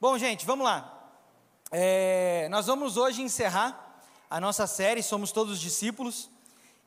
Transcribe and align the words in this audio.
Bom, 0.00 0.16
gente, 0.16 0.46
vamos 0.46 0.64
lá. 0.64 1.12
É, 1.70 2.48
nós 2.48 2.68
vamos 2.68 2.96
hoje 2.96 3.20
encerrar 3.20 4.00
a 4.30 4.40
nossa 4.40 4.66
série 4.66 5.02
Somos 5.02 5.30
Todos 5.30 5.60
Discípulos. 5.60 6.30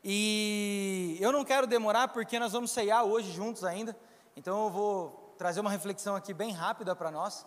E 0.04 1.16
eu 1.22 1.32
não 1.32 1.46
quero 1.46 1.68
demorar 1.68 2.08
porque 2.08 2.40
nós 2.40 2.54
vamos 2.54 2.72
ceiar 2.72 3.04
hoje 3.04 3.32
juntos 3.32 3.64
ainda. 3.64 3.96
Então 4.36 4.64
eu 4.64 4.72
vou 4.72 5.36
trazer 5.38 5.60
uma 5.60 5.70
reflexão 5.70 6.16
aqui 6.16 6.34
bem 6.34 6.54
rápida 6.54 6.96
para 6.96 7.12
nós. 7.12 7.46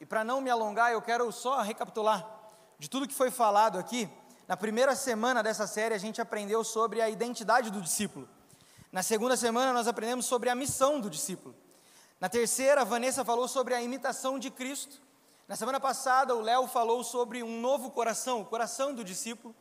E 0.00 0.06
para 0.06 0.24
não 0.24 0.40
me 0.40 0.48
alongar, 0.48 0.90
eu 0.90 1.02
quero 1.02 1.30
só 1.30 1.60
recapitular 1.60 2.26
de 2.78 2.88
tudo 2.88 3.06
que 3.06 3.12
foi 3.12 3.30
falado 3.30 3.78
aqui. 3.78 4.08
Na 4.48 4.56
primeira 4.56 4.96
semana 4.96 5.42
dessa 5.42 5.66
série, 5.66 5.92
a 5.92 5.98
gente 5.98 6.18
aprendeu 6.18 6.64
sobre 6.64 7.02
a 7.02 7.10
identidade 7.10 7.70
do 7.70 7.82
discípulo. 7.82 8.26
Na 8.90 9.02
segunda 9.02 9.36
semana, 9.36 9.70
nós 9.70 9.86
aprendemos 9.86 10.24
sobre 10.24 10.48
a 10.48 10.54
missão 10.54 10.98
do 10.98 11.10
discípulo. 11.10 11.54
Na 12.24 12.28
terceira, 12.30 12.80
a 12.80 12.84
Vanessa 12.84 13.22
falou 13.22 13.46
sobre 13.46 13.74
a 13.74 13.82
imitação 13.82 14.38
de 14.38 14.50
Cristo. 14.50 14.98
Na 15.46 15.56
semana 15.56 15.78
passada, 15.78 16.34
o 16.34 16.40
Léo 16.40 16.66
falou 16.66 17.04
sobre 17.04 17.42
um 17.42 17.60
novo 17.60 17.90
coração, 17.90 18.40
o 18.40 18.46
coração 18.46 18.94
do 18.94 19.04
discípulo. 19.04 19.54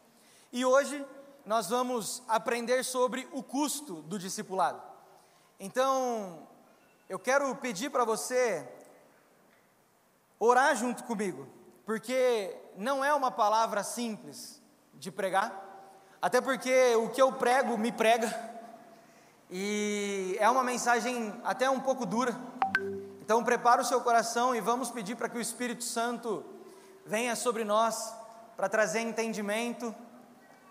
E 0.50 0.64
hoje, 0.64 1.06
nós 1.46 1.68
vamos 1.68 2.24
aprender 2.26 2.86
sobre 2.86 3.28
o 3.34 3.44
custo 3.44 3.96
do 4.04 4.18
discipulado. 4.18 4.82
Então, 5.60 6.48
eu 7.10 7.20
quero 7.20 7.54
pedir 7.58 7.90
para 7.90 8.06
você 8.06 8.66
orar 10.40 10.74
junto 10.74 11.04
comigo, 11.04 11.46
porque 11.86 12.56
não 12.78 13.04
é 13.04 13.14
uma 13.14 13.30
palavra 13.30 13.84
simples 13.84 14.62
de 14.94 15.12
pregar, 15.12 15.52
até 16.22 16.40
porque 16.40 16.96
o 16.96 17.10
que 17.10 17.22
eu 17.22 17.34
prego 17.34 17.78
me 17.78 17.92
prega, 17.92 18.54
e 19.56 20.36
é 20.40 20.50
uma 20.50 20.64
mensagem 20.64 21.32
até 21.44 21.70
um 21.70 21.80
pouco 21.80 22.08
dura. 22.08 22.36
Então 23.34 23.44
prepara 23.44 23.82
o 23.82 23.84
seu 23.84 24.00
coração 24.00 24.56
e 24.56 24.62
vamos 24.62 24.92
pedir 24.92 25.16
para 25.16 25.28
que 25.28 25.40
o 25.40 25.42
Espírito 25.42 25.84
Santo 25.84 26.46
venha 27.04 27.36
sobre 27.36 27.64
nós 27.64 28.14
para 28.56 28.70
trazer 28.70 29.00
entendimento 29.00 29.94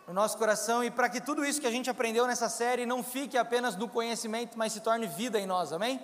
no 0.06 0.14
nosso 0.14 0.38
coração 0.38 0.84
e 0.84 0.88
para 0.88 1.08
que 1.08 1.20
tudo 1.20 1.44
isso 1.44 1.60
que 1.60 1.66
a 1.66 1.72
gente 1.72 1.91
aprendeu 1.91 2.24
nessa 2.24 2.48
série 2.48 2.86
não 2.86 3.02
fique 3.02 3.36
apenas 3.36 3.74
no 3.74 3.88
conhecimento, 3.88 4.56
mas 4.56 4.72
se 4.72 4.78
torne 4.78 5.08
vida 5.08 5.41
em 5.41 5.44
nós. 5.44 5.72
Amém? 5.72 6.00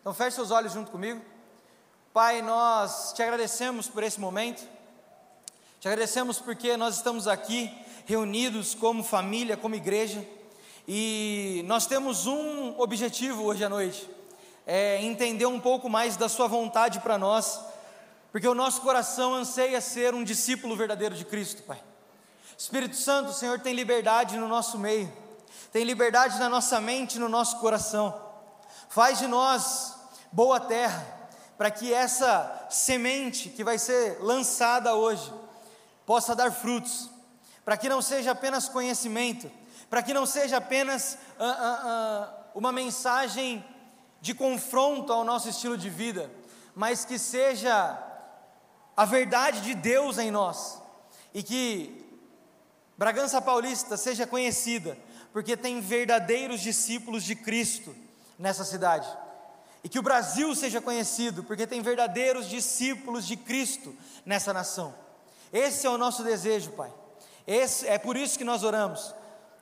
Então 0.00 0.14
feche 0.14 0.36
seus 0.36 0.50
olhos 0.50 0.72
junto 0.72 0.90
comigo. 0.90 1.20
Pai, 2.14 2.40
nós 2.40 3.12
te 3.12 3.22
agradecemos 3.22 3.86
por 3.86 4.02
esse 4.02 4.18
momento. 4.18 4.66
Te 5.80 5.86
agradecemos 5.86 6.40
porque 6.40 6.78
nós 6.78 6.96
estamos 6.96 7.28
aqui 7.28 7.70
reunidos 8.06 8.74
como 8.74 9.04
família, 9.04 9.54
como 9.54 9.74
igreja. 9.74 10.26
E 10.88 11.62
nós 11.66 11.86
temos 11.86 12.26
um 12.26 12.80
objetivo 12.80 13.42
hoje 13.42 13.62
à 13.62 13.68
noite: 13.68 14.13
é 14.66 15.02
entender 15.02 15.46
um 15.46 15.60
pouco 15.60 15.88
mais 15.88 16.16
da 16.16 16.28
Sua 16.28 16.48
vontade 16.48 17.00
para 17.00 17.18
nós, 17.18 17.60
porque 18.32 18.48
o 18.48 18.54
nosso 18.54 18.80
coração 18.80 19.34
anseia 19.34 19.80
ser 19.80 20.14
um 20.14 20.24
discípulo 20.24 20.76
verdadeiro 20.76 21.14
de 21.14 21.24
Cristo, 21.24 21.62
Pai. 21.62 21.80
Espírito 22.56 22.96
Santo, 22.96 23.30
o 23.30 23.34
Senhor 23.34 23.60
tem 23.60 23.74
liberdade 23.74 24.36
no 24.36 24.48
nosso 24.48 24.78
meio, 24.78 25.12
tem 25.72 25.84
liberdade 25.84 26.38
na 26.38 26.48
nossa 26.48 26.80
mente, 26.80 27.18
no 27.18 27.28
nosso 27.28 27.58
coração. 27.58 28.14
Faz 28.88 29.18
de 29.18 29.26
nós 29.26 29.94
boa 30.32 30.58
terra, 30.60 31.04
para 31.58 31.70
que 31.70 31.92
essa 31.92 32.66
semente 32.70 33.48
que 33.48 33.62
vai 33.62 33.78
ser 33.78 34.18
lançada 34.20 34.94
hoje 34.94 35.32
possa 36.06 36.34
dar 36.34 36.50
frutos, 36.52 37.10
para 37.64 37.76
que 37.76 37.88
não 37.88 38.02
seja 38.02 38.32
apenas 38.32 38.68
conhecimento, 38.68 39.50
para 39.88 40.02
que 40.02 40.12
não 40.14 40.26
seja 40.26 40.56
apenas 40.56 41.18
uma 42.54 42.72
mensagem 42.72 43.64
de 44.24 44.32
confronto 44.32 45.12
ao 45.12 45.22
nosso 45.22 45.50
estilo 45.50 45.76
de 45.76 45.90
vida, 45.90 46.30
mas 46.74 47.04
que 47.04 47.18
seja 47.18 48.02
a 48.96 49.04
verdade 49.04 49.60
de 49.60 49.74
Deus 49.74 50.16
em 50.16 50.30
nós 50.30 50.80
e 51.34 51.42
que 51.42 52.02
Bragança 52.96 53.42
Paulista 53.42 53.98
seja 53.98 54.26
conhecida, 54.26 54.96
porque 55.30 55.58
tem 55.58 55.78
verdadeiros 55.78 56.62
discípulos 56.62 57.22
de 57.22 57.36
Cristo 57.36 57.94
nessa 58.38 58.64
cidade. 58.64 59.06
E 59.82 59.90
que 59.90 59.98
o 59.98 60.02
Brasil 60.02 60.54
seja 60.54 60.80
conhecido, 60.80 61.44
porque 61.44 61.66
tem 61.66 61.82
verdadeiros 61.82 62.48
discípulos 62.48 63.26
de 63.26 63.36
Cristo 63.36 63.94
nessa 64.24 64.54
nação. 64.54 64.94
Esse 65.52 65.86
é 65.86 65.90
o 65.90 65.98
nosso 65.98 66.24
desejo, 66.24 66.70
Pai. 66.70 66.90
Esse, 67.46 67.86
é 67.86 67.98
por 67.98 68.16
isso 68.16 68.38
que 68.38 68.44
nós 68.44 68.62
oramos. 68.62 69.14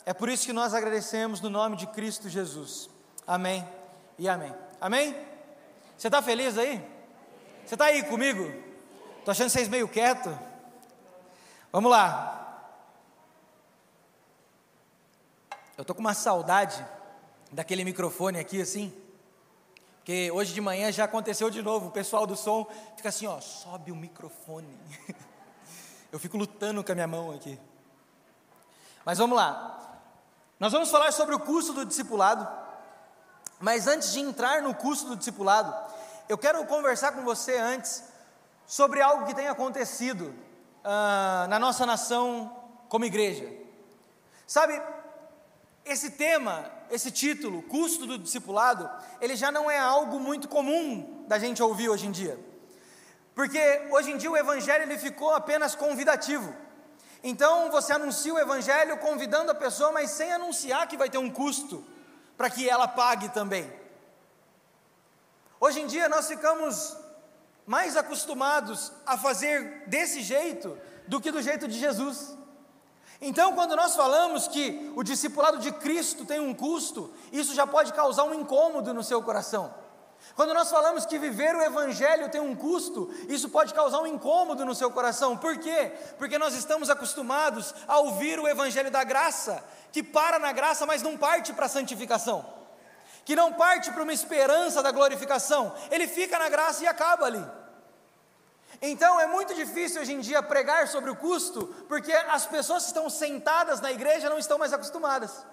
É 0.06 0.14
por 0.14 0.28
isso 0.28 0.46
que 0.46 0.52
nós 0.52 0.72
agradecemos 0.72 1.40
no 1.40 1.50
nome 1.50 1.76
de 1.76 1.88
Cristo 1.88 2.28
Jesus. 2.28 2.88
Amém 3.26 3.81
e 4.22 4.28
amém. 4.28 4.54
Amém? 4.80 5.16
Você 5.98 6.06
está 6.06 6.22
feliz 6.22 6.56
aí? 6.56 6.78
Você 7.66 7.74
está 7.74 7.86
aí 7.86 8.04
comigo? 8.04 8.44
Estou 9.18 9.32
achando 9.32 9.50
vocês 9.50 9.66
meio 9.66 9.88
quieto. 9.88 10.30
Vamos 11.72 11.90
lá. 11.90 12.70
Eu 15.76 15.82
estou 15.82 15.92
com 15.96 16.00
uma 16.00 16.14
saudade 16.14 16.86
daquele 17.50 17.82
microfone 17.82 18.38
aqui 18.38 18.62
assim. 18.62 18.94
Porque 19.96 20.30
hoje 20.30 20.54
de 20.54 20.60
manhã 20.60 20.92
já 20.92 21.02
aconteceu 21.02 21.50
de 21.50 21.60
novo. 21.60 21.88
O 21.88 21.90
pessoal 21.90 22.24
do 22.24 22.36
som 22.36 22.64
fica 22.96 23.08
assim, 23.08 23.26
ó, 23.26 23.40
sobe 23.40 23.90
o 23.90 23.96
microfone. 23.96 24.78
Eu 26.12 26.20
fico 26.20 26.36
lutando 26.36 26.84
com 26.84 26.92
a 26.92 26.94
minha 26.94 27.08
mão 27.08 27.32
aqui. 27.32 27.58
Mas 29.04 29.18
vamos 29.18 29.36
lá. 29.36 30.00
Nós 30.60 30.70
vamos 30.70 30.92
falar 30.92 31.10
sobre 31.10 31.34
o 31.34 31.40
custo 31.40 31.72
do 31.72 31.84
discipulado, 31.84 32.48
mas 33.62 33.86
antes 33.86 34.12
de 34.12 34.18
entrar 34.18 34.60
no 34.60 34.74
custo 34.74 35.06
do 35.06 35.16
discipulado, 35.16 35.72
eu 36.28 36.36
quero 36.36 36.66
conversar 36.66 37.12
com 37.12 37.22
você 37.22 37.56
antes 37.56 38.02
sobre 38.66 39.00
algo 39.00 39.24
que 39.24 39.36
tem 39.36 39.46
acontecido 39.46 40.34
uh, 40.84 41.46
na 41.48 41.60
nossa 41.60 41.86
nação 41.86 42.54
como 42.88 43.04
igreja. 43.04 43.48
Sabe, 44.48 44.82
esse 45.84 46.10
tema, 46.10 46.68
esse 46.90 47.12
título, 47.12 47.62
custo 47.62 48.04
do 48.04 48.18
discipulado, 48.18 48.90
ele 49.20 49.36
já 49.36 49.52
não 49.52 49.70
é 49.70 49.78
algo 49.78 50.18
muito 50.18 50.48
comum 50.48 51.24
da 51.28 51.38
gente 51.38 51.62
ouvir 51.62 51.88
hoje 51.88 52.08
em 52.08 52.10
dia. 52.10 52.36
Porque 53.32 53.60
hoje 53.92 54.10
em 54.10 54.16
dia 54.16 54.30
o 54.30 54.36
evangelho 54.36 54.82
ele 54.82 54.98
ficou 54.98 55.32
apenas 55.32 55.76
convidativo. 55.76 56.52
Então 57.22 57.70
você 57.70 57.92
anuncia 57.92 58.34
o 58.34 58.40
evangelho 58.40 58.98
convidando 58.98 59.52
a 59.52 59.54
pessoa, 59.54 59.92
mas 59.92 60.10
sem 60.10 60.32
anunciar 60.32 60.88
que 60.88 60.96
vai 60.96 61.08
ter 61.08 61.18
um 61.18 61.30
custo 61.30 61.91
para 62.42 62.50
que 62.50 62.68
ela 62.68 62.88
pague 62.88 63.28
também. 63.28 63.72
Hoje 65.60 65.80
em 65.80 65.86
dia 65.86 66.08
nós 66.08 66.26
ficamos 66.26 66.96
mais 67.64 67.96
acostumados 67.96 68.90
a 69.06 69.16
fazer 69.16 69.84
desse 69.86 70.22
jeito 70.22 70.76
do 71.06 71.20
que 71.20 71.30
do 71.30 71.40
jeito 71.40 71.68
de 71.68 71.78
Jesus. 71.78 72.36
Então, 73.20 73.54
quando 73.54 73.76
nós 73.76 73.94
falamos 73.94 74.48
que 74.48 74.92
o 74.96 75.04
discipulado 75.04 75.58
de 75.58 75.70
Cristo 75.70 76.24
tem 76.24 76.40
um 76.40 76.52
custo, 76.52 77.14
isso 77.30 77.54
já 77.54 77.64
pode 77.64 77.92
causar 77.92 78.24
um 78.24 78.34
incômodo 78.34 78.92
no 78.92 79.04
seu 79.04 79.22
coração. 79.22 79.72
Quando 80.34 80.54
nós 80.54 80.70
falamos 80.70 81.04
que 81.04 81.18
viver 81.18 81.54
o 81.54 81.62
Evangelho 81.62 82.30
tem 82.30 82.40
um 82.40 82.54
custo, 82.54 83.12
isso 83.28 83.50
pode 83.50 83.74
causar 83.74 84.00
um 84.00 84.06
incômodo 84.06 84.64
no 84.64 84.74
seu 84.74 84.90
coração. 84.90 85.36
Por 85.36 85.58
quê? 85.58 85.92
Porque 86.16 86.38
nós 86.38 86.54
estamos 86.54 86.88
acostumados 86.88 87.74
a 87.86 87.98
ouvir 87.98 88.40
o 88.40 88.48
Evangelho 88.48 88.90
da 88.90 89.04
graça, 89.04 89.62
que 89.92 90.02
para 90.02 90.38
na 90.38 90.52
graça, 90.52 90.86
mas 90.86 91.02
não 91.02 91.18
parte 91.18 91.52
para 91.52 91.66
a 91.66 91.68
santificação, 91.68 92.44
que 93.24 93.36
não 93.36 93.52
parte 93.52 93.90
para 93.92 94.02
uma 94.02 94.12
esperança 94.12 94.82
da 94.82 94.90
glorificação, 94.90 95.74
ele 95.90 96.08
fica 96.08 96.38
na 96.38 96.48
graça 96.48 96.82
e 96.82 96.86
acaba 96.86 97.26
ali. 97.26 97.44
Então 98.80 99.20
é 99.20 99.26
muito 99.26 99.54
difícil 99.54 100.00
hoje 100.00 100.12
em 100.14 100.20
dia 100.20 100.42
pregar 100.42 100.88
sobre 100.88 101.10
o 101.10 101.16
custo, 101.16 101.66
porque 101.88 102.12
as 102.12 102.46
pessoas 102.46 102.84
que 102.84 102.88
estão 102.88 103.10
sentadas 103.10 103.80
na 103.80 103.92
igreja 103.92 104.30
não 104.30 104.38
estão 104.38 104.58
mais 104.58 104.72
acostumadas. 104.72 105.44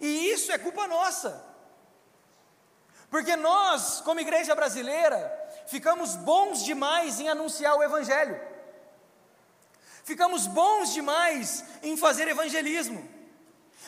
E 0.00 0.30
isso 0.30 0.50
é 0.50 0.58
culpa 0.58 0.86
nossa. 0.88 1.47
Porque 3.10 3.36
nós, 3.36 4.00
como 4.02 4.20
igreja 4.20 4.54
brasileira, 4.54 5.32
ficamos 5.66 6.14
bons 6.14 6.62
demais 6.62 7.18
em 7.18 7.28
anunciar 7.28 7.76
o 7.76 7.82
Evangelho, 7.82 8.38
ficamos 10.04 10.46
bons 10.46 10.92
demais 10.92 11.64
em 11.82 11.96
fazer 11.96 12.28
evangelismo, 12.28 13.08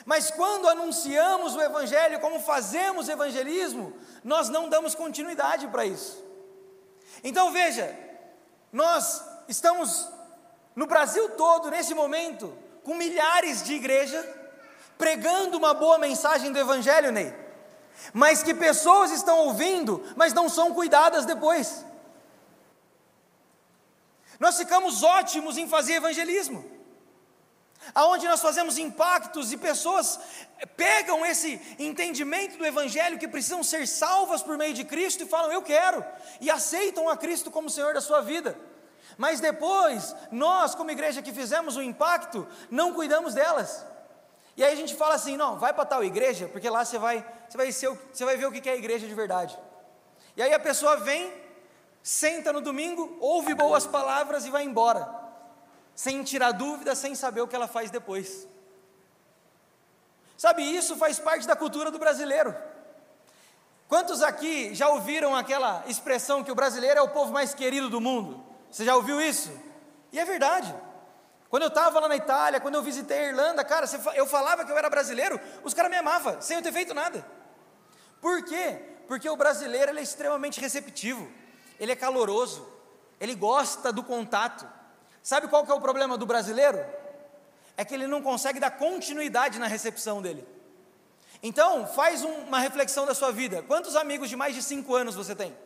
mas 0.06 0.30
quando 0.30 0.68
anunciamos 0.68 1.54
o 1.54 1.60
Evangelho, 1.60 2.20
como 2.20 2.40
fazemos 2.40 3.08
evangelismo, 3.08 3.94
nós 4.24 4.48
não 4.48 4.68
damos 4.68 4.94
continuidade 4.94 5.68
para 5.68 5.84
isso. 5.84 6.24
Então 7.22 7.52
veja, 7.52 7.94
nós 8.72 9.22
estamos 9.46 10.08
no 10.74 10.86
Brasil 10.86 11.28
todo, 11.30 11.70
nesse 11.70 11.92
momento, 11.92 12.56
com 12.82 12.94
milhares 12.94 13.62
de 13.62 13.74
igrejas, 13.74 14.24
pregando 14.96 15.58
uma 15.58 15.74
boa 15.74 15.98
mensagem 15.98 16.50
do 16.50 16.58
Evangelho, 16.58 17.12
Ney 17.12 17.39
mas 18.12 18.42
que 18.42 18.54
pessoas 18.54 19.10
estão 19.10 19.38
ouvindo, 19.40 20.02
mas 20.16 20.32
não 20.32 20.48
são 20.48 20.74
cuidadas 20.74 21.24
depois. 21.24 21.84
Nós 24.38 24.56
ficamos 24.56 25.02
ótimos 25.02 25.58
em 25.58 25.68
fazer 25.68 25.94
evangelismo. 25.94 26.64
aonde 27.94 28.28
nós 28.28 28.40
fazemos 28.40 28.78
impactos 28.78 29.52
e 29.52 29.56
pessoas 29.56 30.18
pegam 30.76 31.24
esse 31.24 31.60
entendimento 31.78 32.56
do 32.58 32.66
Evangelho 32.66 33.18
que 33.18 33.28
precisam 33.28 33.62
ser 33.62 33.86
salvas 33.86 34.42
por 34.42 34.56
meio 34.58 34.74
de 34.74 34.84
Cristo 34.84 35.22
e 35.22 35.26
falam, 35.26 35.50
eu 35.50 35.62
quero, 35.62 36.04
e 36.40 36.50
aceitam 36.50 37.08
a 37.08 37.16
Cristo 37.16 37.50
como 37.50 37.70
Senhor 37.70 37.94
da 37.94 38.00
sua 38.00 38.20
vida. 38.20 38.56
Mas 39.16 39.40
depois, 39.40 40.14
nós, 40.30 40.74
como 40.74 40.90
igreja 40.90 41.22
que 41.22 41.32
fizemos 41.32 41.76
o 41.76 41.82
impacto, 41.82 42.46
não 42.70 42.92
cuidamos 42.92 43.34
delas. 43.34 43.84
E 44.56 44.64
aí 44.64 44.72
a 44.72 44.76
gente 44.76 44.94
fala 44.94 45.14
assim: 45.14 45.36
não, 45.36 45.58
vai 45.58 45.72
para 45.72 45.84
tal 45.84 46.04
igreja, 46.04 46.48
porque 46.48 46.68
lá 46.68 46.84
você 46.84 46.98
vai, 46.98 47.24
você 47.48 47.56
vai, 47.56 47.72
ser, 47.72 47.88
você 48.12 48.24
vai 48.24 48.36
ver 48.36 48.46
o 48.46 48.52
que 48.52 48.68
é 48.68 48.72
a 48.72 48.76
igreja 48.76 49.06
de 49.06 49.14
verdade. 49.14 49.58
E 50.36 50.42
aí 50.42 50.52
a 50.52 50.60
pessoa 50.60 50.96
vem, 50.96 51.32
senta 52.02 52.52
no 52.52 52.60
domingo, 52.60 53.16
ouve 53.20 53.54
boas 53.54 53.86
palavras 53.86 54.44
e 54.44 54.50
vai 54.50 54.64
embora, 54.64 55.08
sem 55.94 56.22
tirar 56.22 56.52
dúvida, 56.52 56.94
sem 56.94 57.14
saber 57.14 57.40
o 57.40 57.48
que 57.48 57.56
ela 57.56 57.68
faz 57.68 57.90
depois. 57.90 58.48
Sabe, 60.36 60.62
isso 60.62 60.96
faz 60.96 61.18
parte 61.18 61.46
da 61.46 61.54
cultura 61.54 61.90
do 61.90 61.98
brasileiro. 61.98 62.54
Quantos 63.88 64.22
aqui 64.22 64.74
já 64.74 64.88
ouviram 64.88 65.34
aquela 65.34 65.82
expressão 65.86 66.44
que 66.44 66.52
o 66.52 66.54
brasileiro 66.54 66.98
é 66.98 67.02
o 67.02 67.08
povo 67.08 67.32
mais 67.32 67.52
querido 67.52 67.90
do 67.90 68.00
mundo? 68.00 68.42
Você 68.70 68.84
já 68.84 68.94
ouviu 68.94 69.20
isso? 69.20 69.50
E 70.12 70.18
é 70.18 70.24
verdade. 70.24 70.72
Quando 71.50 71.64
eu 71.64 71.68
estava 71.68 72.00
lá 72.00 72.08
na 72.08 72.16
Itália, 72.16 72.60
quando 72.60 72.76
eu 72.76 72.82
visitei 72.82 73.18
a 73.18 73.28
Irlanda, 73.28 73.62
cara, 73.64 73.84
eu 74.14 74.24
falava 74.24 74.64
que 74.64 74.72
eu 74.72 74.78
era 74.78 74.88
brasileiro, 74.88 75.38
os 75.62 75.74
caras 75.74 75.90
me 75.90 75.98
amavam, 75.98 76.40
sem 76.40 76.56
eu 76.56 76.62
ter 76.62 76.72
feito 76.72 76.94
nada. 76.94 77.26
Por 78.20 78.42
quê? 78.44 78.80
Porque 79.06 79.28
o 79.28 79.36
brasileiro 79.36 79.98
é 79.98 80.02
extremamente 80.02 80.60
receptivo, 80.60 81.30
ele 81.78 81.92
é 81.92 81.96
caloroso, 81.96 82.66
ele 83.20 83.34
gosta 83.34 83.92
do 83.92 84.02
contato. 84.02 84.66
Sabe 85.22 85.48
qual 85.48 85.66
que 85.66 85.72
é 85.72 85.74
o 85.74 85.80
problema 85.80 86.16
do 86.16 86.24
brasileiro? 86.24 86.82
é 87.80 87.84
que 87.84 87.94
ele 87.94 88.06
não 88.06 88.20
consegue 88.20 88.60
dar 88.60 88.72
continuidade 88.72 89.58
na 89.58 89.66
recepção 89.66 90.20
dele. 90.20 90.46
Então, 91.42 91.86
faz 91.86 92.22
um, 92.22 92.30
uma 92.40 92.58
reflexão 92.58 93.06
da 93.06 93.14
sua 93.14 93.32
vida. 93.32 93.62
Quantos 93.62 93.96
amigos 93.96 94.28
de 94.28 94.36
mais 94.36 94.54
de 94.54 94.62
cinco 94.62 94.94
anos 94.94 95.14
você 95.14 95.34
tem? 95.34 95.56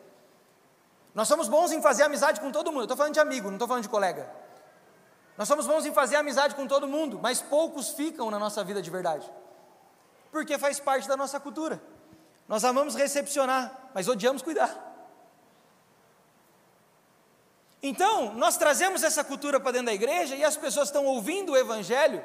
Nós 1.13 1.27
somos 1.27 1.49
bons 1.49 1.73
em 1.73 1.81
fazer 1.81 2.03
amizade 2.03 2.39
com 2.39 2.53
todo 2.53 2.71
mundo. 2.71 2.83
Estou 2.83 2.95
falando 2.95 3.13
de 3.13 3.19
amigo, 3.19 3.47
não 3.47 3.55
estou 3.55 3.67
falando 3.67 3.83
de 3.83 3.89
colega. 3.89 4.29
Nós 5.37 5.47
somos 5.47 5.67
bons 5.67 5.85
em 5.85 5.93
fazer 5.93 6.15
amizade 6.15 6.55
com 6.55 6.65
todo 6.65 6.87
mundo, 6.87 7.19
mas 7.21 7.41
poucos 7.41 7.89
ficam 7.89 8.31
na 8.31 8.39
nossa 8.39 8.63
vida 8.63 8.81
de 8.81 8.89
verdade. 8.89 9.29
Porque 10.31 10.57
faz 10.57 10.79
parte 10.79 11.07
da 11.07 11.17
nossa 11.17 11.39
cultura. 11.39 11.81
Nós 12.47 12.63
amamos 12.63 12.95
recepcionar, 12.95 13.89
mas 13.93 14.07
odiamos 14.07 14.41
cuidar. 14.41 14.93
Então, 17.81 18.33
nós 18.33 18.57
trazemos 18.57 19.03
essa 19.03 19.23
cultura 19.23 19.59
para 19.59 19.73
dentro 19.73 19.87
da 19.87 19.93
igreja 19.93 20.35
e 20.35 20.43
as 20.43 20.57
pessoas 20.57 20.87
estão 20.87 21.05
ouvindo 21.05 21.51
o 21.51 21.57
Evangelho 21.57 22.23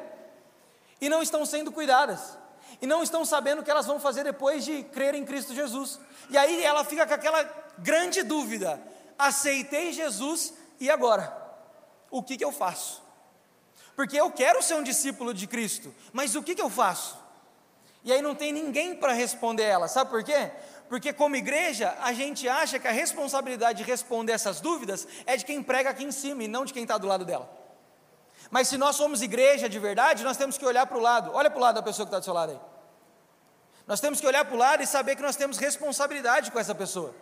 e 1.00 1.08
não 1.08 1.22
estão 1.22 1.44
sendo 1.44 1.72
cuidadas, 1.72 2.36
e 2.80 2.86
não 2.86 3.02
estão 3.02 3.24
sabendo 3.24 3.60
o 3.60 3.64
que 3.64 3.70
elas 3.70 3.86
vão 3.86 3.98
fazer 3.98 4.22
depois 4.22 4.64
de 4.64 4.82
crer 4.84 5.14
em 5.14 5.24
Cristo 5.24 5.54
Jesus. 5.54 5.98
E 6.28 6.38
aí 6.38 6.62
ela 6.62 6.84
fica 6.84 7.06
com 7.06 7.14
aquela 7.14 7.42
grande 7.78 8.22
dúvida: 8.22 8.80
aceitei 9.18 9.92
Jesus 9.92 10.54
e 10.78 10.90
agora? 10.90 11.49
O 12.10 12.22
que, 12.22 12.36
que 12.36 12.44
eu 12.44 12.52
faço? 12.52 13.02
Porque 13.94 14.16
eu 14.18 14.30
quero 14.30 14.62
ser 14.62 14.74
um 14.74 14.82
discípulo 14.82 15.32
de 15.32 15.46
Cristo, 15.46 15.94
mas 16.12 16.34
o 16.34 16.42
que, 16.42 16.54
que 16.54 16.62
eu 16.62 16.70
faço? 16.70 17.18
E 18.02 18.12
aí 18.12 18.22
não 18.22 18.34
tem 18.34 18.52
ninguém 18.52 18.96
para 18.96 19.12
responder 19.12 19.64
ela, 19.64 19.86
sabe 19.86 20.10
por 20.10 20.24
quê? 20.24 20.50
Porque, 20.88 21.12
como 21.12 21.36
igreja, 21.36 21.96
a 22.00 22.12
gente 22.12 22.48
acha 22.48 22.76
que 22.76 22.88
a 22.88 22.90
responsabilidade 22.90 23.84
de 23.84 23.88
responder 23.88 24.32
essas 24.32 24.60
dúvidas 24.60 25.06
é 25.24 25.36
de 25.36 25.44
quem 25.44 25.62
prega 25.62 25.90
aqui 25.90 26.02
em 26.02 26.10
cima 26.10 26.42
e 26.42 26.48
não 26.48 26.64
de 26.64 26.72
quem 26.72 26.82
está 26.82 26.98
do 26.98 27.06
lado 27.06 27.24
dela. 27.24 27.48
Mas 28.50 28.66
se 28.66 28.76
nós 28.76 28.96
somos 28.96 29.22
igreja 29.22 29.68
de 29.68 29.78
verdade, 29.78 30.24
nós 30.24 30.36
temos 30.36 30.58
que 30.58 30.66
olhar 30.66 30.86
para 30.86 30.98
o 30.98 31.00
lado. 31.00 31.30
Olha 31.32 31.48
para 31.48 31.58
o 31.58 31.62
lado 31.62 31.76
da 31.76 31.82
pessoa 31.82 32.04
que 32.04 32.08
está 32.08 32.18
do 32.18 32.24
seu 32.24 32.34
lado 32.34 32.50
aí. 32.50 32.60
Nós 33.86 34.00
temos 34.00 34.20
que 34.20 34.26
olhar 34.26 34.44
para 34.44 34.54
o 34.54 34.58
lado 34.58 34.82
e 34.82 34.86
saber 34.86 35.14
que 35.14 35.22
nós 35.22 35.36
temos 35.36 35.58
responsabilidade 35.58 36.50
com 36.50 36.58
essa 36.58 36.74
pessoa. 36.74 37.14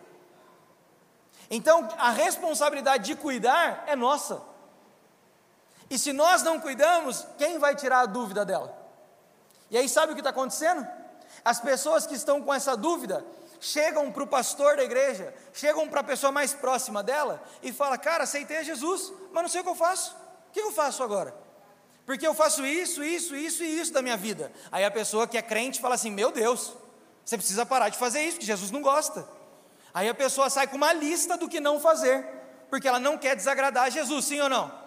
Então, 1.47 1.87
a 1.99 2.09
responsabilidade 2.09 3.05
de 3.05 3.15
cuidar 3.15 3.83
é 3.85 3.95
nossa. 3.95 4.41
E 5.89 5.97
se 5.97 6.13
nós 6.13 6.43
não 6.43 6.59
cuidamos, 6.59 7.25
quem 7.37 7.57
vai 7.57 7.75
tirar 7.75 8.01
a 8.01 8.05
dúvida 8.05 8.45
dela? 8.45 8.77
E 9.71 9.77
aí, 9.77 9.89
sabe 9.89 10.11
o 10.11 10.15
que 10.15 10.21
está 10.21 10.29
acontecendo? 10.29 10.87
As 11.43 11.59
pessoas 11.59 12.05
que 12.05 12.15
estão 12.15 12.41
com 12.41 12.53
essa 12.53 12.75
dúvida, 12.75 13.25
chegam 13.59 14.11
para 14.11 14.23
o 14.23 14.27
pastor 14.27 14.77
da 14.77 14.83
igreja, 14.83 15.33
chegam 15.53 15.87
para 15.87 16.01
a 16.01 16.03
pessoa 16.03 16.31
mais 16.31 16.53
próxima 16.53 17.03
dela 17.03 17.43
e 17.61 17.71
fala: 17.71 17.97
Cara, 17.97 18.23
aceitei 18.23 18.63
Jesus, 18.63 19.11
mas 19.31 19.43
não 19.43 19.49
sei 19.49 19.61
o 19.61 19.63
que 19.63 19.69
eu 19.69 19.75
faço. 19.75 20.15
O 20.49 20.51
que 20.51 20.59
eu 20.59 20.71
faço 20.71 21.03
agora? 21.03 21.33
Porque 22.05 22.25
eu 22.25 22.33
faço 22.33 22.65
isso, 22.65 23.03
isso, 23.03 23.35
isso 23.35 23.63
e 23.63 23.79
isso 23.79 23.93
da 23.93 24.01
minha 24.01 24.17
vida. 24.17 24.51
Aí 24.71 24.83
a 24.83 24.91
pessoa 24.91 25.27
que 25.27 25.37
é 25.37 25.41
crente 25.41 25.81
fala 25.81 25.95
assim: 25.95 26.11
Meu 26.11 26.31
Deus, 26.31 26.73
você 27.23 27.37
precisa 27.37 27.65
parar 27.65 27.89
de 27.89 27.97
fazer 27.97 28.21
isso, 28.21 28.39
que 28.39 28.45
Jesus 28.45 28.71
não 28.71 28.81
gosta. 28.81 29.27
Aí 29.93 30.07
a 30.07 30.15
pessoa 30.15 30.49
sai 30.49 30.67
com 30.67 30.77
uma 30.77 30.93
lista 30.93 31.37
do 31.37 31.49
que 31.49 31.59
não 31.59 31.79
fazer, 31.79 32.25
porque 32.69 32.87
ela 32.87 32.99
não 32.99 33.17
quer 33.17 33.35
desagradar 33.35 33.85
a 33.85 33.89
Jesus, 33.89 34.25
sim 34.25 34.39
ou 34.39 34.49
não? 34.49 34.78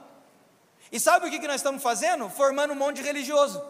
E 0.92 1.00
sabe 1.00 1.26
o 1.26 1.30
que 1.30 1.48
nós 1.48 1.56
estamos 1.56 1.82
fazendo? 1.82 2.28
Formando 2.28 2.72
um 2.72 2.76
monte 2.76 2.96
de 2.96 3.02
religioso. 3.02 3.64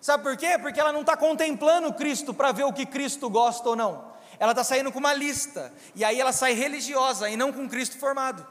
Sabe 0.00 0.22
por 0.22 0.36
quê? 0.36 0.58
Porque 0.58 0.80
ela 0.80 0.92
não 0.92 1.02
está 1.02 1.14
contemplando 1.14 1.92
Cristo 1.92 2.32
para 2.32 2.52
ver 2.52 2.64
o 2.64 2.72
que 2.72 2.86
Cristo 2.86 3.28
gosta 3.28 3.68
ou 3.68 3.76
não. 3.76 4.12
Ela 4.38 4.52
está 4.52 4.64
saindo 4.64 4.90
com 4.90 4.98
uma 4.98 5.12
lista, 5.12 5.72
e 5.94 6.04
aí 6.04 6.18
ela 6.18 6.32
sai 6.32 6.52
religiosa 6.52 7.28
e 7.28 7.36
não 7.36 7.52
com 7.52 7.68
Cristo 7.68 7.98
formado. 7.98 8.46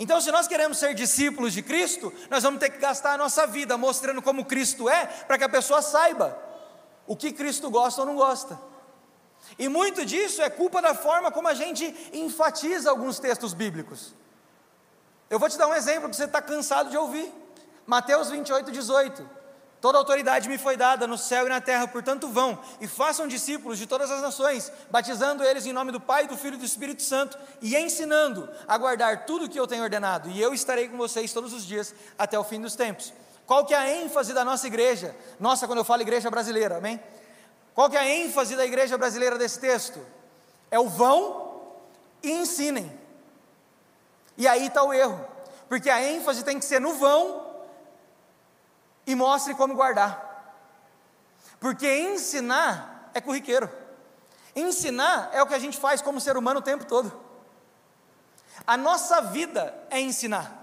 Então, 0.00 0.20
se 0.20 0.32
nós 0.32 0.48
queremos 0.48 0.78
ser 0.78 0.94
discípulos 0.94 1.52
de 1.52 1.62
Cristo, 1.62 2.12
nós 2.30 2.42
vamos 2.42 2.58
ter 2.58 2.70
que 2.70 2.78
gastar 2.78 3.12
a 3.12 3.18
nossa 3.18 3.46
vida 3.46 3.76
mostrando 3.76 4.22
como 4.22 4.44
Cristo 4.44 4.88
é, 4.88 5.06
para 5.06 5.38
que 5.38 5.44
a 5.44 5.48
pessoa 5.48 5.82
saiba 5.82 6.36
o 7.06 7.16
que 7.16 7.32
Cristo 7.32 7.70
gosta 7.70 8.00
ou 8.00 8.06
não 8.06 8.16
gosta. 8.16 8.58
E 9.58 9.68
muito 9.68 10.04
disso 10.04 10.42
é 10.42 10.50
culpa 10.50 10.80
da 10.80 10.94
forma 10.94 11.30
como 11.30 11.48
a 11.48 11.54
gente 11.54 11.94
enfatiza 12.12 12.90
alguns 12.90 13.18
textos 13.18 13.52
bíblicos. 13.52 14.14
Eu 15.30 15.38
vou 15.38 15.48
te 15.48 15.58
dar 15.58 15.66
um 15.66 15.74
exemplo 15.74 16.08
que 16.08 16.16
você 16.16 16.24
está 16.24 16.40
cansado 16.40 16.90
de 16.90 16.96
ouvir. 16.96 17.32
Mateus 17.86 18.30
28, 18.30 18.70
18. 18.70 19.38
Toda 19.80 19.96
autoridade 19.96 20.48
me 20.48 20.58
foi 20.58 20.76
dada 20.76 21.06
no 21.06 21.16
céu 21.16 21.46
e 21.46 21.48
na 21.48 21.60
terra, 21.60 21.86
portanto 21.86 22.28
vão 22.28 22.58
e 22.80 22.88
façam 22.88 23.28
discípulos 23.28 23.78
de 23.78 23.86
todas 23.86 24.10
as 24.10 24.20
nações, 24.20 24.72
batizando 24.90 25.44
eles 25.44 25.66
em 25.66 25.72
nome 25.72 25.92
do 25.92 26.00
Pai, 26.00 26.26
do 26.26 26.36
Filho 26.36 26.56
e 26.56 26.58
do 26.58 26.64
Espírito 26.64 27.02
Santo 27.02 27.38
e 27.62 27.76
ensinando 27.76 28.48
a 28.66 28.76
guardar 28.76 29.24
tudo 29.24 29.44
o 29.44 29.48
que 29.48 29.58
eu 29.58 29.68
tenho 29.68 29.84
ordenado, 29.84 30.28
e 30.30 30.42
eu 30.42 30.52
estarei 30.52 30.88
com 30.88 30.96
vocês 30.96 31.32
todos 31.32 31.52
os 31.52 31.64
dias 31.64 31.94
até 32.18 32.36
o 32.36 32.42
fim 32.42 32.60
dos 32.60 32.74
tempos. 32.74 33.12
Qual 33.46 33.64
que 33.64 33.72
é 33.72 33.78
a 33.78 33.88
ênfase 33.88 34.34
da 34.34 34.44
nossa 34.44 34.66
igreja? 34.66 35.14
Nossa, 35.38 35.66
quando 35.68 35.78
eu 35.78 35.84
falo 35.84 36.02
igreja 36.02 36.28
brasileira, 36.28 36.78
amém? 36.78 37.00
Qual 37.72 37.88
que 37.88 37.96
é 37.96 38.00
a 38.00 38.08
ênfase 38.08 38.56
da 38.56 38.66
igreja 38.66 38.98
brasileira 38.98 39.38
desse 39.38 39.60
texto? 39.60 40.04
É 40.72 40.78
o 40.78 40.88
vão 40.88 41.76
e 42.20 42.32
ensinem. 42.32 42.92
E 44.38 44.46
aí 44.46 44.68
está 44.68 44.84
o 44.84 44.94
erro, 44.94 45.22
porque 45.68 45.90
a 45.90 46.00
ênfase 46.00 46.44
tem 46.44 46.60
que 46.60 46.64
ser 46.64 46.80
no 46.80 46.94
vão 46.94 47.44
e 49.04 49.14
mostre 49.16 49.52
como 49.54 49.74
guardar. 49.74 50.24
Porque 51.58 51.92
ensinar 51.98 53.10
é 53.12 53.20
corriqueiro. 53.20 53.68
Ensinar 54.54 55.30
é 55.32 55.42
o 55.42 55.46
que 55.46 55.54
a 55.54 55.58
gente 55.58 55.76
faz 55.76 56.00
como 56.00 56.20
ser 56.20 56.36
humano 56.36 56.60
o 56.60 56.62
tempo 56.62 56.84
todo. 56.84 57.12
A 58.64 58.76
nossa 58.76 59.20
vida 59.20 59.74
é 59.90 60.00
ensinar. 60.00 60.54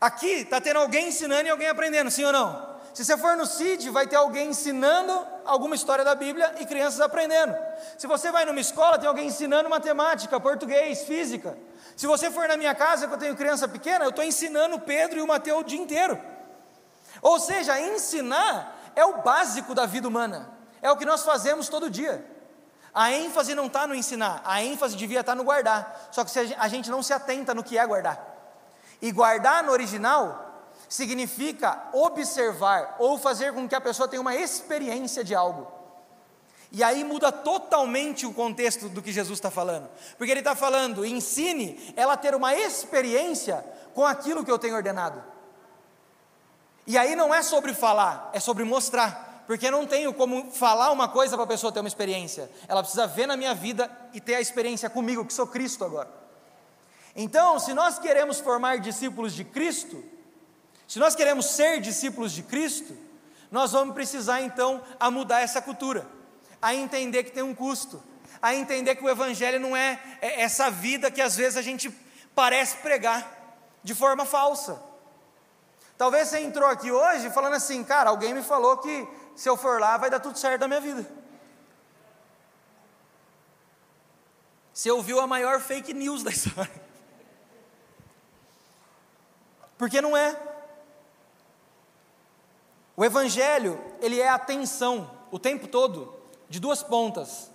Aqui 0.00 0.26
está 0.26 0.60
tendo 0.60 0.78
alguém 0.78 1.08
ensinando 1.08 1.48
e 1.48 1.50
alguém 1.50 1.68
aprendendo, 1.68 2.10
sim 2.10 2.24
ou 2.24 2.32
não? 2.32 2.73
Se 2.94 3.04
você 3.04 3.18
for 3.18 3.36
no 3.36 3.44
CID, 3.44 3.90
vai 3.90 4.06
ter 4.06 4.14
alguém 4.14 4.50
ensinando 4.50 5.26
alguma 5.44 5.74
história 5.74 6.04
da 6.04 6.14
Bíblia 6.14 6.54
e 6.60 6.64
crianças 6.64 7.00
aprendendo. 7.00 7.52
Se 7.98 8.06
você 8.06 8.30
vai 8.30 8.44
numa 8.44 8.60
escola, 8.60 8.96
tem 8.96 9.08
alguém 9.08 9.26
ensinando 9.26 9.68
matemática, 9.68 10.38
português, 10.38 11.02
física. 11.02 11.58
Se 11.96 12.06
você 12.06 12.30
for 12.30 12.46
na 12.46 12.56
minha 12.56 12.72
casa, 12.72 13.08
que 13.08 13.14
eu 13.14 13.18
tenho 13.18 13.34
criança 13.34 13.66
pequena, 13.66 14.04
eu 14.04 14.10
estou 14.10 14.24
ensinando 14.24 14.76
o 14.76 14.80
Pedro 14.80 15.18
e 15.18 15.22
o 15.22 15.26
Mateus 15.26 15.62
o 15.62 15.64
dia 15.64 15.80
inteiro. 15.80 16.20
Ou 17.20 17.40
seja, 17.40 17.80
ensinar 17.80 18.92
é 18.94 19.04
o 19.04 19.22
básico 19.22 19.74
da 19.74 19.86
vida 19.86 20.06
humana, 20.06 20.48
é 20.80 20.88
o 20.88 20.96
que 20.96 21.04
nós 21.04 21.24
fazemos 21.24 21.68
todo 21.68 21.90
dia. 21.90 22.24
A 22.94 23.10
ênfase 23.10 23.56
não 23.56 23.66
está 23.66 23.88
no 23.88 23.94
ensinar, 23.96 24.40
a 24.44 24.62
ênfase 24.62 24.96
devia 24.96 25.18
estar 25.18 25.32
tá 25.32 25.36
no 25.36 25.42
guardar, 25.42 26.10
só 26.12 26.24
que 26.24 26.30
a 26.56 26.68
gente 26.68 26.88
não 26.92 27.02
se 27.02 27.12
atenta 27.12 27.52
no 27.52 27.64
que 27.64 27.76
é 27.76 27.84
guardar. 27.84 28.24
E 29.02 29.10
guardar 29.10 29.64
no 29.64 29.72
original 29.72 30.53
significa 30.88 31.88
observar 31.92 32.96
ou 32.98 33.18
fazer 33.18 33.52
com 33.52 33.68
que 33.68 33.74
a 33.74 33.80
pessoa 33.80 34.08
tenha 34.08 34.20
uma 34.20 34.34
experiência 34.34 35.24
de 35.24 35.34
algo. 35.34 35.70
E 36.70 36.82
aí 36.82 37.04
muda 37.04 37.30
totalmente 37.30 38.26
o 38.26 38.34
contexto 38.34 38.88
do 38.88 39.00
que 39.00 39.12
Jesus 39.12 39.38
está 39.38 39.50
falando, 39.50 39.88
porque 40.18 40.32
ele 40.32 40.40
está 40.40 40.56
falando, 40.56 41.06
ensine 41.06 41.94
ela 41.96 42.16
ter 42.16 42.34
uma 42.34 42.54
experiência 42.54 43.64
com 43.94 44.04
aquilo 44.04 44.44
que 44.44 44.50
eu 44.50 44.58
tenho 44.58 44.74
ordenado. 44.74 45.22
E 46.86 46.98
aí 46.98 47.14
não 47.14 47.34
é 47.34 47.42
sobre 47.42 47.72
falar, 47.72 48.30
é 48.32 48.40
sobre 48.40 48.64
mostrar. 48.64 49.24
Porque 49.46 49.66
eu 49.66 49.72
não 49.72 49.86
tenho 49.86 50.12
como 50.14 50.50
falar 50.50 50.90
uma 50.90 51.08
coisa 51.08 51.36
para 51.36 51.44
a 51.44 51.48
pessoa 51.48 51.70
ter 51.70 51.80
uma 51.80 51.88
experiência. 51.88 52.50
Ela 52.66 52.82
precisa 52.82 53.06
ver 53.06 53.26
na 53.26 53.36
minha 53.36 53.54
vida 53.54 53.90
e 54.12 54.20
ter 54.20 54.34
a 54.34 54.40
experiência 54.40 54.88
comigo, 54.88 55.24
que 55.24 55.34
sou 55.34 55.46
Cristo 55.46 55.84
agora. 55.84 56.08
Então, 57.14 57.58
se 57.58 57.74
nós 57.74 57.98
queremos 57.98 58.40
formar 58.40 58.78
discípulos 58.78 59.34
de 59.34 59.44
Cristo, 59.44 60.02
Se 60.86 60.98
nós 60.98 61.14
queremos 61.14 61.46
ser 61.46 61.80
discípulos 61.80 62.32
de 62.32 62.42
Cristo, 62.42 62.96
nós 63.50 63.72
vamos 63.72 63.94
precisar 63.94 64.42
então 64.42 64.82
a 64.98 65.10
mudar 65.10 65.40
essa 65.40 65.62
cultura, 65.62 66.06
a 66.60 66.74
entender 66.74 67.24
que 67.24 67.32
tem 67.32 67.42
um 67.42 67.54
custo, 67.54 68.02
a 68.42 68.54
entender 68.54 68.96
que 68.96 69.04
o 69.04 69.08
Evangelho 69.08 69.58
não 69.58 69.76
é, 69.76 70.00
é 70.20 70.42
essa 70.42 70.70
vida 70.70 71.10
que 71.10 71.22
às 71.22 71.36
vezes 71.36 71.56
a 71.56 71.62
gente 71.62 71.90
parece 72.34 72.76
pregar 72.78 73.26
de 73.82 73.94
forma 73.94 74.26
falsa. 74.26 74.82
Talvez 75.96 76.28
você 76.28 76.40
entrou 76.40 76.68
aqui 76.68 76.90
hoje 76.90 77.30
falando 77.30 77.54
assim, 77.54 77.84
cara, 77.84 78.10
alguém 78.10 78.34
me 78.34 78.42
falou 78.42 78.78
que 78.78 79.08
se 79.36 79.48
eu 79.48 79.56
for 79.56 79.80
lá 79.80 79.96
vai 79.96 80.10
dar 80.10 80.20
tudo 80.20 80.38
certo 80.38 80.62
na 80.62 80.68
minha 80.68 80.80
vida. 80.80 81.08
Você 84.72 84.90
ouviu 84.90 85.20
a 85.20 85.26
maior 85.26 85.60
fake 85.60 85.94
news 85.94 86.24
da 86.24 86.30
história. 86.32 86.82
Porque 89.78 90.00
não 90.00 90.16
é. 90.16 90.53
O 92.96 93.04
evangelho, 93.04 93.80
ele 94.00 94.20
é 94.20 94.28
a 94.28 94.38
tensão 94.38 95.10
o 95.34 95.38
tempo 95.38 95.66
todo 95.66 96.14
de 96.48 96.60
duas 96.60 96.80
pontas. 96.80 97.50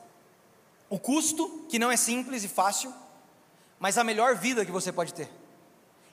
O 0.89 0.99
custo, 0.99 1.65
que 1.69 1.79
não 1.79 1.89
é 1.89 1.95
simples 1.95 2.43
e 2.43 2.49
fácil, 2.49 2.93
mas 3.79 3.97
a 3.97 4.03
melhor 4.03 4.35
vida 4.35 4.65
que 4.65 4.71
você 4.71 4.91
pode 4.91 5.13
ter. 5.13 5.31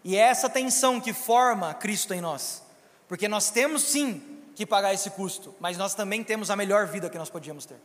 E 0.05 0.17
é 0.17 0.21
essa 0.21 0.49
tensão 0.49 1.01
que 1.01 1.13
forma 1.13 1.75
Cristo 1.75 2.15
em 2.15 2.21
nós. 2.21 2.63
Porque 3.09 3.27
nós 3.27 3.51
temos 3.51 3.83
sim 3.83 4.23
que 4.55 4.65
pagar 4.65 4.95
esse 4.95 5.11
custo, 5.11 5.53
mas 5.59 5.77
nós 5.77 5.93
também 5.93 6.23
temos 6.23 6.51
a 6.51 6.55
melhor 6.55 6.87
vida 6.87 7.11
que 7.11 7.19
nós 7.19 7.29
podíamos 7.29 7.67
ter. 7.67 7.81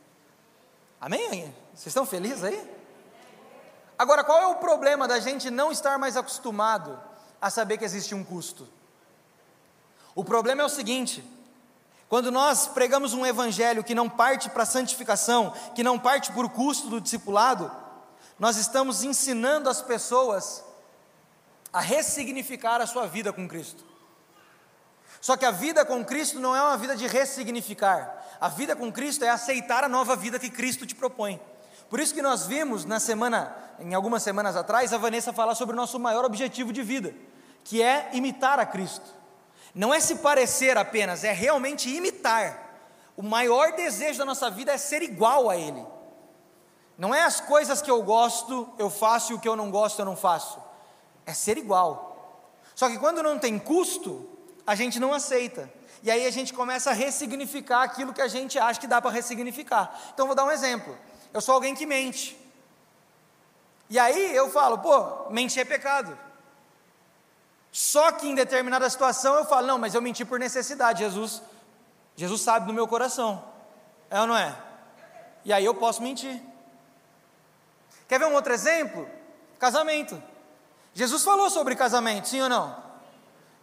Amém? 1.00 1.52
Vocês 1.74 1.88
estão 1.88 2.06
felizes 2.06 2.44
aí? 2.44 2.64
Agora, 3.98 4.22
qual 4.22 4.40
é 4.40 4.46
o 4.46 4.54
problema 4.56 5.08
da 5.08 5.18
gente 5.18 5.50
não 5.50 5.72
estar 5.72 5.98
mais 5.98 6.16
acostumado 6.16 6.96
a 7.40 7.50
saber 7.50 7.78
que 7.78 7.84
existe 7.84 8.14
um 8.14 8.22
custo? 8.22 8.68
O 10.14 10.22
problema 10.22 10.62
é 10.62 10.64
o 10.64 10.68
seguinte: 10.68 11.24
quando 12.12 12.30
nós 12.30 12.66
pregamos 12.66 13.14
um 13.14 13.24
evangelho 13.24 13.82
que 13.82 13.94
não 13.94 14.06
parte 14.06 14.50
para 14.50 14.64
a 14.64 14.66
santificação, 14.66 15.50
que 15.74 15.82
não 15.82 15.98
parte 15.98 16.30
por 16.30 16.46
custo 16.50 16.90
do 16.90 17.00
discipulado, 17.00 17.72
nós 18.38 18.58
estamos 18.58 19.02
ensinando 19.02 19.70
as 19.70 19.80
pessoas 19.80 20.62
a 21.72 21.80
ressignificar 21.80 22.82
a 22.82 22.86
sua 22.86 23.06
vida 23.06 23.32
com 23.32 23.48
Cristo. 23.48 23.82
Só 25.22 25.38
que 25.38 25.46
a 25.46 25.50
vida 25.50 25.86
com 25.86 26.04
Cristo 26.04 26.38
não 26.38 26.54
é 26.54 26.60
uma 26.60 26.76
vida 26.76 26.94
de 26.94 27.06
ressignificar. 27.06 28.22
A 28.38 28.48
vida 28.50 28.76
com 28.76 28.92
Cristo 28.92 29.24
é 29.24 29.30
aceitar 29.30 29.82
a 29.82 29.88
nova 29.88 30.14
vida 30.14 30.38
que 30.38 30.50
Cristo 30.50 30.84
te 30.84 30.94
propõe. 30.94 31.40
Por 31.88 31.98
isso 31.98 32.12
que 32.12 32.20
nós 32.20 32.44
vimos 32.44 32.84
na 32.84 33.00
semana, 33.00 33.56
em 33.80 33.94
algumas 33.94 34.22
semanas 34.22 34.54
atrás, 34.54 34.92
a 34.92 34.98
Vanessa 34.98 35.32
falar 35.32 35.54
sobre 35.54 35.72
o 35.72 35.78
nosso 35.78 35.98
maior 35.98 36.26
objetivo 36.26 36.74
de 36.74 36.82
vida, 36.82 37.14
que 37.64 37.80
é 37.82 38.10
imitar 38.12 38.58
a 38.58 38.66
Cristo. 38.66 39.21
Não 39.74 39.92
é 39.92 40.00
se 40.00 40.16
parecer 40.16 40.76
apenas, 40.76 41.24
é 41.24 41.32
realmente 41.32 41.88
imitar. 41.88 42.70
O 43.16 43.22
maior 43.22 43.72
desejo 43.72 44.18
da 44.18 44.24
nossa 44.24 44.50
vida 44.50 44.72
é 44.72 44.78
ser 44.78 45.02
igual 45.02 45.48
a 45.48 45.56
Ele. 45.56 45.84
Não 46.98 47.14
é 47.14 47.22
as 47.22 47.40
coisas 47.40 47.80
que 47.80 47.90
eu 47.90 48.02
gosto, 48.02 48.68
eu 48.78 48.90
faço 48.90 49.32
e 49.32 49.34
o 49.34 49.40
que 49.40 49.48
eu 49.48 49.56
não 49.56 49.70
gosto, 49.70 49.98
eu 49.98 50.04
não 50.04 50.16
faço. 50.16 50.62
É 51.24 51.32
ser 51.32 51.56
igual. 51.56 52.12
Só 52.74 52.88
que 52.88 52.98
quando 52.98 53.22
não 53.22 53.38
tem 53.38 53.58
custo, 53.58 54.28
a 54.66 54.74
gente 54.74 55.00
não 55.00 55.12
aceita. 55.12 55.72
E 56.02 56.10
aí 56.10 56.26
a 56.26 56.30
gente 56.30 56.52
começa 56.52 56.90
a 56.90 56.92
ressignificar 56.92 57.82
aquilo 57.82 58.12
que 58.12 58.20
a 58.20 58.28
gente 58.28 58.58
acha 58.58 58.80
que 58.80 58.86
dá 58.86 59.00
para 59.00 59.10
ressignificar. 59.10 59.98
Então 60.12 60.26
vou 60.26 60.34
dar 60.34 60.44
um 60.44 60.50
exemplo. 60.50 60.96
Eu 61.32 61.40
sou 61.40 61.54
alguém 61.54 61.74
que 61.74 61.86
mente. 61.86 62.38
E 63.88 63.98
aí 63.98 64.34
eu 64.34 64.50
falo, 64.50 64.78
pô, 64.78 65.30
mentir 65.30 65.60
é 65.60 65.64
pecado. 65.64 66.18
Só 67.72 68.12
que 68.12 68.28
em 68.28 68.34
determinada 68.34 68.88
situação 68.90 69.34
eu 69.34 69.46
falo, 69.46 69.66
não, 69.66 69.78
mas 69.78 69.94
eu 69.94 70.02
menti 70.02 70.26
por 70.26 70.38
necessidade. 70.38 70.98
Jesus, 70.98 71.42
Jesus 72.14 72.42
sabe 72.42 72.66
do 72.66 72.74
meu 72.74 72.86
coração. 72.86 73.42
É 74.10 74.20
ou 74.20 74.26
não 74.26 74.36
é? 74.36 74.54
E 75.42 75.52
aí 75.52 75.64
eu 75.64 75.74
posso 75.74 76.02
mentir. 76.02 76.40
Quer 78.06 78.18
ver 78.18 78.26
um 78.26 78.34
outro 78.34 78.52
exemplo? 78.52 79.08
Casamento. 79.58 80.22
Jesus 80.92 81.24
falou 81.24 81.48
sobre 81.48 81.74
casamento, 81.74 82.28
sim 82.28 82.42
ou 82.42 82.48
não? 82.48 82.76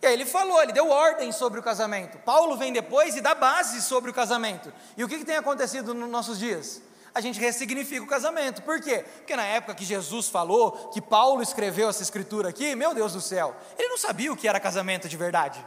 E 0.01 0.08
aí 0.08 0.13
ele 0.13 0.25
falou, 0.25 0.60
ele 0.63 0.72
deu 0.72 0.89
ordem 0.89 1.32
sobre 1.32 1.60
o 1.60 1.63
casamento. 1.63 2.18
Paulo 2.20 2.58
vem 2.58 2.74
depois 2.74 3.16
e 3.16 3.22
dá 3.22 3.36
base 3.36 3.80
sobre 3.80 4.10
o 4.10 4.13
casamento. 4.13 4.74
E 4.98 5.04
o 5.04 5.08
que, 5.08 5.20
que 5.20 5.25
tem 5.25 5.38
acontecido 5.38 5.94
nos 5.94 6.10
nossos 6.10 6.39
dias? 6.39 6.82
A 7.13 7.22
gente 7.22 7.39
ressignifica 7.39 8.04
o 8.04 8.08
casamento. 8.08 8.62
Por 8.62 8.80
quê? 8.82 9.04
Porque 9.18 9.36
na 9.36 9.44
época 9.44 9.75
que 9.75 9.84
Jesus 9.84 10.30
falou, 10.30 10.89
que 10.94 11.01
Paulo 11.01 11.42
escreveu 11.42 11.89
essa 11.89 12.04
escritura 12.04 12.50
aqui, 12.50 12.75
meu 12.75 12.94
Deus 12.94 13.13
do 13.13 13.22
céu, 13.22 13.56
ele 13.78 13.89
não 13.89 13.98
sabia 13.98 14.32
o 14.32 14.38
que 14.38 14.48
era 14.48 14.60
casamento 14.60 15.10
de 15.10 15.18
verdade. 15.18 15.66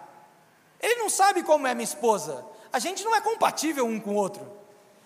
Ele 0.81 0.97
não 0.97 1.09
sabe 1.09 1.43
como 1.43 1.67
é 1.67 1.75
minha 1.75 1.85
esposa. 1.85 2.45
A 2.73 2.79
gente 2.79 3.05
não 3.05 3.15
é 3.15 3.21
compatível 3.21 3.87
um 3.87 4.01
com 4.01 4.11
o 4.11 4.15
outro. 4.15 4.51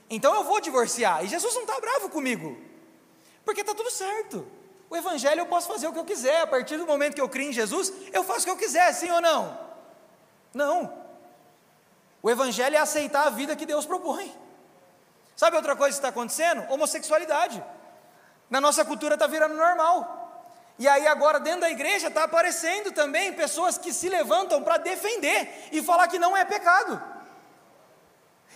Então 0.09 0.35
eu 0.35 0.45
vou 0.45 0.61
divorciar. 0.61 1.25
E 1.25 1.29
Jesus 1.29 1.55
não 1.55 1.63
está 1.63 1.81
bravo 1.81 2.09
comigo. 2.09 2.57
Porque 3.45 3.61
está 3.61 3.75
tudo 3.75 3.91
certo. 3.91 4.47
O 4.89 4.97
Evangelho 4.97 5.41
eu 5.41 5.47
posso 5.47 5.67
fazer 5.67 5.87
o 5.89 5.93
que 5.93 5.99
eu 5.99 6.05
quiser, 6.05 6.43
a 6.43 6.47
partir 6.47 6.77
do 6.77 6.87
momento 6.87 7.15
que 7.15 7.21
eu 7.21 7.29
crio 7.29 7.51
em 7.51 7.53
Jesus, 7.53 7.93
eu 8.13 8.23
faço 8.23 8.41
o 8.41 8.45
que 8.45 8.51
eu 8.51 8.57
quiser, 8.57 8.93
sim 8.93 9.11
ou 9.11 9.21
não? 9.21 9.59
Não. 10.55 10.93
O 12.23 12.31
Evangelho 12.31 12.77
é 12.77 12.79
aceitar 12.79 13.27
a 13.27 13.31
vida 13.31 13.57
que 13.57 13.67
Deus 13.67 13.85
propõe. 13.85 14.33
Sabe 15.37 15.57
outra 15.57 15.77
coisa 15.77 15.93
que 15.93 15.99
está 15.99 16.09
acontecendo? 16.09 16.65
Homossexualidade. 16.73 17.63
Na 18.49 18.61
nossa 18.61 18.85
cultura 18.85 19.15
está 19.15 19.27
virando 19.27 19.55
normal. 19.55 20.17
E 20.79 20.89
aí 20.89 21.07
agora 21.07 21.39
dentro 21.39 21.61
da 21.61 21.71
igreja 21.71 22.09
está 22.09 22.25
aparecendo 22.25 22.91
também 22.93 23.33
pessoas 23.33 23.77
que 23.77 23.93
se 23.93 24.09
levantam 24.09 24.63
para 24.63 24.79
defender 24.79 25.69
e 25.73 25.83
falar 25.83 26.09
que 26.09 26.19
não 26.19 26.37
é 26.37 26.45
pecado. 26.45 27.03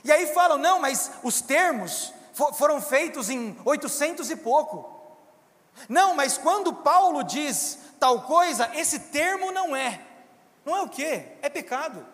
E 0.02 0.10
aí 0.10 0.26
falam, 0.28 0.56
não, 0.56 0.78
mas 0.78 1.12
os 1.22 1.42
termos 1.42 2.12
foram 2.54 2.80
feitos 2.80 3.28
em 3.28 3.56
800 3.64 4.30
e 4.30 4.36
pouco. 4.36 4.98
Não, 5.88 6.14
mas 6.14 6.38
quando 6.38 6.72
Paulo 6.72 7.22
diz 7.22 7.78
tal 7.98 8.22
coisa, 8.22 8.70
esse 8.74 8.98
termo 8.98 9.52
não 9.52 9.76
é. 9.76 10.00
Não 10.64 10.76
é 10.76 10.82
o 10.82 10.88
que? 10.88 11.26
É 11.42 11.48
pecado. 11.48 12.06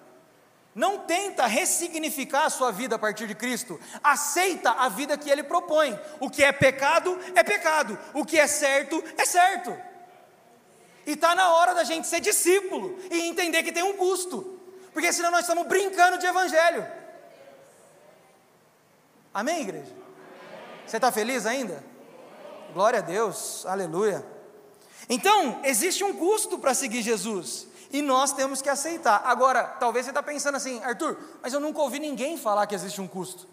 Não 0.76 0.98
tenta 0.98 1.46
ressignificar 1.46 2.44
a 2.44 2.50
sua 2.50 2.70
vida 2.70 2.96
a 2.96 2.98
partir 2.98 3.26
de 3.26 3.34
Cristo. 3.34 3.80
Aceita 4.04 4.72
a 4.72 4.90
vida 4.90 5.16
que 5.16 5.30
Ele 5.30 5.42
propõe. 5.42 5.98
O 6.20 6.28
que 6.28 6.44
é 6.44 6.52
pecado, 6.52 7.18
é 7.34 7.42
pecado. 7.42 7.98
O 8.12 8.26
que 8.26 8.38
é 8.38 8.46
certo, 8.46 9.02
é 9.16 9.24
certo. 9.24 9.74
E 11.06 11.12
está 11.12 11.34
na 11.34 11.50
hora 11.54 11.74
da 11.74 11.82
gente 11.82 12.06
ser 12.06 12.20
discípulo 12.20 12.94
e 13.10 13.22
entender 13.22 13.62
que 13.62 13.72
tem 13.72 13.82
um 13.82 13.96
custo. 13.96 14.60
Porque 14.92 15.10
senão 15.14 15.30
nós 15.30 15.40
estamos 15.40 15.66
brincando 15.66 16.18
de 16.18 16.26
evangelho. 16.26 16.86
Amém, 19.32 19.62
igreja? 19.62 19.94
Você 20.86 20.96
está 20.96 21.10
feliz 21.10 21.46
ainda? 21.46 21.82
Glória 22.74 22.98
a 22.98 23.02
Deus, 23.02 23.64
aleluia. 23.64 24.22
Então, 25.08 25.58
existe 25.64 26.04
um 26.04 26.12
custo 26.12 26.58
para 26.58 26.74
seguir 26.74 27.00
Jesus 27.00 27.66
e 27.96 28.02
nós 28.02 28.34
temos 28.34 28.60
que 28.60 28.68
aceitar. 28.68 29.22
Agora, 29.24 29.64
talvez 29.64 30.04
você 30.04 30.10
está 30.10 30.22
pensando 30.22 30.56
assim, 30.56 30.82
Arthur, 30.82 31.16
mas 31.42 31.54
eu 31.54 31.60
nunca 31.60 31.80
ouvi 31.80 31.98
ninguém 31.98 32.36
falar 32.36 32.66
que 32.66 32.74
existe 32.74 33.00
um 33.00 33.08
custo. 33.08 33.48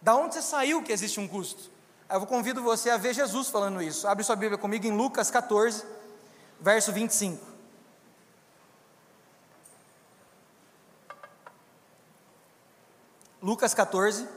Da 0.00 0.14
onde 0.14 0.34
você 0.34 0.42
saiu 0.42 0.84
que 0.84 0.92
existe 0.92 1.18
um 1.18 1.26
custo? 1.26 1.68
Eu 2.08 2.24
convido 2.26 2.62
você 2.62 2.90
a 2.90 2.96
ver 2.96 3.12
Jesus 3.12 3.48
falando 3.48 3.82
isso. 3.82 4.06
Abre 4.06 4.22
sua 4.22 4.36
Bíblia 4.36 4.56
comigo 4.56 4.86
em 4.86 4.96
Lucas 4.96 5.32
14, 5.32 5.84
verso 6.60 6.92
25. 6.92 7.44
Lucas 13.42 13.74
14, 13.74 14.28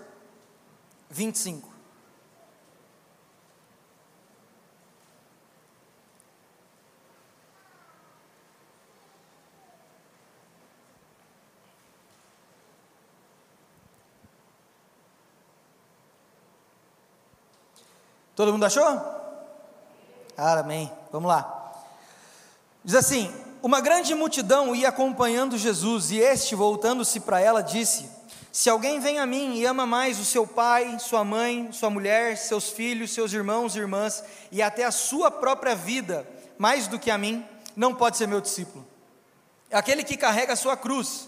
25. 1.07 1.68
Todo 18.39 18.53
mundo 18.53 18.65
achou? 18.65 18.86
Ah, 20.38 20.60
amém. 20.60 20.89
Vamos 21.12 21.27
lá. 21.27 21.74
Diz 22.86 22.96
assim: 22.96 23.29
Uma 23.62 23.81
grande 23.81 24.15
multidão 24.15 24.74
ia 24.74 24.88
acompanhando 24.88 25.58
Jesus, 25.58 26.10
e 26.10 26.19
este, 26.19 26.55
voltando-se 26.55 27.19
para 27.19 27.41
ela, 27.41 27.62
disse: 27.62 28.10
Se 28.50 28.69
alguém 28.69 28.98
vem 29.01 29.19
a 29.19 29.25
mim 29.25 29.58
e 29.58 29.65
ama 29.65 29.86
mais 29.86 30.22
o 30.22 30.24
seu 30.24 30.48
pai, 30.48 30.98
sua 31.00 31.22
mãe, 31.22 31.69
sua 31.74 31.89
mulher, 31.89 32.38
seus 32.38 32.69
filhos, 32.69 33.12
seus 33.12 33.34
irmãos 33.34 33.75
e 33.75 33.79
irmãs, 33.79 34.24
e 34.53 34.62
até 34.62 34.86
a 34.86 34.91
sua 34.91 35.29
própria 35.29 35.75
vida, 35.75 36.25
mais 36.58 36.88
do 36.88 36.98
que 36.98 37.12
a 37.12 37.17
mim, 37.17 37.46
não 37.75 37.93
pode 37.93 38.15
ser 38.15 38.25
meu 38.25 38.39
discípulo. 38.39 38.88
Aquele 39.69 40.01
que 40.01 40.15
carrega 40.15 40.53
a 40.53 40.55
sua 40.55 40.77
cruz, 40.77 41.27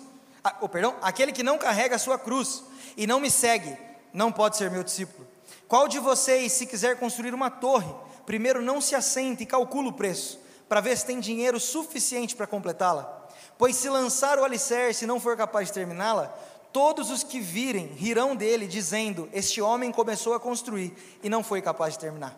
oh, 0.61 0.69
perdão, 0.69 0.95
aquele 1.01 1.33
que 1.33 1.43
não 1.43 1.57
carrega 1.57 1.97
a 1.97 1.99
sua 1.99 2.17
cruz 2.17 2.63
e 2.95 3.05
não 3.05 3.19
me 3.19 3.29
segue, 3.29 3.77
não 4.13 4.31
pode 4.31 4.55
ser 4.55 4.71
meu 4.71 4.81
discípulo. 4.81 5.30
Qual 5.71 5.87
de 5.87 5.99
vocês, 5.99 6.51
se 6.51 6.65
quiser 6.65 6.99
construir 6.99 7.33
uma 7.33 7.49
torre, 7.49 7.95
primeiro 8.25 8.61
não 8.61 8.81
se 8.81 8.93
assente 8.93 9.43
e 9.43 9.45
calcula 9.45 9.87
o 9.87 9.93
preço, 9.93 10.37
para 10.67 10.81
ver 10.81 10.97
se 10.97 11.05
tem 11.05 11.17
dinheiro 11.17 11.61
suficiente 11.61 12.35
para 12.35 12.45
completá-la? 12.45 13.29
Pois 13.57 13.77
se 13.77 13.87
lançar 13.87 14.37
o 14.37 14.43
alicerce 14.43 15.05
e 15.05 15.07
não 15.07 15.17
for 15.17 15.37
capaz 15.37 15.69
de 15.69 15.73
terminá-la, 15.75 16.27
todos 16.73 17.09
os 17.09 17.23
que 17.23 17.39
virem 17.39 17.85
rirão 17.85 18.35
dele, 18.35 18.67
dizendo: 18.67 19.29
Este 19.31 19.61
homem 19.61 19.93
começou 19.93 20.33
a 20.33 20.41
construir 20.41 20.93
e 21.23 21.29
não 21.29 21.41
foi 21.41 21.61
capaz 21.61 21.93
de 21.93 21.99
terminar. 21.99 22.37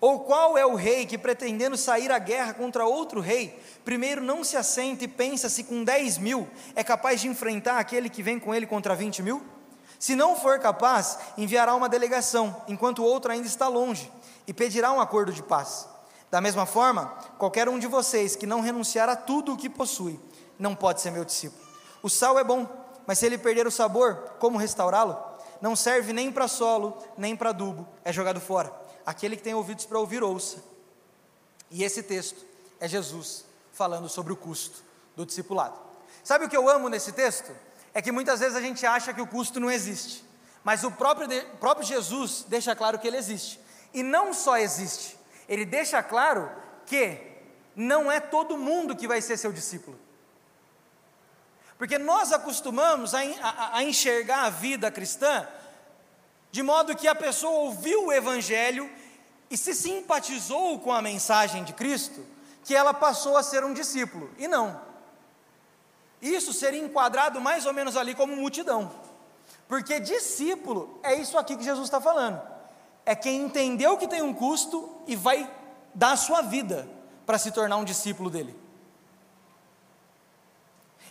Ou 0.00 0.20
qual 0.20 0.56
é 0.56 0.64
o 0.64 0.74
rei 0.74 1.04
que, 1.04 1.18
pretendendo 1.18 1.76
sair 1.76 2.10
à 2.10 2.18
guerra 2.18 2.54
contra 2.54 2.86
outro 2.86 3.20
rei, 3.20 3.60
primeiro 3.84 4.22
não 4.22 4.42
se 4.42 4.56
assenta 4.56 5.04
e 5.04 5.08
pensa 5.08 5.50
se 5.50 5.64
com 5.64 5.84
10 5.84 6.16
mil 6.16 6.48
é 6.74 6.82
capaz 6.82 7.20
de 7.20 7.28
enfrentar 7.28 7.78
aquele 7.78 8.08
que 8.08 8.22
vem 8.22 8.40
com 8.40 8.54
ele 8.54 8.66
contra 8.66 8.94
20 8.94 9.22
mil? 9.22 9.59
Se 10.00 10.16
não 10.16 10.34
for 10.34 10.58
capaz, 10.58 11.18
enviará 11.36 11.74
uma 11.74 11.86
delegação, 11.86 12.64
enquanto 12.66 13.00
o 13.00 13.04
outro 13.04 13.30
ainda 13.30 13.46
está 13.46 13.68
longe, 13.68 14.10
e 14.46 14.54
pedirá 14.54 14.90
um 14.90 14.98
acordo 14.98 15.30
de 15.30 15.42
paz. 15.42 15.86
Da 16.30 16.40
mesma 16.40 16.64
forma, 16.64 17.14
qualquer 17.36 17.68
um 17.68 17.78
de 17.78 17.86
vocês 17.86 18.34
que 18.34 18.46
não 18.46 18.62
renunciar 18.62 19.10
a 19.10 19.14
tudo 19.14 19.52
o 19.52 19.56
que 19.58 19.68
possui, 19.68 20.18
não 20.58 20.74
pode 20.74 21.02
ser 21.02 21.10
meu 21.10 21.22
discípulo. 21.22 21.62
O 22.02 22.08
sal 22.08 22.38
é 22.38 22.42
bom, 22.42 22.66
mas 23.06 23.18
se 23.18 23.26
ele 23.26 23.36
perder 23.36 23.66
o 23.66 23.70
sabor, 23.70 24.16
como 24.38 24.56
restaurá-lo? 24.56 25.18
Não 25.60 25.76
serve 25.76 26.14
nem 26.14 26.32
para 26.32 26.48
solo, 26.48 26.96
nem 27.18 27.36
para 27.36 27.50
adubo, 27.50 27.86
é 28.02 28.10
jogado 28.10 28.40
fora. 28.40 28.72
Aquele 29.04 29.36
que 29.36 29.42
tem 29.42 29.52
ouvidos 29.52 29.84
para 29.84 29.98
ouvir, 29.98 30.22
ouça. 30.22 30.64
E 31.70 31.84
esse 31.84 32.02
texto 32.02 32.42
é 32.80 32.88
Jesus 32.88 33.44
falando 33.70 34.08
sobre 34.08 34.32
o 34.32 34.36
custo 34.36 34.82
do 35.14 35.26
discipulado. 35.26 35.78
Sabe 36.24 36.46
o 36.46 36.48
que 36.48 36.56
eu 36.56 36.70
amo 36.70 36.88
nesse 36.88 37.12
texto? 37.12 37.52
É 37.92 38.00
que 38.00 38.12
muitas 38.12 38.40
vezes 38.40 38.56
a 38.56 38.60
gente 38.60 38.84
acha 38.86 39.12
que 39.12 39.20
o 39.20 39.26
custo 39.26 39.58
não 39.58 39.70
existe, 39.70 40.24
mas 40.62 40.84
o 40.84 40.90
próprio, 40.90 41.28
próprio 41.58 41.86
Jesus 41.86 42.44
deixa 42.48 42.74
claro 42.74 42.98
que 42.98 43.08
ele 43.08 43.16
existe. 43.16 43.60
E 43.92 44.02
não 44.02 44.32
só 44.32 44.56
existe, 44.56 45.18
ele 45.48 45.64
deixa 45.64 46.02
claro 46.02 46.50
que 46.86 47.20
não 47.74 48.10
é 48.10 48.20
todo 48.20 48.56
mundo 48.56 48.96
que 48.96 49.08
vai 49.08 49.20
ser 49.20 49.36
seu 49.36 49.52
discípulo. 49.52 49.98
Porque 51.78 51.98
nós 51.98 52.32
acostumamos 52.32 53.14
a, 53.14 53.20
a, 53.40 53.78
a 53.78 53.82
enxergar 53.82 54.44
a 54.44 54.50
vida 54.50 54.90
cristã 54.90 55.48
de 56.52 56.62
modo 56.62 56.96
que 56.96 57.06
a 57.06 57.14
pessoa 57.14 57.60
ouviu 57.60 58.06
o 58.06 58.12
Evangelho 58.12 58.90
e 59.48 59.56
se 59.56 59.74
simpatizou 59.74 60.78
com 60.80 60.92
a 60.92 61.02
mensagem 61.02 61.64
de 61.64 61.72
Cristo, 61.72 62.24
que 62.64 62.74
ela 62.74 62.92
passou 62.92 63.36
a 63.36 63.42
ser 63.42 63.64
um 63.64 63.72
discípulo. 63.72 64.30
E 64.38 64.46
não. 64.48 64.80
Isso 66.20 66.52
seria 66.52 66.82
enquadrado 66.82 67.40
mais 67.40 67.66
ou 67.66 67.72
menos 67.72 67.96
ali 67.96 68.14
como 68.14 68.36
multidão. 68.36 68.90
Porque 69.66 70.00
discípulo 70.00 70.98
é 71.02 71.14
isso 71.14 71.38
aqui 71.38 71.56
que 71.56 71.64
Jesus 71.64 71.86
está 71.86 72.00
falando. 72.00 72.40
É 73.06 73.14
quem 73.14 73.42
entendeu 73.42 73.96
que 73.96 74.08
tem 74.08 74.22
um 74.22 74.34
custo 74.34 74.90
e 75.06 75.16
vai 75.16 75.50
dar 75.94 76.12
a 76.12 76.16
sua 76.16 76.42
vida 76.42 76.88
para 77.24 77.38
se 77.38 77.50
tornar 77.50 77.76
um 77.76 77.84
discípulo 77.84 78.28
dele. 78.28 78.58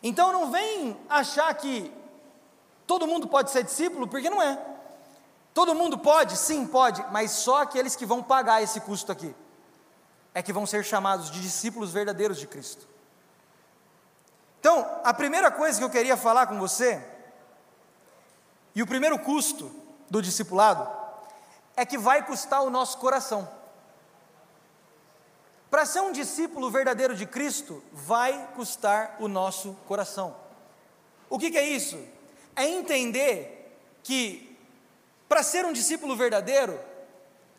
Então 0.02 0.32
não 0.32 0.52
vem 0.52 0.98
achar 1.10 1.54
que 1.56 1.92
todo 2.86 3.08
mundo 3.08 3.28
pode 3.28 3.52
ser 3.52 3.64
discípulo, 3.64 4.08
porque 4.08 4.30
não 4.30 4.42
é. 4.42 4.58
Todo 5.54 5.76
mundo 5.76 5.98
pode? 5.98 6.38
Sim, 6.38 6.66
pode, 6.66 7.04
mas 7.12 7.32
só 7.32 7.64
aqueles 7.64 7.96
que 7.96 8.06
vão 8.06 8.22
pagar 8.22 8.62
esse 8.62 8.80
custo 8.82 9.12
aqui 9.12 9.36
é 10.34 10.42
que 10.42 10.54
vão 10.54 10.66
ser 10.66 10.86
chamados 10.86 11.30
de 11.32 11.42
discípulos 11.42 11.92
verdadeiros 11.92 12.38
de 12.38 12.48
Cristo. 12.48 12.88
Então, 14.60 15.00
a 15.04 15.14
primeira 15.14 15.50
coisa 15.50 15.80
que 15.80 15.84
eu 15.86 15.90
queria 15.90 16.18
falar 16.18 16.48
com 16.48 16.60
você, 16.60 17.02
e 18.76 18.84
o 18.84 18.88
primeiro 18.88 19.18
custo 19.18 19.72
do 20.10 20.22
discipulado, 20.22 20.88
é 21.78 21.86
que 21.86 21.98
vai 21.98 22.26
custar 22.26 22.62
o 22.62 22.70
nosso 22.70 22.98
coração. 22.98 23.50
Para 25.70 25.86
ser 25.86 26.02
um 26.02 26.12
discípulo 26.12 26.70
verdadeiro 26.70 27.16
de 27.16 27.26
Cristo, 27.26 27.82
vai 27.94 28.50
custar 28.56 29.16
o 29.20 29.28
nosso 29.28 29.78
coração. 29.88 30.36
O 31.30 31.40
que, 31.40 31.52
que 31.52 31.58
é 31.58 31.64
isso? 31.64 31.98
É 32.56 32.68
entender 32.68 33.80
que, 34.04 34.58
para 35.30 35.42
ser 35.42 35.66
um 35.66 35.72
discípulo 35.72 36.18
verdadeiro, 36.18 36.78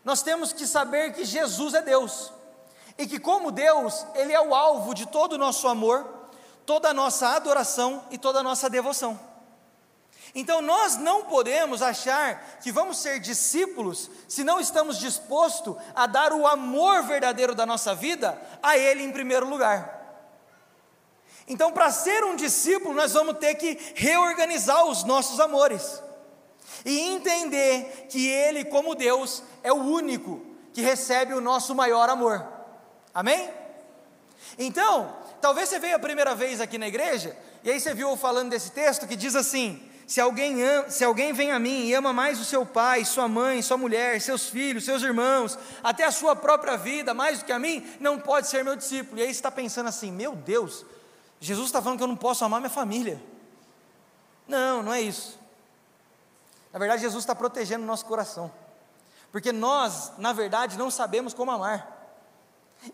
nós 0.04 0.23
temos 0.23 0.52
que 0.52 0.66
saber 0.66 1.14
que 1.14 1.25
Jesus 1.25 1.73
é 1.73 1.80
Deus, 1.80 2.30
e 2.99 3.07
que, 3.07 3.19
como 3.19 3.50
Deus, 3.50 4.04
Ele 4.14 4.35
é 4.35 4.40
o 4.40 4.54
alvo 4.54 4.92
de 4.92 5.07
todo 5.07 5.35
o 5.35 5.38
nosso 5.38 5.67
amor, 5.67 6.20
toda 6.71 6.91
a 6.91 6.95
nossa 6.95 7.30
adoração 7.30 8.04
e 8.13 8.17
toda 8.17 8.39
a 8.39 8.43
nossa 8.45 8.71
devoção. 8.71 9.19
Então 10.33 10.63
nós 10.63 10.97
não 10.97 11.25
podemos 11.25 11.83
achar 11.83 12.61
que 12.63 12.71
vamos 12.71 12.99
ser 12.99 13.19
discípulos 13.19 14.09
se 14.28 14.45
não 14.45 14.61
estamos 14.61 14.97
dispostos 14.97 15.75
a 15.97 16.06
dar 16.06 16.33
o 16.33 16.47
amor 16.47 17.02
verdadeiro 17.02 17.56
da 17.56 17.67
nossa 17.67 17.93
vida 17.93 18.41
a 18.63 18.78
Ele 18.78 19.02
em 19.02 19.11
primeiro 19.11 19.49
lugar. 19.49 19.99
Então, 21.49 21.73
para 21.73 21.91
ser 21.91 22.23
um 22.23 22.37
discípulo, 22.37 22.95
nós 22.95 23.15
vamos 23.15 23.39
ter 23.39 23.56
que 23.56 23.76
reorganizar 23.97 24.85
os 24.85 25.02
nossos 25.02 25.41
amores 25.41 26.00
e 26.85 27.00
entender 27.00 28.06
que 28.09 28.28
Ele, 28.28 28.65
como 28.65 28.95
Deus, 28.95 29.43
é 29.65 29.73
o 29.73 29.83
único 29.83 30.41
que 30.73 30.83
recebe 30.83 31.35
o 31.35 31.41
nosso 31.41 31.75
maior 31.75 32.09
amor. 32.09 32.47
Amém? 33.13 33.50
Então, 34.56 35.17
talvez 35.41 35.69
você 35.69 35.79
veio 35.79 35.97
a 35.97 35.99
primeira 35.99 36.35
vez 36.35 36.61
aqui 36.61 36.79
na 36.79 36.89
igreja 36.89 37.37
e 37.63 37.71
aí 37.71 37.81
você 37.81 37.93
viu 37.95 38.11
eu 38.11 38.17
falando 38.17 38.50
desse 38.50 38.71
texto 38.71 39.07
que 39.07 39.17
diz 39.17 39.35
assim: 39.35 39.91
se 40.11 40.21
alguém, 40.21 40.63
ama, 40.63 40.91
se 40.91 41.05
alguém 41.05 41.33
vem 41.33 41.53
a 41.53 41.59
mim 41.59 41.87
e 41.87 41.95
ama 41.95 42.13
mais 42.13 42.41
o 42.41 42.45
seu 42.45 42.67
pai, 42.67 43.05
sua 43.05 43.29
mãe, 43.29 43.63
sua 43.63 43.76
mulher, 43.76 44.21
seus 44.21 44.49
filhos, 44.49 44.85
seus 44.85 45.03
irmãos, 45.03 45.57
até 45.85 46.05
a 46.05 46.11
sua 46.11 46.35
própria 46.35 46.76
vida, 46.76 47.15
mais 47.15 47.39
do 47.39 47.45
que 47.45 47.53
a 47.53 47.61
mim, 47.61 47.87
não 48.00 48.19
pode 48.19 48.49
ser 48.49 48.65
meu 48.65 48.75
discípulo. 48.75 49.21
E 49.21 49.23
aí 49.23 49.29
você 49.29 49.33
está 49.33 49.53
pensando 49.53 49.89
assim: 49.89 50.11
meu 50.11 50.35
Deus, 50.35 50.85
Jesus 51.39 51.67
está 51.67 51.81
falando 51.81 51.99
que 51.99 52.03
eu 52.03 52.09
não 52.09 52.17
posso 52.17 52.45
amar 52.45 52.61
minha 52.61 52.71
família. 52.71 53.23
Não, 54.49 54.83
não 54.83 54.93
é 54.93 55.00
isso. 55.00 55.39
Na 56.73 56.79
verdade, 56.79 57.03
Jesus 57.03 57.23
está 57.23 57.35
protegendo 57.35 57.85
o 57.85 57.87
nosso 57.87 58.05
coração, 58.05 58.50
porque 59.31 59.53
nós, 59.53 60.13
na 60.19 60.33
verdade, 60.33 60.79
não 60.79 60.91
sabemos 60.91 61.35
como 61.35 61.50
amar. 61.50 62.00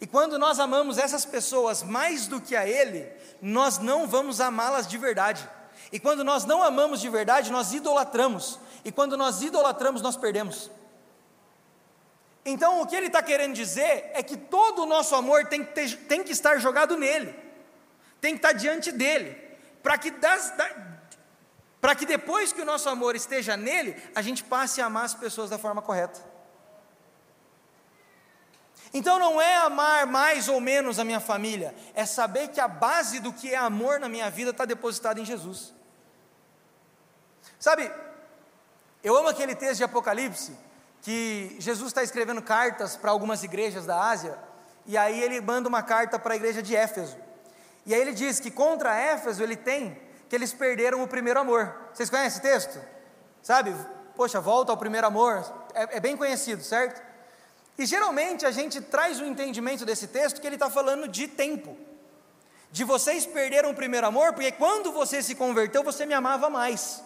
E 0.01 0.07
quando 0.07 0.39
nós 0.39 0.59
amamos 0.59 0.99
essas 0.99 1.25
pessoas 1.25 1.83
mais 1.83 2.27
do 2.27 2.41
que 2.41 2.57
a 2.57 2.67
Ele, 2.67 3.11
nós 3.41 3.79
não 3.79 4.07
vamos 4.07 4.41
amá-las 4.41 4.87
de 4.87 4.99
verdade. 4.99 5.49
E 5.93 6.01
quando 6.01 6.25
nós 6.25 6.45
não 6.45 6.63
amamos 6.63 7.01
de 7.01 7.09
verdade, 7.09 7.53
nós 7.53 7.73
idolatramos. 7.73 8.59
E 8.85 8.91
quando 8.91 9.17
nós 9.17 9.43
idolatramos, 9.43 10.03
nós 10.03 10.17
perdemos. 10.17 10.71
Então, 12.45 12.81
o 12.81 12.87
que 12.87 12.95
ele 12.95 13.09
está 13.09 13.23
querendo 13.23 13.55
dizer 13.55 14.11
é 14.15 14.23
que 14.23 14.37
todo 14.37 14.83
o 14.83 14.87
nosso 14.87 15.15
amor 15.15 15.47
tem 15.47 15.65
que, 15.65 15.73
ter, 15.73 15.97
tem 16.07 16.23
que 16.23 16.31
estar 16.31 16.59
jogado 16.59 16.97
nele, 16.97 17.35
tem 18.21 18.35
que 18.35 18.39
estar 18.39 18.53
diante 18.53 18.93
dele, 18.93 19.37
para 19.83 19.99
que, 19.99 20.13
para 21.81 21.95
que 21.97 22.07
depois 22.07 22.53
que 22.53 22.63
o 22.63 22.65
nosso 22.65 22.89
amor 22.89 23.17
esteja 23.17 23.57
nele, 23.57 23.97
a 24.15 24.23
gente 24.23 24.45
passe 24.45 24.81
a 24.81 24.87
amar 24.87 25.05
as 25.05 25.15
pessoas 25.15 25.51
da 25.51 25.59
forma 25.59 25.83
correta. 25.83 26.36
Então 28.93 29.19
não 29.19 29.41
é 29.41 29.57
amar 29.57 30.07
mais 30.07 30.49
ou 30.49 30.61
menos 30.61 30.99
a 30.99 31.05
minha 31.05 31.21
família, 31.21 31.75
é 31.95 32.07
saber 32.07 32.49
que 32.49 32.61
a 32.61 32.69
base 32.69 33.21
do 33.21 33.33
que 33.33 33.53
é 33.53 33.57
amor 33.57 33.99
na 34.01 34.09
minha 34.09 34.31
vida 34.31 34.51
está 34.51 34.65
depositada 34.65 35.21
em 35.21 35.25
Jesus. 35.25 35.75
Sabe, 37.59 37.91
eu 39.03 39.17
amo 39.17 39.29
aquele 39.29 39.55
texto 39.55 39.79
de 39.79 39.85
Apocalipse 39.85 40.57
que 41.03 41.57
Jesus 41.59 41.89
está 41.89 42.03
escrevendo 42.03 42.43
cartas 42.43 42.97
para 42.97 43.11
algumas 43.11 43.43
igrejas 43.43 43.87
da 43.87 44.01
Ásia, 44.01 44.39
e 44.85 44.97
aí 44.97 45.21
ele 45.21 45.41
manda 45.41 45.69
uma 45.69 45.83
carta 45.83 46.19
para 46.19 46.35
a 46.35 46.37
igreja 46.37 46.63
de 46.63 46.75
Éfeso. 46.75 47.17
E 47.85 47.95
aí 47.95 48.01
ele 48.01 48.13
diz 48.13 48.41
que 48.41 48.51
contra 48.51 48.97
Éfeso 48.97 49.43
ele 49.43 49.57
tem 49.57 49.97
que 50.29 50.35
eles 50.35 50.53
perderam 50.53 51.03
o 51.03 51.09
primeiro 51.09 51.39
amor. 51.39 51.73
Vocês 51.93 52.11
conhecem 52.11 52.29
esse 52.29 52.41
texto? 52.41 52.81
Sabe? 53.43 53.75
Poxa, 54.17 54.41
volta 54.41 54.73
ao 54.73 54.77
primeiro 54.77 55.07
amor. 55.07 55.45
É, 55.73 55.99
é 55.99 56.01
bem 56.01 56.17
conhecido, 56.17 56.63
certo? 56.65 57.01
E 57.79 57.85
geralmente 57.85 58.47
a 58.47 58.51
gente 58.51 58.81
traz 58.81 59.21
o 59.21 59.25
entendimento 59.25 59.85
desse 59.85 60.07
texto 60.07 60.41
que 60.41 60.47
ele 60.47 60.57
está 60.57 60.71
falando 60.71 61.07
de 61.07 61.29
tempo. 61.29 61.77
De 62.71 62.85
vocês 62.85 63.27
perderam 63.27 63.71
o 63.71 63.75
primeiro 63.75 64.07
amor, 64.07 64.33
porque 64.33 64.53
quando 64.53 64.93
você 64.93 65.23
se 65.23 65.35
converteu, 65.35 65.83
você 65.83 66.07
me 66.07 66.15
amava 66.15 66.49
mais. 66.49 67.03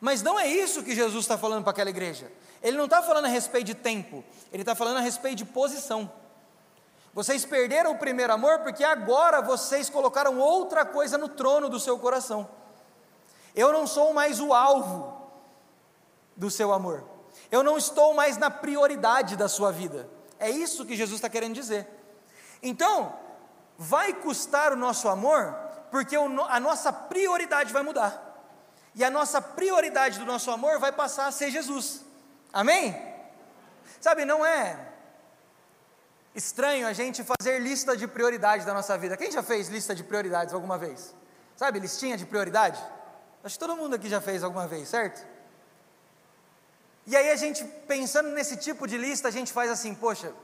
Mas 0.00 0.22
não 0.22 0.38
é 0.38 0.46
isso 0.46 0.82
que 0.82 0.94
Jesus 0.94 1.24
está 1.24 1.38
falando 1.38 1.62
para 1.62 1.70
aquela 1.70 1.90
igreja. 1.90 2.30
Ele 2.62 2.76
não 2.76 2.84
está 2.84 3.02
falando 3.02 3.26
a 3.26 3.28
respeito 3.28 3.66
de 3.66 3.74
tempo, 3.74 4.24
ele 4.52 4.62
está 4.62 4.74
falando 4.74 4.98
a 4.98 5.00
respeito 5.00 5.36
de 5.36 5.44
posição. 5.44 6.10
Vocês 7.14 7.46
perderam 7.46 7.92
o 7.92 7.98
primeiro 7.98 8.32
amor 8.32 8.58
porque 8.58 8.84
agora 8.84 9.40
vocês 9.40 9.88
colocaram 9.88 10.38
outra 10.38 10.84
coisa 10.84 11.16
no 11.16 11.28
trono 11.28 11.68
do 11.68 11.80
seu 11.80 11.98
coração. 11.98 12.46
Eu 13.54 13.72
não 13.72 13.86
sou 13.86 14.12
mais 14.12 14.38
o 14.38 14.52
alvo 14.52 15.30
do 16.36 16.50
seu 16.50 16.74
amor. 16.74 17.15
Eu 17.50 17.62
não 17.62 17.76
estou 17.78 18.14
mais 18.14 18.36
na 18.36 18.50
prioridade 18.50 19.36
da 19.36 19.48
sua 19.48 19.70
vida. 19.70 20.08
É 20.38 20.50
isso 20.50 20.84
que 20.84 20.96
Jesus 20.96 21.18
está 21.18 21.28
querendo 21.28 21.54
dizer. 21.54 21.86
Então, 22.62 23.14
vai 23.78 24.12
custar 24.12 24.72
o 24.72 24.76
nosso 24.76 25.08
amor, 25.08 25.54
porque 25.90 26.16
a 26.16 26.60
nossa 26.60 26.92
prioridade 26.92 27.72
vai 27.72 27.82
mudar 27.82 28.26
e 28.96 29.04
a 29.04 29.10
nossa 29.10 29.42
prioridade 29.42 30.18
do 30.18 30.24
nosso 30.24 30.50
amor 30.50 30.78
vai 30.78 30.90
passar 30.90 31.26
a 31.26 31.30
ser 31.30 31.50
Jesus. 31.50 32.00
Amém? 32.50 32.98
Sabe, 34.00 34.24
não 34.24 34.44
é. 34.44 34.94
estranho 36.34 36.86
a 36.86 36.94
gente 36.94 37.22
fazer 37.22 37.58
lista 37.58 37.94
de 37.94 38.08
prioridades 38.08 38.64
da 38.64 38.72
nossa 38.72 38.96
vida. 38.96 39.14
Quem 39.14 39.30
já 39.30 39.42
fez 39.42 39.68
lista 39.68 39.94
de 39.94 40.02
prioridades 40.02 40.54
alguma 40.54 40.78
vez? 40.78 41.14
Sabe, 41.56 41.78
listinha 41.78 42.16
de 42.16 42.24
prioridade? 42.24 42.82
Acho 43.44 43.56
que 43.56 43.58
todo 43.58 43.76
mundo 43.76 43.94
aqui 43.96 44.08
já 44.08 44.20
fez 44.20 44.42
alguma 44.42 44.66
vez, 44.66 44.88
certo? 44.88 45.26
E 47.06 47.16
aí 47.16 47.30
a 47.30 47.36
gente, 47.36 47.64
pensando 47.86 48.30
nesse 48.30 48.56
tipo 48.56 48.86
de 48.86 48.98
lista, 48.98 49.28
a 49.28 49.30
gente 49.30 49.52
faz 49.52 49.70
assim, 49.70 49.94
poxa, 49.94 50.34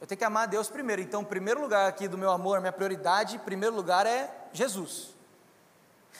eu 0.00 0.06
tenho 0.06 0.18
que 0.18 0.24
amar 0.24 0.46
Deus 0.46 0.68
primeiro. 0.68 1.02
Então, 1.02 1.22
o 1.22 1.26
primeiro 1.26 1.60
lugar 1.60 1.88
aqui 1.88 2.06
do 2.06 2.16
meu 2.16 2.30
amor, 2.30 2.60
minha 2.60 2.72
prioridade, 2.72 3.38
primeiro 3.40 3.74
lugar 3.74 4.06
é 4.06 4.32
Jesus. 4.52 5.14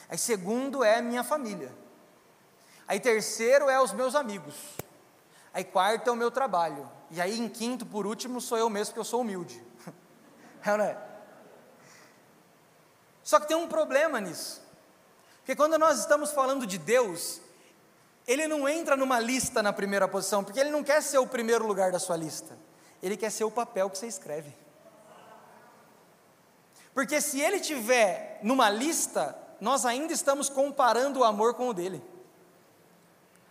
Aí 0.09 0.17
segundo 0.17 0.83
é 0.83 1.01
minha 1.01 1.23
família. 1.23 1.71
Aí 2.87 2.99
terceiro 2.99 3.69
é 3.69 3.81
os 3.81 3.93
meus 3.93 4.15
amigos. 4.15 4.55
Aí 5.53 5.63
quarto 5.63 6.09
é 6.09 6.11
o 6.11 6.15
meu 6.15 6.31
trabalho. 6.31 6.89
E 7.09 7.21
aí 7.21 7.39
em 7.39 7.47
quinto, 7.47 7.85
por 7.85 8.05
último, 8.05 8.41
sou 8.41 8.57
eu 8.57 8.69
mesmo, 8.69 8.87
porque 8.91 8.99
eu 8.99 9.05
sou 9.05 9.21
humilde. 9.21 9.63
É 10.65 10.71
ou 10.71 10.77
não 10.77 10.85
é? 10.85 10.97
Só 13.23 13.39
que 13.39 13.47
tem 13.47 13.55
um 13.55 13.69
problema 13.69 14.19
nisso. 14.19 14.61
Porque 15.37 15.55
quando 15.55 15.77
nós 15.77 15.99
estamos 15.99 16.31
falando 16.31 16.67
de 16.67 16.77
Deus, 16.77 17.39
Ele 18.27 18.45
não 18.45 18.67
entra 18.67 18.97
numa 18.97 19.19
lista 19.19 19.63
na 19.63 19.71
primeira 19.71 20.07
posição, 20.07 20.43
porque 20.43 20.59
Ele 20.59 20.69
não 20.69 20.83
quer 20.83 21.01
ser 21.01 21.17
o 21.17 21.25
primeiro 21.25 21.65
lugar 21.65 21.91
da 21.93 21.99
sua 21.99 22.17
lista. 22.17 22.57
Ele 23.01 23.15
quer 23.15 23.31
ser 23.31 23.45
o 23.45 23.51
papel 23.51 23.89
que 23.89 23.97
você 23.97 24.07
escreve. 24.07 24.53
Porque 26.93 27.21
se 27.21 27.39
Ele 27.39 27.59
tiver 27.59 28.39
numa 28.43 28.69
lista, 28.69 29.37
nós 29.61 29.85
ainda 29.85 30.11
estamos 30.11 30.49
comparando 30.49 31.21
o 31.21 31.23
amor 31.23 31.53
com 31.53 31.69
o 31.69 31.73
dele. 31.73 32.03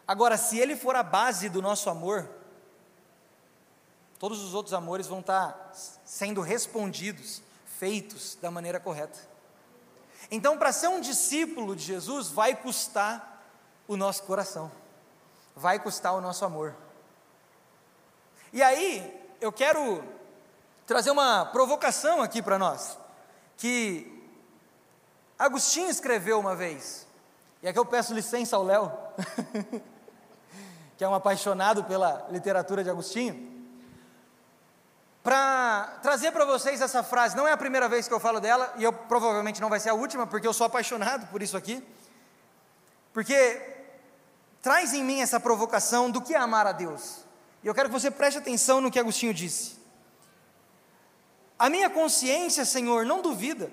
Agora, 0.07 0.37
se 0.37 0.59
Ele 0.59 0.77
for 0.77 0.95
a 0.95 1.03
base 1.03 1.49
do 1.49 1.63
nosso 1.63 1.89
amor, 1.89 2.29
todos 4.19 4.43
os 4.43 4.53
outros 4.53 4.75
amores 4.75 5.07
vão 5.07 5.21
estar 5.21 5.73
sendo 6.05 6.43
respondidos, 6.43 7.43
feitos 7.79 8.37
da 8.43 8.51
maneira 8.51 8.79
correta. 8.79 9.19
Então, 10.31 10.59
para 10.59 10.73
ser 10.73 10.89
um 10.89 11.01
discípulo 11.01 11.75
de 11.75 11.83
Jesus, 11.83 12.29
vai 12.29 12.55
custar 12.55 13.36
o 13.89 13.97
nosso 13.97 14.23
coração, 14.25 14.71
vai 15.55 15.79
custar 15.79 16.15
o 16.15 16.21
nosso 16.21 16.45
amor. 16.45 16.75
E 18.53 18.63
aí, 18.63 19.29
eu 19.41 19.53
quero 19.53 20.03
trazer 20.87 21.11
uma 21.11 21.45
provocação 21.47 22.23
aqui 22.23 22.41
para 22.41 22.59
nós, 22.59 22.97
que 23.57 24.13
Agostinho 25.39 25.91
escreveu 25.91 26.39
uma 26.39 26.55
vez, 26.55 27.07
e 27.63 27.69
aqui 27.69 27.79
eu 27.79 27.85
peço 27.85 28.15
licença 28.15 28.57
ao 28.57 28.63
Léo, 28.63 28.93
que 30.97 31.05
é 31.05 31.09
um 31.09 31.15
apaixonado 31.15 31.85
pela 31.85 32.27
literatura 32.31 32.83
de 32.83 32.91
Agostinho, 32.91 33.55
para 35.23 35.99
trazer 36.03 36.31
para 36.31 36.45
vocês 36.45 36.81
essa 36.81 37.03
frase. 37.03 37.37
Não 37.37 37.49
é 37.49 37.53
a 37.53 37.57
primeira 37.57 37.89
vez 37.89 38.07
que 38.07 38.15
eu 38.15 38.21
falo 38.21 38.39
dela, 38.39 38.73
e 38.77 38.85
eu 38.85 38.93
provavelmente 38.93 39.61
não 39.61 39.69
vai 39.69 39.81
ser 39.81 39.91
a 39.91 39.95
última, 39.95 40.25
porque 40.25 40.47
eu 40.47 40.55
sou 40.55 40.67
apaixonado 40.67 41.27
por 41.33 41.43
isso 41.43 41.57
aqui. 41.57 41.85
Porque 43.13 43.76
traz 44.67 44.93
em 44.93 45.05
mim 45.05 45.21
essa 45.21 45.39
provocação 45.39 46.11
do 46.11 46.21
que 46.21 46.35
é 46.35 46.37
amar 46.37 46.67
a 46.67 46.73
Deus. 46.73 47.19
E 47.63 47.69
eu 47.69 47.73
quero 47.73 47.89
que 47.89 47.93
você 47.93 48.11
preste 48.11 48.39
atenção 48.39 48.81
no 48.81 48.91
que 48.91 48.99
Agostinho 48.99 49.33
disse. 49.33 49.77
A 51.57 51.71
minha 51.71 51.89
consciência, 51.89 52.65
Senhor, 52.65 53.07
não 53.07 53.23
duvida, 53.23 53.71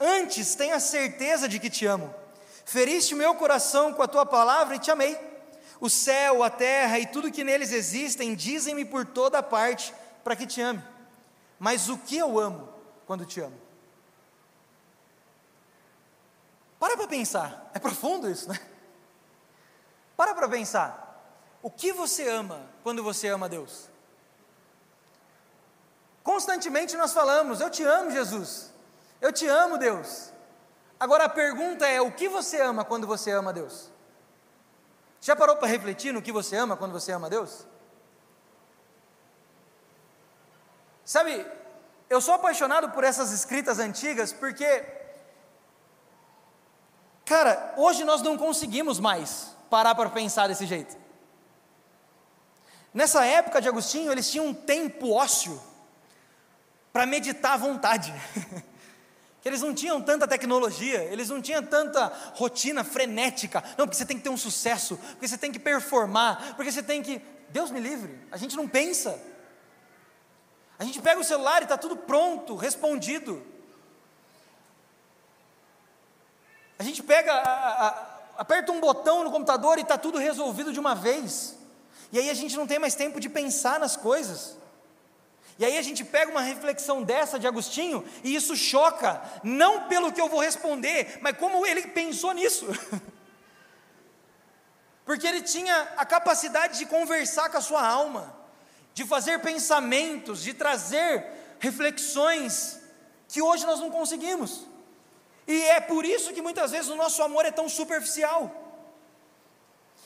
antes 0.00 0.56
tenho 0.56 0.74
a 0.74 0.80
certeza 0.80 1.48
de 1.48 1.60
que 1.60 1.70
te 1.70 1.86
amo. 1.86 2.12
Feriste 2.64 3.14
o 3.14 3.16
meu 3.16 3.36
coração 3.36 3.92
com 3.92 4.02
a 4.02 4.08
tua 4.08 4.26
palavra 4.26 4.74
e 4.74 4.80
te 4.80 4.90
amei. 4.90 5.16
O 5.78 5.88
céu, 5.88 6.42
a 6.42 6.50
terra 6.50 6.98
e 6.98 7.06
tudo 7.06 7.30
que 7.30 7.44
neles 7.44 7.70
existem 7.70 8.34
dizem-me 8.34 8.84
por 8.84 9.06
toda 9.06 9.40
parte 9.40 9.94
para 10.24 10.34
que 10.34 10.48
te 10.48 10.60
ame. 10.60 10.82
Mas 11.60 11.88
o 11.88 11.96
que 11.96 12.16
eu 12.16 12.40
amo 12.40 12.68
quando 13.06 13.24
te 13.24 13.38
amo? 13.38 13.56
Para 16.80 16.96
para 16.96 17.06
pensar, 17.06 17.70
é 17.72 17.78
profundo 17.78 18.28
isso, 18.28 18.48
né? 18.48 18.58
Para 20.16 20.34
para 20.34 20.48
pensar. 20.48 21.04
O 21.62 21.70
que 21.70 21.92
você 21.92 22.28
ama 22.28 22.60
quando 22.82 23.02
você 23.02 23.28
ama 23.28 23.48
Deus? 23.48 23.88
Constantemente 26.22 26.96
nós 26.96 27.12
falamos: 27.12 27.60
Eu 27.60 27.70
te 27.70 27.82
amo, 27.82 28.10
Jesus. 28.10 28.72
Eu 29.20 29.32
te 29.32 29.46
amo, 29.46 29.78
Deus. 29.78 30.30
Agora 30.98 31.24
a 31.24 31.28
pergunta 31.28 31.86
é: 31.86 32.00
o 32.00 32.12
que 32.12 32.28
você 32.28 32.60
ama 32.60 32.84
quando 32.84 33.06
você 33.06 33.30
ama 33.30 33.52
Deus? 33.52 33.90
Já 35.20 35.34
parou 35.34 35.56
para 35.56 35.68
refletir 35.68 36.12
no 36.12 36.22
que 36.22 36.30
você 36.30 36.56
ama 36.56 36.76
quando 36.76 36.92
você 36.92 37.12
ama 37.12 37.30
Deus? 37.30 37.66
Sabe, 41.04 41.46
eu 42.08 42.20
sou 42.20 42.34
apaixonado 42.34 42.90
por 42.90 43.04
essas 43.04 43.30
escritas 43.32 43.78
antigas 43.78 44.32
porque, 44.32 44.84
cara, 47.24 47.74
hoje 47.76 48.04
nós 48.04 48.22
não 48.22 48.36
conseguimos 48.38 49.00
mais 49.00 49.53
parar 49.74 49.96
para 49.96 50.08
pensar 50.08 50.46
desse 50.46 50.66
jeito. 50.66 50.96
Nessa 52.92 53.26
época 53.26 53.60
de 53.60 53.68
Agostinho, 53.68 54.12
eles 54.12 54.30
tinham 54.30 54.46
um 54.46 54.54
tempo 54.54 55.10
ósseo 55.10 55.60
para 56.92 57.04
meditar 57.04 57.54
à 57.54 57.56
vontade. 57.56 58.14
que 59.42 59.48
eles 59.48 59.60
não 59.60 59.74
tinham 59.74 60.00
tanta 60.00 60.28
tecnologia, 60.28 61.02
eles 61.02 61.28
não 61.28 61.42
tinham 61.42 61.60
tanta 61.60 62.06
rotina 62.36 62.84
frenética. 62.84 63.64
Não, 63.76 63.84
porque 63.84 63.96
você 63.96 64.06
tem 64.06 64.16
que 64.16 64.22
ter 64.22 64.28
um 64.28 64.36
sucesso, 64.36 64.96
porque 64.96 65.26
você 65.26 65.36
tem 65.36 65.50
que 65.50 65.58
performar, 65.58 66.54
porque 66.54 66.70
você 66.70 66.80
tem 66.80 67.02
que. 67.02 67.20
Deus 67.48 67.72
me 67.72 67.80
livre, 67.80 68.16
a 68.30 68.36
gente 68.36 68.54
não 68.54 68.68
pensa. 68.68 69.20
A 70.78 70.84
gente 70.84 71.02
pega 71.02 71.20
o 71.20 71.24
celular 71.24 71.62
e 71.62 71.64
está 71.64 71.76
tudo 71.76 71.96
pronto, 71.96 72.54
respondido. 72.54 73.44
A 76.78 76.84
gente 76.84 77.02
pega, 77.02 77.32
a, 77.32 77.88
a, 77.88 78.13
aperta 78.36 78.72
um 78.72 78.80
botão 78.80 79.24
no 79.24 79.30
computador 79.30 79.78
e 79.78 79.82
está 79.82 79.96
tudo 79.96 80.18
resolvido 80.18 80.72
de 80.72 80.80
uma 80.80 80.94
vez. 80.94 81.56
E 82.12 82.18
aí 82.18 82.30
a 82.30 82.34
gente 82.34 82.56
não 82.56 82.66
tem 82.66 82.78
mais 82.78 82.94
tempo 82.94 83.20
de 83.20 83.28
pensar 83.28 83.80
nas 83.80 83.96
coisas. 83.96 84.56
E 85.58 85.64
aí 85.64 85.78
a 85.78 85.82
gente 85.82 86.04
pega 86.04 86.30
uma 86.30 86.40
reflexão 86.40 87.02
dessa 87.02 87.38
de 87.38 87.46
Agostinho 87.46 88.04
e 88.24 88.34
isso 88.34 88.56
choca, 88.56 89.22
não 89.42 89.88
pelo 89.88 90.12
que 90.12 90.20
eu 90.20 90.28
vou 90.28 90.40
responder, 90.40 91.18
mas 91.20 91.36
como 91.36 91.64
ele 91.64 91.82
pensou 91.82 92.32
nisso. 92.32 92.66
Porque 95.04 95.26
ele 95.26 95.42
tinha 95.42 95.92
a 95.96 96.04
capacidade 96.04 96.78
de 96.78 96.86
conversar 96.86 97.50
com 97.50 97.58
a 97.58 97.60
sua 97.60 97.86
alma 97.86 98.34
de 98.94 99.04
fazer 99.04 99.40
pensamentos, 99.40 100.40
de 100.40 100.54
trazer 100.54 101.56
reflexões 101.58 102.80
que 103.28 103.42
hoje 103.42 103.66
nós 103.66 103.80
não 103.80 103.90
conseguimos. 103.90 104.66
E 105.46 105.62
é 105.62 105.80
por 105.80 106.04
isso 106.04 106.32
que 106.32 106.40
muitas 106.40 106.70
vezes 106.70 106.90
o 106.90 106.96
nosso 106.96 107.22
amor 107.22 107.44
é 107.44 107.50
tão 107.50 107.68
superficial. 107.68 108.50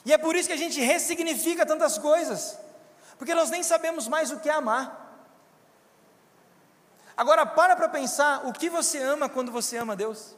E 0.04 0.12
é 0.12 0.18
por 0.18 0.34
isso 0.34 0.48
que 0.48 0.54
a 0.54 0.58
gente 0.58 0.80
ressignifica 0.80 1.66
tantas 1.66 1.98
coisas, 1.98 2.58
porque 3.18 3.34
nós 3.34 3.50
nem 3.50 3.62
sabemos 3.62 4.08
mais 4.08 4.30
o 4.30 4.40
que 4.40 4.48
é 4.48 4.52
amar. 4.52 5.06
Agora 7.16 7.44
para 7.44 7.74
para 7.76 7.88
pensar 7.88 8.46
o 8.46 8.52
que 8.52 8.70
você 8.70 8.98
ama 8.98 9.28
quando 9.28 9.50
você 9.50 9.76
ama 9.76 9.96
Deus. 9.96 10.36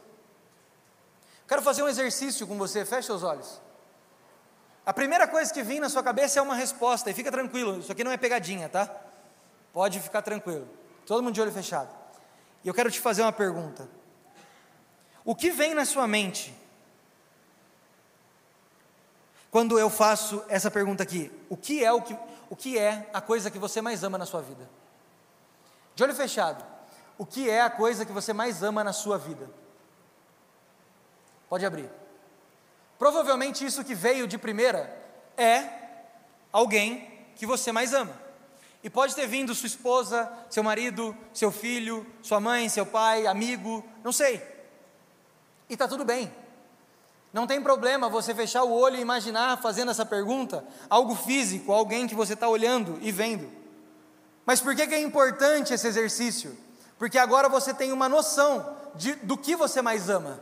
Quero 1.47 1.61
fazer 1.61 1.83
um 1.83 1.87
exercício 1.87 2.47
com 2.47 2.57
você, 2.57 2.83
feche 2.85 3.11
os 3.11 3.23
olhos. 3.23 3.61
A 4.85 4.91
primeira 4.91 5.27
coisa 5.27 5.53
que 5.53 5.61
vem 5.61 5.79
na 5.79 5.89
sua 5.89 6.01
cabeça 6.01 6.39
é 6.39 6.41
uma 6.41 6.55
resposta, 6.55 7.09
e 7.09 7.13
fica 7.13 7.31
tranquilo, 7.31 7.79
isso 7.79 7.91
aqui 7.91 8.03
não 8.03 8.11
é 8.11 8.17
pegadinha, 8.17 8.67
tá? 8.67 8.89
Pode 9.71 9.99
ficar 9.99 10.21
tranquilo, 10.21 10.67
todo 11.05 11.21
mundo 11.21 11.35
de 11.35 11.41
olho 11.41 11.51
fechado. 11.51 11.89
E 12.63 12.67
eu 12.67 12.73
quero 12.73 12.89
te 12.89 12.99
fazer 12.99 13.21
uma 13.21 13.31
pergunta: 13.31 13.87
O 15.23 15.35
que 15.35 15.51
vem 15.51 15.73
na 15.73 15.85
sua 15.85 16.07
mente 16.07 16.53
quando 19.51 19.77
eu 19.77 19.89
faço 19.89 20.43
essa 20.47 20.71
pergunta 20.71 21.03
aqui? 21.03 21.31
O 21.49 21.55
que 21.55 21.83
é 21.83 21.91
o 21.91 22.01
que, 22.01 22.17
o 22.49 22.55
que 22.55 22.77
é 22.77 23.09
a 23.13 23.21
coisa 23.21 23.51
que 23.51 23.59
você 23.59 23.81
mais 23.81 24.03
ama 24.03 24.17
na 24.17 24.25
sua 24.25 24.41
vida? 24.41 24.67
De 25.93 26.03
olho 26.03 26.15
fechado, 26.15 26.65
o 27.17 27.25
que 27.25 27.49
é 27.49 27.61
a 27.61 27.69
coisa 27.69 28.05
que 28.05 28.11
você 28.11 28.33
mais 28.33 28.63
ama 28.63 28.83
na 28.83 28.93
sua 28.93 29.17
vida? 29.17 29.49
Pode 31.47 31.65
abrir. 31.65 31.89
Provavelmente 32.97 33.65
isso 33.65 33.83
que 33.83 33.93
veio 33.93 34.27
de 34.27 34.37
primeira 34.37 34.97
é 35.37 35.67
alguém 36.51 37.25
que 37.35 37.45
você 37.45 37.71
mais 37.71 37.93
ama. 37.93 38.15
E 38.83 38.89
pode 38.89 39.13
ter 39.13 39.27
vindo 39.27 39.53
sua 39.53 39.67
esposa, 39.67 40.31
seu 40.49 40.63
marido, 40.63 41.15
seu 41.33 41.51
filho, 41.51 42.05
sua 42.23 42.39
mãe, 42.39 42.67
seu 42.69 42.85
pai, 42.85 43.27
amigo, 43.27 43.83
não 44.03 44.11
sei. 44.11 44.41
E 45.71 45.73
está 45.73 45.87
tudo 45.87 46.03
bem. 46.03 46.29
Não 47.31 47.47
tem 47.47 47.61
problema 47.61 48.09
você 48.09 48.35
fechar 48.35 48.63
o 48.63 48.73
olho 48.73 48.97
e 48.97 49.01
imaginar 49.01 49.57
fazendo 49.61 49.89
essa 49.89 50.05
pergunta 50.05 50.65
algo 50.89 51.15
físico, 51.15 51.71
alguém 51.71 52.05
que 52.07 52.13
você 52.13 52.33
está 52.33 52.49
olhando 52.49 52.99
e 53.01 53.09
vendo. 53.09 53.49
Mas 54.45 54.59
por 54.59 54.75
que, 54.75 54.85
que 54.85 54.93
é 54.93 54.99
importante 54.99 55.73
esse 55.73 55.87
exercício? 55.87 56.57
Porque 56.99 57.17
agora 57.17 57.47
você 57.47 57.73
tem 57.73 57.93
uma 57.93 58.09
noção 58.09 58.75
de, 58.95 59.15
do 59.15 59.37
que 59.37 59.55
você 59.55 59.81
mais 59.81 60.09
ama. 60.09 60.41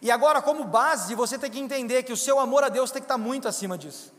E 0.00 0.10
agora, 0.10 0.40
como 0.40 0.64
base, 0.64 1.14
você 1.14 1.36
tem 1.36 1.50
que 1.50 1.60
entender 1.60 2.02
que 2.04 2.12
o 2.12 2.16
seu 2.16 2.40
amor 2.40 2.64
a 2.64 2.70
Deus 2.70 2.90
tem 2.90 3.02
que 3.02 3.04
estar 3.04 3.18
muito 3.18 3.46
acima 3.46 3.76
disso. 3.76 4.14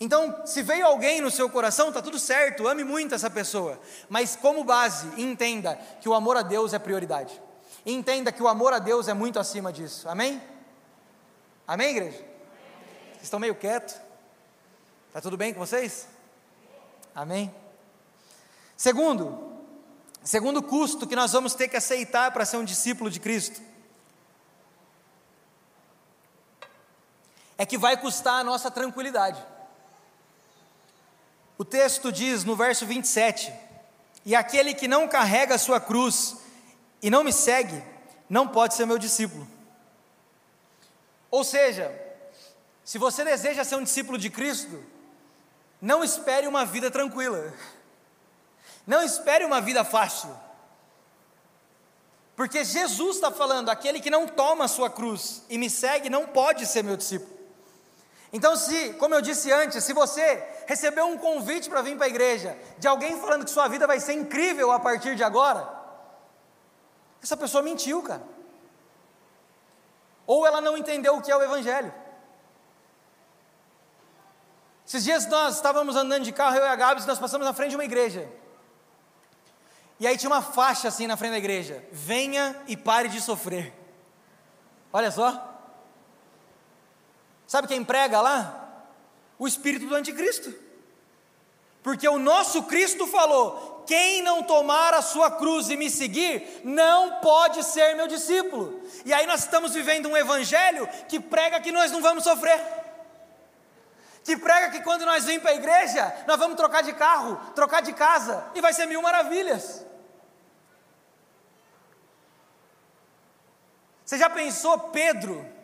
Então, 0.00 0.40
se 0.46 0.62
veio 0.62 0.86
alguém 0.86 1.20
no 1.20 1.30
seu 1.30 1.50
coração, 1.50 1.88
está 1.88 2.00
tudo 2.00 2.18
certo, 2.18 2.66
ame 2.66 2.82
muito 2.82 3.14
essa 3.14 3.28
pessoa, 3.28 3.78
mas 4.08 4.36
como 4.36 4.64
base, 4.64 5.06
entenda 5.20 5.78
que 6.00 6.08
o 6.08 6.14
amor 6.14 6.38
a 6.38 6.42
Deus 6.42 6.72
é 6.72 6.78
prioridade. 6.78 7.42
Entenda 7.86 8.32
que 8.32 8.42
o 8.42 8.48
amor 8.48 8.72
a 8.72 8.78
Deus 8.78 9.08
é 9.08 9.14
muito 9.14 9.38
acima 9.38 9.72
disso. 9.72 10.08
Amém? 10.08 10.42
Amém, 11.66 11.90
igreja? 11.90 12.18
Vocês 13.12 13.24
estão 13.24 13.38
meio 13.38 13.54
quietos? 13.54 13.96
Está 15.08 15.20
tudo 15.20 15.36
bem 15.36 15.52
com 15.52 15.60
vocês? 15.60 16.08
Amém? 17.14 17.54
Segundo, 18.76 19.52
segundo 20.22 20.62
custo 20.62 21.06
que 21.06 21.14
nós 21.14 21.32
vamos 21.32 21.54
ter 21.54 21.68
que 21.68 21.76
aceitar 21.76 22.32
para 22.32 22.44
ser 22.44 22.56
um 22.56 22.64
discípulo 22.64 23.10
de 23.10 23.20
Cristo, 23.20 23.60
é 27.56 27.64
que 27.64 27.78
vai 27.78 27.96
custar 27.96 28.40
a 28.40 28.44
nossa 28.44 28.70
tranquilidade. 28.70 29.44
O 31.56 31.64
texto 31.64 32.10
diz 32.10 32.44
no 32.44 32.56
verso 32.56 32.84
27: 32.84 33.52
E 34.24 34.34
aquele 34.34 34.74
que 34.74 34.88
não 34.88 35.06
carrega 35.06 35.54
a 35.54 35.58
sua 35.58 35.80
cruz 35.80 36.36
e 37.02 37.10
não 37.10 37.24
me 37.24 37.32
segue, 37.32 37.82
não 38.28 38.48
pode 38.48 38.74
ser 38.74 38.86
meu 38.86 38.98
discípulo. 38.98 39.46
Ou 41.30 41.42
seja, 41.44 41.92
se 42.84 42.98
você 42.98 43.24
deseja 43.24 43.64
ser 43.64 43.76
um 43.76 43.82
discípulo 43.82 44.18
de 44.18 44.30
Cristo, 44.30 44.82
não 45.80 46.04
espere 46.04 46.46
uma 46.46 46.64
vida 46.64 46.90
tranquila, 46.90 47.52
não 48.86 49.02
espere 49.02 49.44
uma 49.44 49.60
vida 49.60 49.84
fácil, 49.84 50.34
porque 52.36 52.64
Jesus 52.64 53.16
está 53.16 53.30
falando: 53.30 53.68
aquele 53.68 54.00
que 54.00 54.10
não 54.10 54.26
toma 54.26 54.64
a 54.64 54.68
sua 54.68 54.90
cruz 54.90 55.42
e 55.48 55.58
me 55.58 55.70
segue 55.70 56.10
não 56.10 56.26
pode 56.26 56.66
ser 56.66 56.82
meu 56.82 56.96
discípulo. 56.96 57.34
Então, 58.32 58.56
se, 58.56 58.94
como 58.94 59.14
eu 59.14 59.20
disse 59.20 59.52
antes, 59.52 59.84
se 59.84 59.92
você 59.92 60.44
recebeu 60.66 61.06
um 61.06 61.16
convite 61.16 61.70
para 61.70 61.82
vir 61.82 61.96
para 61.96 62.06
a 62.06 62.08
igreja, 62.08 62.58
de 62.78 62.88
alguém 62.88 63.20
falando 63.20 63.44
que 63.44 63.50
sua 63.50 63.68
vida 63.68 63.86
vai 63.86 64.00
ser 64.00 64.14
incrível 64.14 64.72
a 64.72 64.80
partir 64.80 65.14
de 65.14 65.22
agora, 65.22 65.64
essa 67.24 67.36
pessoa 67.38 67.62
mentiu, 67.62 68.02
cara. 68.02 68.22
Ou 70.26 70.46
ela 70.46 70.60
não 70.60 70.76
entendeu 70.76 71.16
o 71.16 71.22
que 71.22 71.30
é 71.30 71.36
o 71.36 71.42
Evangelho. 71.42 71.92
Esses 74.86 75.02
dias 75.02 75.26
nós 75.26 75.56
estávamos 75.56 75.96
andando 75.96 76.22
de 76.22 76.32
carro, 76.32 76.56
eu 76.56 76.64
e 76.64 76.68
a 76.68 76.76
Gabs, 76.76 77.06
nós 77.06 77.18
passamos 77.18 77.46
na 77.46 77.54
frente 77.54 77.70
de 77.70 77.76
uma 77.76 77.84
igreja. 77.84 78.30
E 79.98 80.06
aí 80.06 80.18
tinha 80.18 80.28
uma 80.28 80.42
faixa 80.42 80.88
assim 80.88 81.06
na 81.06 81.16
frente 81.16 81.32
da 81.32 81.38
igreja: 81.38 81.82
Venha 81.90 82.62
e 82.66 82.76
pare 82.76 83.08
de 83.08 83.20
sofrer. 83.22 83.72
Olha 84.92 85.10
só. 85.10 85.50
Sabe 87.46 87.68
quem 87.68 87.82
prega 87.82 88.20
lá? 88.20 88.84
O 89.38 89.48
espírito 89.48 89.86
do 89.86 89.94
anticristo. 89.94 90.52
Porque 91.82 92.06
o 92.06 92.18
nosso 92.18 92.64
Cristo 92.64 93.06
falou: 93.06 93.73
quem 93.86 94.22
não 94.22 94.42
tomar 94.42 94.94
a 94.94 95.02
sua 95.02 95.30
cruz 95.30 95.68
e 95.68 95.76
me 95.76 95.90
seguir, 95.90 96.60
não 96.64 97.20
pode 97.20 97.62
ser 97.62 97.94
meu 97.94 98.06
discípulo. 98.06 98.82
E 99.04 99.12
aí 99.12 99.26
nós 99.26 99.40
estamos 99.40 99.74
vivendo 99.74 100.08
um 100.08 100.16
evangelho 100.16 100.88
que 101.08 101.20
prega 101.20 101.60
que 101.60 101.72
nós 101.72 101.90
não 101.90 102.00
vamos 102.00 102.24
sofrer. 102.24 102.60
Que 104.22 104.36
prega 104.36 104.70
que 104.70 104.82
quando 104.82 105.04
nós 105.04 105.24
vamos 105.24 105.42
para 105.42 105.50
a 105.50 105.56
igreja, 105.56 106.24
nós 106.26 106.38
vamos 106.38 106.56
trocar 106.56 106.82
de 106.82 106.92
carro, 106.94 107.36
trocar 107.54 107.82
de 107.82 107.92
casa, 107.92 108.44
e 108.54 108.60
vai 108.60 108.72
ser 108.72 108.86
mil 108.86 109.02
maravilhas. 109.02 109.84
Você 114.04 114.18
já 114.18 114.30
pensou 114.30 114.78
Pedro 114.78 115.54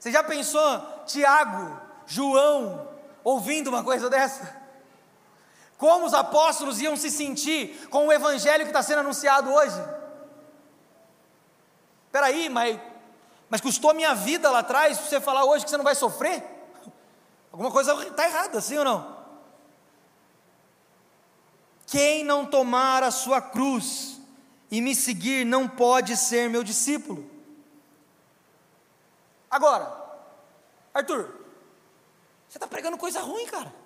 você 0.00 0.10
já 0.10 0.24
pensou, 0.24 0.80
Tiago, 1.04 1.78
João, 2.06 2.88
ouvindo 3.22 3.68
uma 3.68 3.84
coisa 3.84 4.08
dessa? 4.08 4.58
Como 5.80 6.04
os 6.04 6.12
apóstolos 6.12 6.78
iam 6.78 6.94
se 6.94 7.10
sentir 7.10 7.88
com 7.88 8.06
o 8.06 8.12
evangelho 8.12 8.64
que 8.64 8.70
está 8.70 8.82
sendo 8.82 8.98
anunciado 8.98 9.50
hoje? 9.50 9.80
Espera 12.04 12.26
aí, 12.26 12.50
mas, 12.50 12.78
mas 13.48 13.62
custou 13.62 13.94
minha 13.94 14.14
vida 14.14 14.50
lá 14.50 14.58
atrás 14.58 14.98
para 14.98 15.08
você 15.08 15.20
falar 15.22 15.46
hoje 15.46 15.64
que 15.64 15.70
você 15.70 15.78
não 15.78 15.84
vai 15.84 15.94
sofrer? 15.94 16.44
Alguma 17.50 17.70
coisa 17.70 17.94
está 17.94 18.26
errada, 18.26 18.60
sim 18.60 18.76
ou 18.76 18.84
não? 18.84 19.24
Quem 21.86 22.24
não 22.24 22.44
tomar 22.44 23.02
a 23.02 23.10
sua 23.10 23.40
cruz 23.40 24.20
e 24.70 24.82
me 24.82 24.94
seguir 24.94 25.46
não 25.46 25.66
pode 25.66 26.14
ser 26.14 26.50
meu 26.50 26.62
discípulo. 26.62 27.28
Agora, 29.50 29.90
Arthur, 30.92 31.40
você 32.46 32.58
está 32.58 32.66
pregando 32.66 32.98
coisa 32.98 33.22
ruim, 33.22 33.46
cara. 33.46 33.80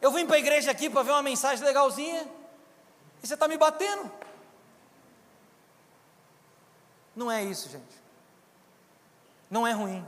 Eu 0.00 0.10
vim 0.10 0.26
para 0.26 0.36
a 0.36 0.38
igreja 0.38 0.70
aqui 0.70 0.88
para 0.88 1.02
ver 1.02 1.10
uma 1.10 1.22
mensagem 1.22 1.64
legalzinha 1.64 2.26
e 3.22 3.26
você 3.26 3.34
está 3.34 3.46
me 3.46 3.58
batendo. 3.58 4.10
Não 7.14 7.30
é 7.30 7.44
isso, 7.44 7.68
gente. 7.68 8.00
Não 9.50 9.66
é 9.66 9.72
ruim. 9.72 10.06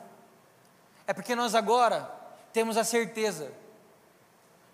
É 1.06 1.12
porque 1.12 1.34
nós 1.34 1.54
agora 1.54 2.10
temos 2.52 2.76
a 2.76 2.84
certeza 2.84 3.52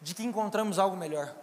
de 0.00 0.14
que 0.14 0.22
encontramos 0.22 0.78
algo 0.78 0.96
melhor. 0.96 1.34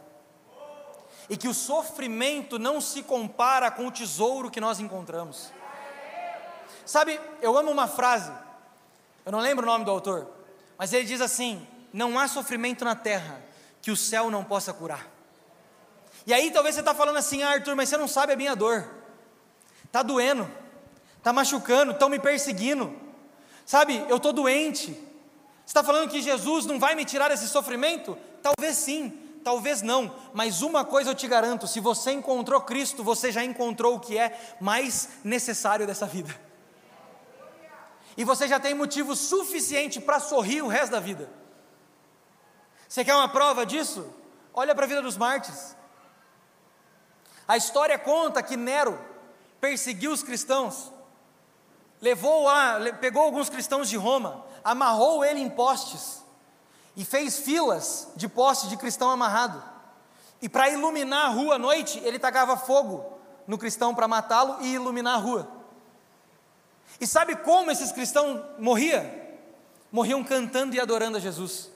E 1.27 1.35
que 1.35 1.47
o 1.47 1.53
sofrimento 1.53 2.57
não 2.57 2.79
se 2.79 3.03
compara 3.03 3.69
com 3.71 3.87
o 3.87 3.91
tesouro 3.91 4.49
que 4.49 4.61
nós 4.61 4.79
encontramos. 4.79 5.51
Sabe, 6.85 7.19
eu 7.41 7.57
amo 7.57 7.71
uma 7.71 7.87
frase, 7.87 8.31
eu 9.25 9.31
não 9.31 9.39
lembro 9.39 9.65
o 9.65 9.69
nome 9.69 9.83
do 9.83 9.89
autor, 9.89 10.29
mas 10.77 10.93
ele 10.93 11.03
diz 11.03 11.19
assim: 11.19 11.67
Não 11.91 12.17
há 12.19 12.27
sofrimento 12.27 12.85
na 12.85 12.95
terra 12.95 13.41
que 13.85 13.91
o 13.91 13.95
céu 13.95 14.31
não 14.31 14.43
possa 14.43 14.73
curar. 14.73 15.05
E 16.25 16.33
aí 16.33 16.49
talvez 16.49 16.73
você 16.73 16.81
está 16.81 16.95
falando 16.95 17.17
assim, 17.17 17.43
ah, 17.43 17.51
Arthur, 17.51 17.75
mas 17.75 17.87
você 17.87 17.97
não 17.97 18.07
sabe 18.07 18.33
a 18.33 18.35
minha 18.35 18.55
dor, 18.55 18.83
está 19.83 20.01
doendo, 20.01 20.49
está 21.19 21.31
machucando, 21.31 21.91
estão 21.91 22.09
me 22.09 22.17
perseguindo, 22.17 22.91
sabe, 23.63 24.03
eu 24.09 24.17
estou 24.17 24.33
doente. 24.33 24.87
Você 24.87 25.67
está 25.67 25.83
falando 25.83 26.09
que 26.09 26.19
Jesus 26.19 26.65
não 26.65 26.79
vai 26.79 26.95
me 26.95 27.05
tirar 27.05 27.29
esse 27.29 27.47
sofrimento? 27.47 28.17
Talvez 28.41 28.75
sim, 28.75 29.11
talvez 29.43 29.83
não, 29.83 30.15
mas 30.33 30.63
uma 30.63 30.83
coisa 30.83 31.11
eu 31.11 31.15
te 31.15 31.27
garanto: 31.27 31.67
se 31.67 31.79
você 31.79 32.11
encontrou 32.11 32.59
Cristo, 32.61 33.03
você 33.03 33.31
já 33.31 33.43
encontrou 33.43 33.97
o 33.97 33.99
que 33.99 34.17
é 34.17 34.35
mais 34.59 35.09
necessário 35.23 35.85
dessa 35.85 36.07
vida 36.07 36.35
e 38.17 38.23
você 38.23 38.47
já 38.47 38.59
tem 38.59 38.73
motivo 38.73 39.15
suficiente 39.15 40.01
para 40.01 40.19
sorrir 40.19 40.63
o 40.63 40.67
resto 40.67 40.93
da 40.93 40.99
vida. 40.99 41.29
Você 42.95 43.03
quer 43.03 43.13
uma 43.13 43.27
prova 43.27 43.65
disso? 43.65 44.07
Olha 44.53 44.73
para 44.73 44.85
a 44.85 44.87
vida 44.87 45.01
dos 45.01 45.17
mártires. 45.17 45.75
A 47.45 47.57
história 47.57 47.99
conta 47.99 48.41
que 48.41 48.55
Nero 48.55 48.97
perseguiu 49.59 50.13
os 50.13 50.23
cristãos, 50.23 50.93
levou 51.99 52.47
a, 52.47 52.79
pegou 53.01 53.23
alguns 53.23 53.49
cristãos 53.49 53.89
de 53.89 53.97
Roma, 53.97 54.45
amarrou 54.63 55.25
ele 55.25 55.41
em 55.41 55.49
postes 55.49 56.23
e 56.95 57.03
fez 57.03 57.37
filas 57.37 58.13
de 58.15 58.29
postes 58.29 58.69
de 58.69 58.77
cristão 58.77 59.09
amarrado. 59.11 59.61
E 60.41 60.47
para 60.47 60.69
iluminar 60.69 61.25
a 61.25 61.33
rua 61.33 61.55
à 61.55 61.59
noite, 61.59 61.99
ele 61.99 62.17
tacava 62.17 62.55
fogo 62.55 63.19
no 63.45 63.57
cristão 63.57 63.93
para 63.93 64.07
matá-lo 64.07 64.61
e 64.61 64.73
iluminar 64.73 65.15
a 65.15 65.19
rua. 65.19 65.51
E 67.01 67.05
sabe 67.05 67.35
como 67.35 67.69
esses 67.69 67.91
cristãos 67.91 68.41
morriam? 68.57 69.05
Morriam 69.91 70.23
cantando 70.23 70.77
e 70.77 70.79
adorando 70.79 71.17
a 71.17 71.19
Jesus. 71.19 71.74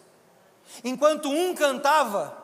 Enquanto 0.83 1.29
um 1.29 1.53
cantava 1.53 2.37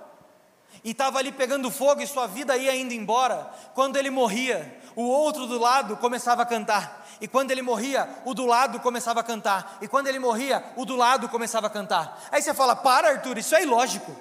e 0.83 0.91
estava 0.91 1.19
ali 1.19 1.31
pegando 1.31 1.71
fogo 1.71 2.01
e 2.01 2.07
sua 2.07 2.27
vida 2.27 2.55
ia 2.55 2.75
indo 2.75 2.93
embora, 2.93 3.49
quando 3.73 3.97
ele 3.97 4.09
morria, 4.09 4.79
o 4.95 5.03
outro 5.03 5.47
do 5.47 5.59
lado 5.59 5.97
começava 5.97 6.43
a 6.43 6.45
cantar. 6.45 7.05
E 7.19 7.27
quando 7.27 7.51
ele 7.51 7.61
morria, 7.61 8.07
o 8.25 8.33
do 8.33 8.45
lado 8.45 8.79
começava 8.79 9.19
a 9.19 9.23
cantar. 9.23 9.77
E 9.81 9.87
quando 9.87 10.07
ele 10.07 10.19
morria, 10.19 10.63
o 10.75 10.85
do 10.85 10.95
lado 10.95 11.29
começava 11.29 11.67
a 11.67 11.69
cantar. 11.69 12.27
Aí 12.31 12.41
você 12.41 12.53
fala: 12.53 12.75
Para, 12.75 13.09
Arthur, 13.09 13.37
isso 13.37 13.55
é 13.55 13.63
ilógico. 13.63 14.15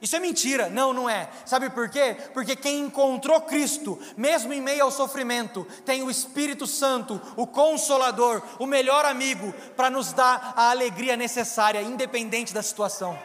Isso 0.00 0.14
é 0.14 0.20
mentira. 0.20 0.68
Não, 0.68 0.92
não 0.92 1.08
é. 1.08 1.28
Sabe 1.44 1.70
por 1.70 1.88
quê? 1.88 2.16
Porque 2.34 2.54
quem 2.54 2.80
encontrou 2.80 3.40
Cristo, 3.40 3.98
mesmo 4.16 4.52
em 4.52 4.60
meio 4.60 4.84
ao 4.84 4.90
sofrimento, 4.90 5.66
tem 5.84 6.02
o 6.02 6.10
Espírito 6.10 6.66
Santo, 6.66 7.20
o 7.36 7.46
Consolador, 7.46 8.42
o 8.58 8.66
melhor 8.66 9.04
amigo, 9.04 9.52
para 9.76 9.90
nos 9.90 10.12
dar 10.12 10.52
a 10.56 10.70
alegria 10.70 11.16
necessária, 11.16 11.82
independente 11.82 12.52
da 12.52 12.62
situação. 12.62 13.18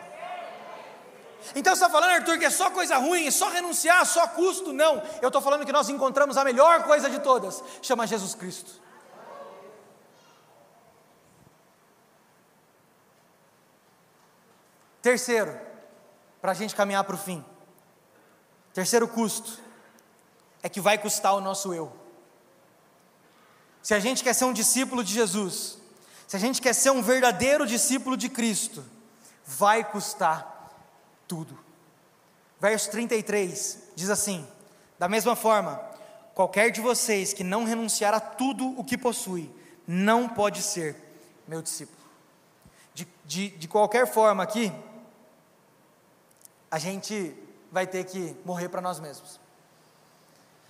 Então 1.55 1.75
você 1.75 1.83
está 1.83 1.89
falando, 1.89 2.11
Arthur, 2.11 2.37
que 2.37 2.45
é 2.45 2.49
só 2.49 2.69
coisa 2.69 2.97
ruim, 2.97 3.27
é 3.27 3.31
só 3.31 3.49
renunciar, 3.49 4.05
só 4.05 4.27
custo? 4.27 4.71
Não. 4.71 5.01
Eu 5.21 5.27
estou 5.27 5.41
falando 5.41 5.65
que 5.65 5.71
nós 5.71 5.89
encontramos 5.89 6.37
a 6.37 6.43
melhor 6.43 6.83
coisa 6.83 7.09
de 7.09 7.19
todas, 7.19 7.63
chama 7.81 8.07
Jesus 8.07 8.35
Cristo. 8.35 8.81
Terceiro, 15.01 15.59
para 16.39 16.51
a 16.51 16.55
gente 16.55 16.75
caminhar 16.75 17.03
para 17.03 17.15
o 17.15 17.17
fim. 17.17 17.43
Terceiro 18.73 19.07
custo 19.07 19.59
é 20.61 20.69
que 20.69 20.79
vai 20.79 20.97
custar 20.97 21.33
o 21.33 21.41
nosso 21.41 21.73
eu. 21.73 21.91
Se 23.81 23.95
a 23.95 23.99
gente 23.99 24.23
quer 24.23 24.33
ser 24.33 24.45
um 24.45 24.53
discípulo 24.53 25.03
de 25.03 25.11
Jesus, 25.11 25.79
se 26.27 26.35
a 26.35 26.39
gente 26.39 26.61
quer 26.61 26.73
ser 26.73 26.91
um 26.91 27.01
verdadeiro 27.01 27.65
discípulo 27.65 28.15
de 28.15 28.29
Cristo, 28.29 28.85
vai 29.43 29.83
custar 29.83 30.50
tudo. 31.31 31.57
Verso 32.59 32.91
33 32.91 33.91
diz 33.95 34.09
assim: 34.09 34.45
Da 34.99 35.07
mesma 35.07 35.33
forma, 35.33 35.81
qualquer 36.35 36.69
de 36.71 36.81
vocês 36.81 37.31
que 37.31 37.41
não 37.41 37.63
renunciar 37.63 38.13
a 38.13 38.19
tudo 38.19 38.77
o 38.77 38.83
que 38.83 38.97
possui, 38.97 39.49
não 39.87 40.27
pode 40.27 40.61
ser 40.61 40.93
meu 41.47 41.61
discípulo. 41.61 41.97
De, 42.93 43.07
de, 43.23 43.49
de 43.51 43.67
qualquer 43.69 44.05
forma 44.05 44.43
aqui, 44.43 44.73
a 46.69 46.77
gente 46.77 47.33
vai 47.71 47.87
ter 47.87 48.03
que 48.03 48.35
morrer 48.43 48.67
para 48.67 48.81
nós 48.81 48.99
mesmos. 48.99 49.39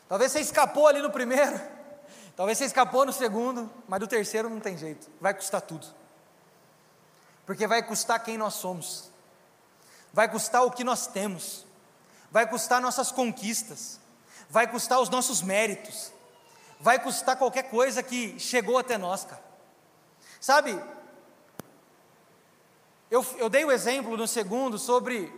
Talvez 0.08 0.32
você 0.32 0.41
escapou 0.41 0.88
ali 0.88 1.02
no 1.02 1.10
primeiro, 1.10 1.60
talvez 2.38 2.60
você 2.60 2.65
escapou 2.65 3.04
no 3.04 3.12
segundo, 3.12 3.67
mas 3.88 4.00
do 4.00 4.06
terceiro 4.06 4.47
não 4.47 4.60
tem 4.60 4.78
jeito, 4.78 5.10
vai 5.19 5.34
custar 5.34 5.62
tudo. 5.62 5.88
Porque 7.47 7.65
vai 7.65 7.82
custar 7.82 8.24
quem 8.24 8.38
nós 8.38 8.54
somos, 8.54 9.11
vai 10.13 10.30
custar 10.30 10.63
o 10.63 10.71
que 10.71 10.84
nós 10.84 11.08
temos, 11.08 11.65
vai 12.30 12.47
custar 12.47 12.82
nossas 12.82 13.12
conquistas, 13.12 14.00
vai 14.50 14.67
custar 14.67 15.00
os 15.00 15.10
nossos 15.10 15.41
méritos, 15.41 16.12
vai 16.80 17.00
custar 17.00 17.38
qualquer 17.38 17.63
coisa 17.63 18.04
que 18.04 18.39
chegou 18.39 18.78
até 18.78 18.97
nós, 18.97 19.24
cara. 19.24 19.43
Sabe, 20.39 20.82
eu, 23.10 23.26
eu 23.38 23.50
dei 23.50 23.63
o 23.63 23.71
exemplo 23.71 24.17
no 24.17 24.28
segundo 24.28 24.78
sobre 24.78 25.32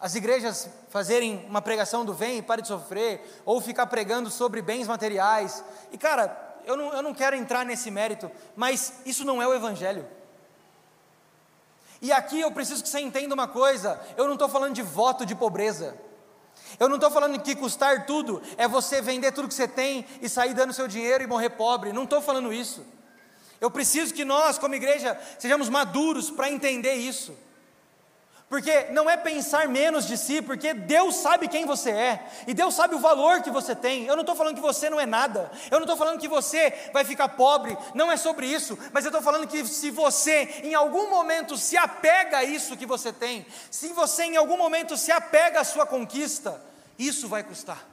as 0.00 0.14
igrejas 0.14 0.68
fazerem 0.90 1.44
uma 1.46 1.60
pregação 1.60 2.04
do 2.04 2.14
vem 2.14 2.38
e 2.38 2.42
pare 2.42 2.62
de 2.62 2.68
sofrer, 2.68 3.42
ou 3.44 3.60
ficar 3.60 3.86
pregando 3.86 4.30
sobre 4.30 4.62
bens 4.62 4.86
materiais. 4.86 5.64
E 5.90 5.98
cara, 5.98 6.60
eu 6.64 6.76
não, 6.76 6.92
eu 6.92 7.02
não 7.02 7.14
quero 7.14 7.34
entrar 7.34 7.64
nesse 7.64 7.90
mérito, 7.90 8.30
mas 8.54 8.92
isso 9.04 9.24
não 9.24 9.42
é 9.42 9.48
o 9.48 9.54
Evangelho. 9.54 10.06
E 12.00 12.12
aqui 12.12 12.40
eu 12.40 12.50
preciso 12.52 12.82
que 12.82 12.88
você 12.88 13.00
entenda 13.00 13.34
uma 13.34 13.48
coisa: 13.48 14.00
eu 14.16 14.26
não 14.26 14.34
estou 14.34 14.48
falando 14.48 14.74
de 14.74 14.82
voto 14.82 15.26
de 15.26 15.34
pobreza. 15.34 15.96
Eu 16.78 16.88
não 16.88 16.96
estou 16.96 17.10
falando 17.10 17.40
que 17.40 17.56
custar 17.56 18.04
tudo 18.04 18.42
é 18.56 18.68
você 18.68 19.00
vender 19.00 19.32
tudo 19.32 19.48
que 19.48 19.54
você 19.54 19.66
tem 19.66 20.04
e 20.20 20.28
sair 20.28 20.54
dando 20.54 20.72
seu 20.72 20.86
dinheiro 20.86 21.24
e 21.24 21.26
morrer 21.26 21.50
pobre. 21.50 21.92
Não 21.92 22.04
estou 22.04 22.20
falando 22.20 22.52
isso. 22.52 22.84
Eu 23.60 23.70
preciso 23.70 24.14
que 24.14 24.24
nós, 24.24 24.58
como 24.58 24.74
igreja, 24.74 25.18
sejamos 25.38 25.68
maduros 25.68 26.30
para 26.30 26.50
entender 26.50 26.94
isso. 26.94 27.36
Porque 28.48 28.84
não 28.92 29.10
é 29.10 29.16
pensar 29.16 29.68
menos 29.68 30.06
de 30.06 30.16
si, 30.16 30.40
porque 30.40 30.72
Deus 30.72 31.16
sabe 31.16 31.48
quem 31.48 31.66
você 31.66 31.90
é, 31.90 32.26
e 32.46 32.54
Deus 32.54 32.74
sabe 32.74 32.94
o 32.94 32.98
valor 32.98 33.42
que 33.42 33.50
você 33.50 33.76
tem. 33.76 34.06
Eu 34.06 34.16
não 34.16 34.22
estou 34.22 34.34
falando 34.34 34.54
que 34.54 34.60
você 34.60 34.88
não 34.88 34.98
é 34.98 35.04
nada, 35.04 35.50
eu 35.70 35.78
não 35.78 35.84
estou 35.84 35.98
falando 35.98 36.18
que 36.18 36.26
você 36.26 36.72
vai 36.90 37.04
ficar 37.04 37.28
pobre, 37.28 37.76
não 37.94 38.10
é 38.10 38.16
sobre 38.16 38.46
isso, 38.46 38.78
mas 38.90 39.04
eu 39.04 39.10
estou 39.10 39.20
falando 39.22 39.46
que 39.46 39.66
se 39.66 39.90
você 39.90 40.62
em 40.64 40.74
algum 40.74 41.10
momento 41.10 41.58
se 41.58 41.76
apega 41.76 42.38
a 42.38 42.44
isso 42.44 42.76
que 42.76 42.86
você 42.86 43.12
tem, 43.12 43.44
se 43.70 43.88
você 43.88 44.24
em 44.24 44.36
algum 44.38 44.56
momento 44.56 44.96
se 44.96 45.12
apega 45.12 45.60
à 45.60 45.64
sua 45.64 45.84
conquista, 45.84 46.58
isso 46.98 47.28
vai 47.28 47.42
custar. 47.42 47.86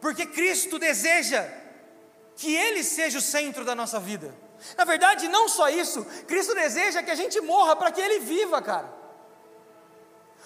Porque 0.00 0.24
Cristo 0.24 0.78
deseja 0.78 1.48
que 2.36 2.54
Ele 2.54 2.84
seja 2.84 3.18
o 3.18 3.20
centro 3.20 3.64
da 3.64 3.74
nossa 3.74 3.98
vida. 3.98 4.45
Na 4.76 4.84
verdade, 4.84 5.28
não 5.28 5.48
só 5.48 5.68
isso, 5.68 6.04
Cristo 6.26 6.54
deseja 6.54 7.02
que 7.02 7.10
a 7.10 7.14
gente 7.14 7.40
morra 7.40 7.76
para 7.76 7.90
que 7.90 8.00
Ele 8.00 8.20
viva, 8.20 8.62
cara. 8.62 8.96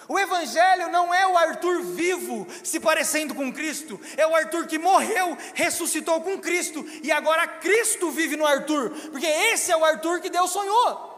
O 0.07 0.19
Evangelho 0.19 0.89
não 0.89 1.13
é 1.13 1.25
o 1.25 1.37
Arthur 1.37 1.83
vivo 1.83 2.45
se 2.63 2.79
parecendo 2.79 3.33
com 3.33 3.53
Cristo, 3.53 3.99
é 4.17 4.27
o 4.27 4.35
Arthur 4.35 4.67
que 4.67 4.77
morreu, 4.77 5.37
ressuscitou 5.53 6.19
com 6.21 6.39
Cristo 6.39 6.85
e 7.01 7.11
agora 7.11 7.47
Cristo 7.47 8.11
vive 8.11 8.35
no 8.35 8.45
Arthur, 8.45 8.89
porque 9.11 9.25
esse 9.25 9.71
é 9.71 9.77
o 9.77 9.85
Arthur 9.85 10.19
que 10.19 10.29
Deus 10.29 10.51
sonhou. 10.51 11.09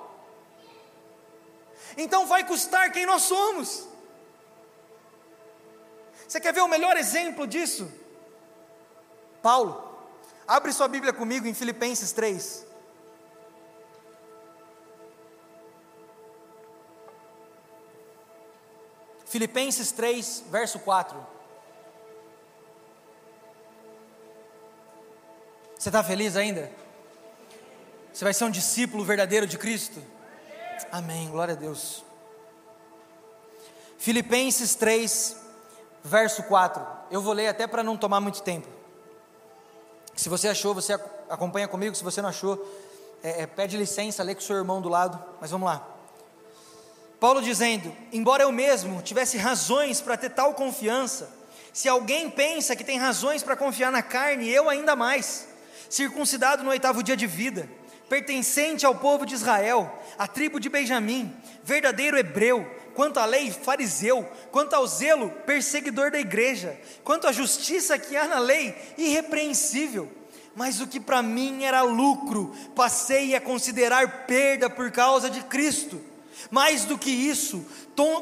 Então 1.97 2.25
vai 2.25 2.45
custar 2.45 2.91
quem 2.91 3.05
nós 3.05 3.23
somos. 3.23 3.87
Você 6.27 6.39
quer 6.39 6.53
ver 6.53 6.61
o 6.61 6.67
melhor 6.67 6.97
exemplo 6.97 7.47
disso? 7.47 7.91
Paulo, 9.41 9.83
abre 10.47 10.71
sua 10.71 10.87
Bíblia 10.87 11.13
comigo 11.13 11.47
em 11.47 11.53
Filipenses 11.53 12.11
3. 12.11 12.72
Filipenses 19.33 19.91
3, 19.91 20.43
verso 20.51 20.77
4. 20.77 21.17
Você 25.75 25.89
está 25.89 26.03
feliz 26.03 26.35
ainda? 26.35 26.71
Você 28.13 28.23
vai 28.23 28.31
ser 28.31 28.43
um 28.43 28.51
discípulo 28.51 29.03
verdadeiro 29.03 29.47
de 29.47 29.57
Cristo? 29.57 29.99
Amém, 30.91 31.31
glória 31.31 31.55
a 31.55 31.57
Deus. 31.57 32.05
Filipenses 33.97 34.75
3, 34.75 35.35
verso 36.03 36.43
4. 36.43 36.85
Eu 37.09 37.19
vou 37.19 37.33
ler 37.33 37.47
até 37.47 37.65
para 37.65 37.81
não 37.81 37.97
tomar 37.97 38.21
muito 38.21 38.43
tempo. 38.43 38.67
Se 40.15 40.29
você 40.29 40.47
achou, 40.47 40.75
você 40.75 40.93
acompanha 41.27 41.67
comigo. 41.67 41.95
Se 41.95 42.03
você 42.03 42.21
não 42.21 42.29
achou, 42.29 42.63
é, 43.23 43.41
é, 43.41 43.47
pede 43.47 43.77
licença, 43.77 44.21
lê 44.21 44.35
com 44.35 44.41
o 44.41 44.43
seu 44.43 44.57
irmão 44.57 44.79
do 44.79 44.89
lado. 44.89 45.19
Mas 45.41 45.49
vamos 45.49 45.65
lá. 45.65 45.92
Paulo 47.23 47.41
dizendo: 47.41 47.95
Embora 48.11 48.43
eu 48.43 48.51
mesmo 48.51 49.01
tivesse 49.01 49.37
razões 49.37 50.01
para 50.01 50.17
ter 50.17 50.31
tal 50.31 50.53
confiança, 50.53 51.33
se 51.71 51.87
alguém 51.87 52.29
pensa 52.29 52.75
que 52.75 52.83
tem 52.83 52.99
razões 52.99 53.41
para 53.41 53.55
confiar 53.55 53.93
na 53.93 54.01
carne, 54.01 54.49
eu 54.49 54.69
ainda 54.69 54.93
mais, 54.93 55.47
circuncidado 55.89 56.65
no 56.65 56.69
oitavo 56.69 57.01
dia 57.01 57.15
de 57.15 57.25
vida, 57.25 57.69
pertencente 58.09 58.85
ao 58.85 58.95
povo 58.95 59.25
de 59.25 59.35
Israel, 59.35 59.89
à 60.17 60.27
tribo 60.27 60.59
de 60.59 60.67
Benjamim, 60.67 61.33
verdadeiro 61.63 62.17
hebreu, 62.17 62.69
quanto 62.93 63.21
à 63.21 63.25
lei, 63.25 63.49
fariseu, 63.51 64.29
quanto 64.51 64.73
ao 64.73 64.85
zelo, 64.85 65.29
perseguidor 65.45 66.11
da 66.11 66.19
igreja, 66.19 66.77
quanto 67.05 67.25
à 67.25 67.31
justiça 67.31 67.97
que 67.97 68.17
há 68.17 68.27
na 68.27 68.39
lei, 68.39 68.75
irrepreensível. 68.97 70.11
Mas 70.53 70.81
o 70.81 70.87
que 70.87 70.99
para 70.99 71.23
mim 71.23 71.63
era 71.63 71.83
lucro, 71.83 72.53
passei 72.75 73.33
a 73.33 73.39
considerar 73.39 74.25
perda 74.27 74.69
por 74.69 74.91
causa 74.91 75.29
de 75.29 75.39
Cristo 75.43 76.11
mais 76.49 76.85
do 76.85 76.97
que 76.97 77.09
isso, 77.09 77.65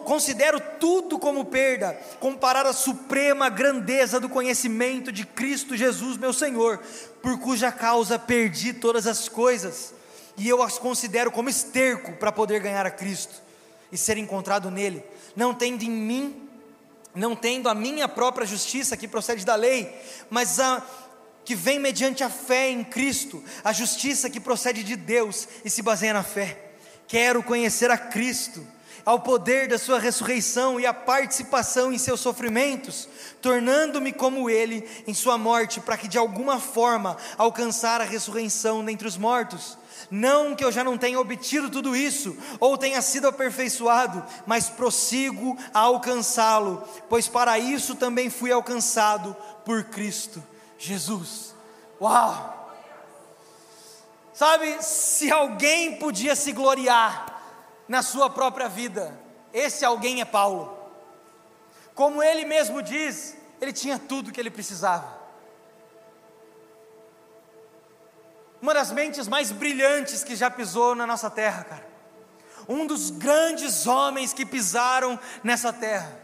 considero 0.06 0.60
tudo 0.80 1.18
como 1.20 1.46
perda, 1.46 1.94
comparar 2.20 2.66
a 2.66 2.74
suprema 2.74 3.50
grandeza 3.50 4.20
do 4.20 4.30
conhecimento 4.30 5.12
de 5.12 5.26
Cristo 5.26 5.76
Jesus, 5.76 6.18
meu 6.18 6.34
Senhor, 6.34 6.80
por 7.22 7.40
cuja 7.40 7.72
causa 7.72 8.20
perdi 8.20 8.74
todas 8.74 9.08
as 9.08 9.28
coisas, 9.30 9.94
e 10.38 10.48
eu 10.48 10.62
as 10.64 10.78
considero 10.78 11.32
como 11.32 11.50
esterco 11.50 12.14
para 12.14 12.32
poder 12.32 12.60
ganhar 12.62 12.86
a 12.86 12.92
Cristo 12.92 13.36
e 13.92 13.98
ser 13.98 14.18
encontrado 14.18 14.72
nele, 14.72 15.04
não 15.36 15.54
tendo 15.54 15.84
em 15.84 15.92
mim, 15.92 16.50
não 17.14 17.36
tendo 17.36 17.68
a 17.68 17.76
minha 17.76 18.08
própria 18.08 18.48
justiça 18.48 18.96
que 18.96 19.08
procede 19.08 19.46
da 19.46 19.56
lei, 19.56 19.94
mas 20.30 20.60
a 20.60 20.82
que 21.44 21.56
vem 21.56 21.80
mediante 21.80 22.24
a 22.24 22.30
fé 22.30 22.70
em 22.70 22.84
Cristo, 22.84 23.44
a 23.64 23.74
justiça 23.74 24.30
que 24.30 24.40
procede 24.40 24.84
de 24.84 24.96
Deus 24.96 25.48
e 25.66 25.70
se 25.70 25.82
baseia 25.82 26.14
na 26.14 26.24
fé. 26.24 26.71
Quero 27.12 27.44
conhecer 27.44 27.92
a 27.92 27.98
Cristo, 27.98 28.66
ao 29.04 29.20
poder 29.20 29.68
da 29.68 29.78
Sua 29.78 30.00
ressurreição 30.00 30.80
e 30.80 30.86
a 30.86 30.94
participação 30.94 31.92
em 31.92 31.98
seus 31.98 32.22
sofrimentos, 32.22 33.06
tornando-me 33.42 34.14
como 34.14 34.50
Ele 34.50 34.88
em 35.06 35.14
Sua 35.14 35.38
morte, 35.38 35.82
para 35.82 35.98
que 35.98 36.08
de 36.08 36.18
alguma 36.18 36.58
forma 36.58 37.18
alcançar 37.38 38.00
a 38.00 38.06
ressurreição 38.06 38.86
dentre 38.86 39.06
os 39.06 39.18
mortos. 39.18 39.78
Não 40.10 40.56
que 40.56 40.64
eu 40.64 40.72
já 40.72 40.86
não 40.86 40.98
tenha 40.98 41.20
obtido 41.20 41.70
tudo 41.70 41.98
isso, 41.98 42.34
ou 42.62 42.78
tenha 42.78 43.02
sido 43.02 43.28
aperfeiçoado, 43.28 44.26
mas 44.46 44.70
prossigo 44.70 45.58
a 45.74 45.80
alcançá-lo, 45.80 46.82
pois 47.10 47.28
para 47.28 47.60
isso 47.60 47.94
também 47.94 48.30
fui 48.30 48.54
alcançado 48.54 49.36
por 49.66 49.84
Cristo 49.84 50.42
Jesus. 50.80 51.54
Uau! 52.00 52.61
Sabe, 54.42 54.82
se 54.82 55.32
alguém 55.32 55.98
podia 55.98 56.36
se 56.36 56.52
gloriar 56.52 57.44
na 57.88 58.02
sua 58.02 58.28
própria 58.28 58.68
vida, 58.68 59.16
esse 59.54 59.86
alguém 59.86 60.20
é 60.20 60.26
Paulo. 60.26 60.76
Como 61.94 62.24
ele 62.24 62.44
mesmo 62.46 62.82
diz, 62.82 63.38
ele 63.62 63.72
tinha 63.72 64.00
tudo 64.00 64.32
que 64.32 64.40
ele 64.40 64.50
precisava. 64.50 65.16
Uma 68.60 68.74
das 68.74 68.92
mentes 68.92 69.28
mais 69.28 69.52
brilhantes 69.52 70.24
que 70.24 70.36
já 70.36 70.50
pisou 70.50 70.96
na 70.96 71.06
nossa 71.06 71.30
terra, 71.30 71.64
cara. 71.64 71.88
Um 72.68 72.88
dos 72.88 73.12
grandes 73.12 73.86
homens 73.86 74.34
que 74.34 74.44
pisaram 74.44 75.20
nessa 75.44 75.72
terra. 75.72 76.20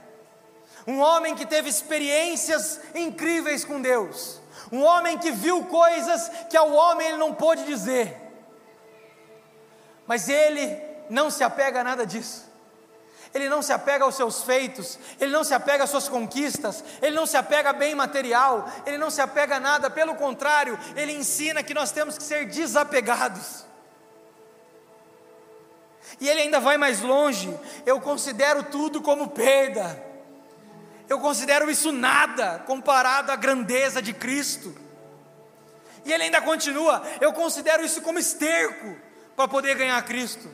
Um 0.88 1.01
homem 1.01 1.36
que 1.36 1.45
teve 1.45 1.70
experiências 1.70 2.82
incríveis 2.95 3.63
com 3.63 3.80
Deus 3.80 4.41
um 4.72 4.84
homem 4.84 5.18
que 5.18 5.32
viu 5.32 5.63
coisas 5.65 6.30
que 6.49 6.57
ao 6.57 6.72
homem 6.74 7.07
ele 7.07 7.18
não 7.18 7.34
pôde 7.34 7.63
dizer, 7.65 8.15
mas 10.05 10.30
ele 10.30 10.82
não 11.09 11.30
se 11.30 11.43
apega 11.43 11.82
a 11.82 11.84
nada 11.84 12.05
disso. 12.05 12.45
ele 13.34 13.49
não 13.49 13.61
se 13.61 13.74
apega 13.74 14.03
aos 14.05 14.15
seus 14.15 14.41
feitos, 14.43 14.97
ele 15.20 15.32
não 15.32 15.43
se 15.43 15.53
apega 15.53 15.84
às 15.84 15.89
suas 15.89 16.07
conquistas, 16.07 16.84
ele 17.01 17.15
não 17.15 17.26
se 17.26 17.38
apega 17.38 17.70
a 17.70 17.74
bem 17.74 17.93
material, 17.93 18.68
ele 18.86 18.97
não 18.97 19.09
se 19.09 19.22
apega 19.22 19.57
a 19.57 19.59
nada, 19.59 19.89
pelo 19.89 20.15
contrário, 20.15 20.80
ele 20.95 21.11
ensina 21.11 21.61
que 21.61 21.74
nós 21.74 21.91
temos 21.91 22.18
que 22.18 22.24
ser 22.24 22.47
desapegados. 22.47 23.65
E 26.20 26.28
ele 26.28 26.41
ainda 26.41 26.59
vai 26.59 26.78
mais 26.78 27.01
longe, 27.01 27.53
eu 27.86 27.99
considero 27.99 28.63
tudo 28.63 29.01
como 29.01 29.30
perda, 29.30 30.07
eu 31.10 31.20
considero 31.20 31.70
isso 31.70 31.91
nada 31.91 32.64
comparado 32.66 33.32
à 33.32 33.36
grandeza 33.36 34.01
de 34.01 34.14
Cristo. 34.14 34.76
E 36.05 36.14
ele 36.14 36.24
ainda 36.24 36.41
continua, 36.41 37.01
eu 37.20 37.34
considero 37.34 37.84
isso 37.84 38.01
como 38.01 38.20
esterco 38.20 38.95
para 39.36 39.47
poder 39.47 39.76
ganhar 39.76 40.01
Cristo 40.03 40.49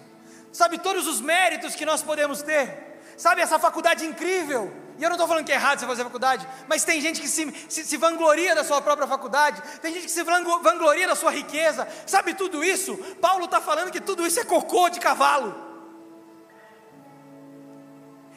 sabe 0.53 0.77
todos 0.77 1.07
os 1.07 1.19
méritos 1.19 1.75
que 1.75 1.85
nós 1.85 2.03
podemos 2.03 2.43
ter, 2.43 3.01
sabe 3.17 3.41
essa 3.41 3.57
faculdade 3.59 4.05
incrível. 4.05 4.71
E 4.97 5.03
eu 5.03 5.09
não 5.09 5.15
estou 5.15 5.27
falando 5.27 5.43
que 5.43 5.51
é 5.51 5.55
errado 5.55 5.79
você 5.79 5.87
fazer 5.87 6.03
faculdade, 6.03 6.47
mas 6.67 6.83
tem 6.83 7.01
gente 7.01 7.19
que 7.19 7.27
se, 7.27 7.51
se, 7.67 7.83
se, 7.83 7.97
vangloria 7.97 8.53
da 8.53 8.63
sua 8.63 8.79
própria 8.79 9.07
faculdade, 9.07 9.59
tem 9.81 9.91
gente 9.91 10.03
que 10.03 10.11
se 10.11 10.21
vangloria 10.21 11.07
da 11.07 11.15
sua 11.15 11.31
riqueza, 11.31 11.87
sabe 12.05 12.35
tudo 12.35 12.63
isso? 12.63 12.95
Paulo 13.19 13.45
está 13.45 13.59
falando 13.59 13.91
que 13.91 13.99
tudo 13.99 14.25
isso 14.25 14.39
é 14.39 14.45
cocô 14.45 14.89
de 14.89 14.99
cavalo. 14.99 15.72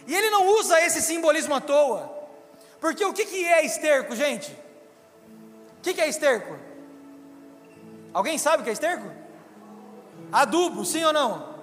E 0.06 0.14
ele 0.14 0.30
não 0.30 0.46
usa 0.58 0.80
esse 0.80 1.02
simbolismo 1.02 1.54
à 1.54 1.60
toa, 1.60 2.12
porque 2.80 3.04
o 3.04 3.12
que, 3.12 3.26
que 3.26 3.44
é 3.44 3.64
esterco, 3.64 4.14
gente? 4.14 4.50
O 5.78 5.82
que, 5.82 5.94
que 5.94 6.00
é 6.00 6.08
esterco? 6.08 6.58
Alguém 8.12 8.38
sabe 8.38 8.60
o 8.60 8.64
que 8.64 8.70
é 8.70 8.72
esterco? 8.72 9.10
Adubo, 10.32 10.84
sim 10.84 11.04
ou 11.04 11.12
não? 11.12 11.56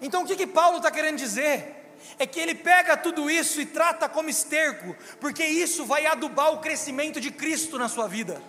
Então 0.00 0.22
o 0.22 0.26
que, 0.26 0.36
que 0.36 0.46
Paulo 0.46 0.78
está 0.78 0.90
querendo 0.90 1.18
dizer? 1.18 1.74
É 2.18 2.26
que 2.26 2.38
ele 2.38 2.54
pega 2.54 2.96
tudo 2.96 3.30
isso 3.30 3.60
e 3.60 3.66
trata 3.66 4.08
como 4.08 4.28
esterco, 4.28 4.96
porque 5.20 5.44
isso 5.44 5.84
vai 5.84 6.06
adubar 6.06 6.52
o 6.52 6.60
crescimento 6.60 7.20
de 7.20 7.30
Cristo 7.30 7.78
na 7.78 7.88
sua 7.88 8.06
vida. 8.08 8.40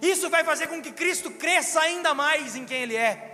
Isso 0.00 0.30
vai 0.30 0.44
fazer 0.44 0.68
com 0.68 0.80
que 0.80 0.92
Cristo 0.92 1.30
cresça 1.30 1.80
ainda 1.80 2.14
mais 2.14 2.54
em 2.54 2.64
quem 2.64 2.82
Ele 2.82 2.96
é. 2.96 3.27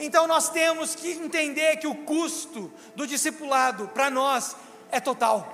Então 0.00 0.26
nós 0.26 0.48
temos 0.48 0.94
que 0.94 1.10
entender 1.12 1.76
que 1.76 1.86
o 1.86 1.94
custo 1.94 2.72
do 2.96 3.06
discipulado 3.06 3.86
para 3.88 4.08
nós 4.08 4.56
é 4.90 4.98
total. 4.98 5.46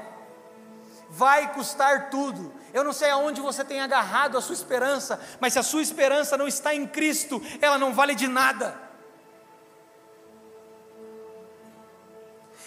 Vai 1.11 1.53
custar 1.53 2.11
tudo. 2.11 2.55
Eu 2.73 2.85
não 2.85 2.93
sei 2.93 3.11
aonde 3.11 3.41
você 3.41 3.65
tem 3.65 3.81
agarrado 3.81 4.39
a 4.39 4.41
sua 4.41 4.55
esperança, 4.55 5.21
mas 5.41 5.53
se 5.53 5.59
a 5.59 5.65
sua 5.65 5.83
esperança 5.83 6.37
não 6.37 6.47
está 6.47 6.73
em 6.73 6.87
Cristo, 6.87 7.43
ela 7.61 7.77
não 7.77 7.93
vale 7.93 8.15
de 8.15 8.29
nada. 8.29 8.81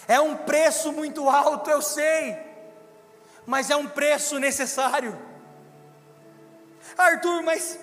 É 0.06 0.20
um 0.20 0.36
preço 0.36 0.92
muito 0.92 1.30
alto, 1.30 1.70
eu 1.70 1.80
sei, 1.80 2.36
mas 3.46 3.70
é 3.70 3.76
um 3.76 3.88
preço 3.88 4.38
necessário. 4.38 5.18
Arthur, 6.98 7.42
mas 7.42 7.78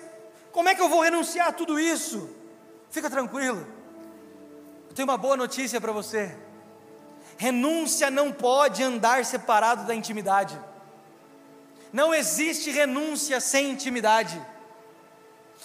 como 0.52 0.68
é 0.68 0.74
que 0.74 0.82
eu 0.82 0.88
vou 0.88 1.00
renunciar 1.00 1.48
a 1.48 1.52
tudo 1.52 1.80
isso? 1.80 2.30
Fica 2.90 3.10
tranquilo, 3.10 3.66
tenho 4.98 5.08
uma 5.08 5.16
boa 5.16 5.36
notícia 5.36 5.80
para 5.80 5.92
você. 5.92 6.36
Renúncia 7.36 8.10
não 8.10 8.32
pode 8.32 8.82
andar 8.82 9.24
separado 9.24 9.84
da 9.84 9.94
intimidade. 9.94 10.60
Não 11.92 12.12
existe 12.12 12.72
renúncia 12.72 13.38
sem 13.38 13.70
intimidade. 13.70 14.44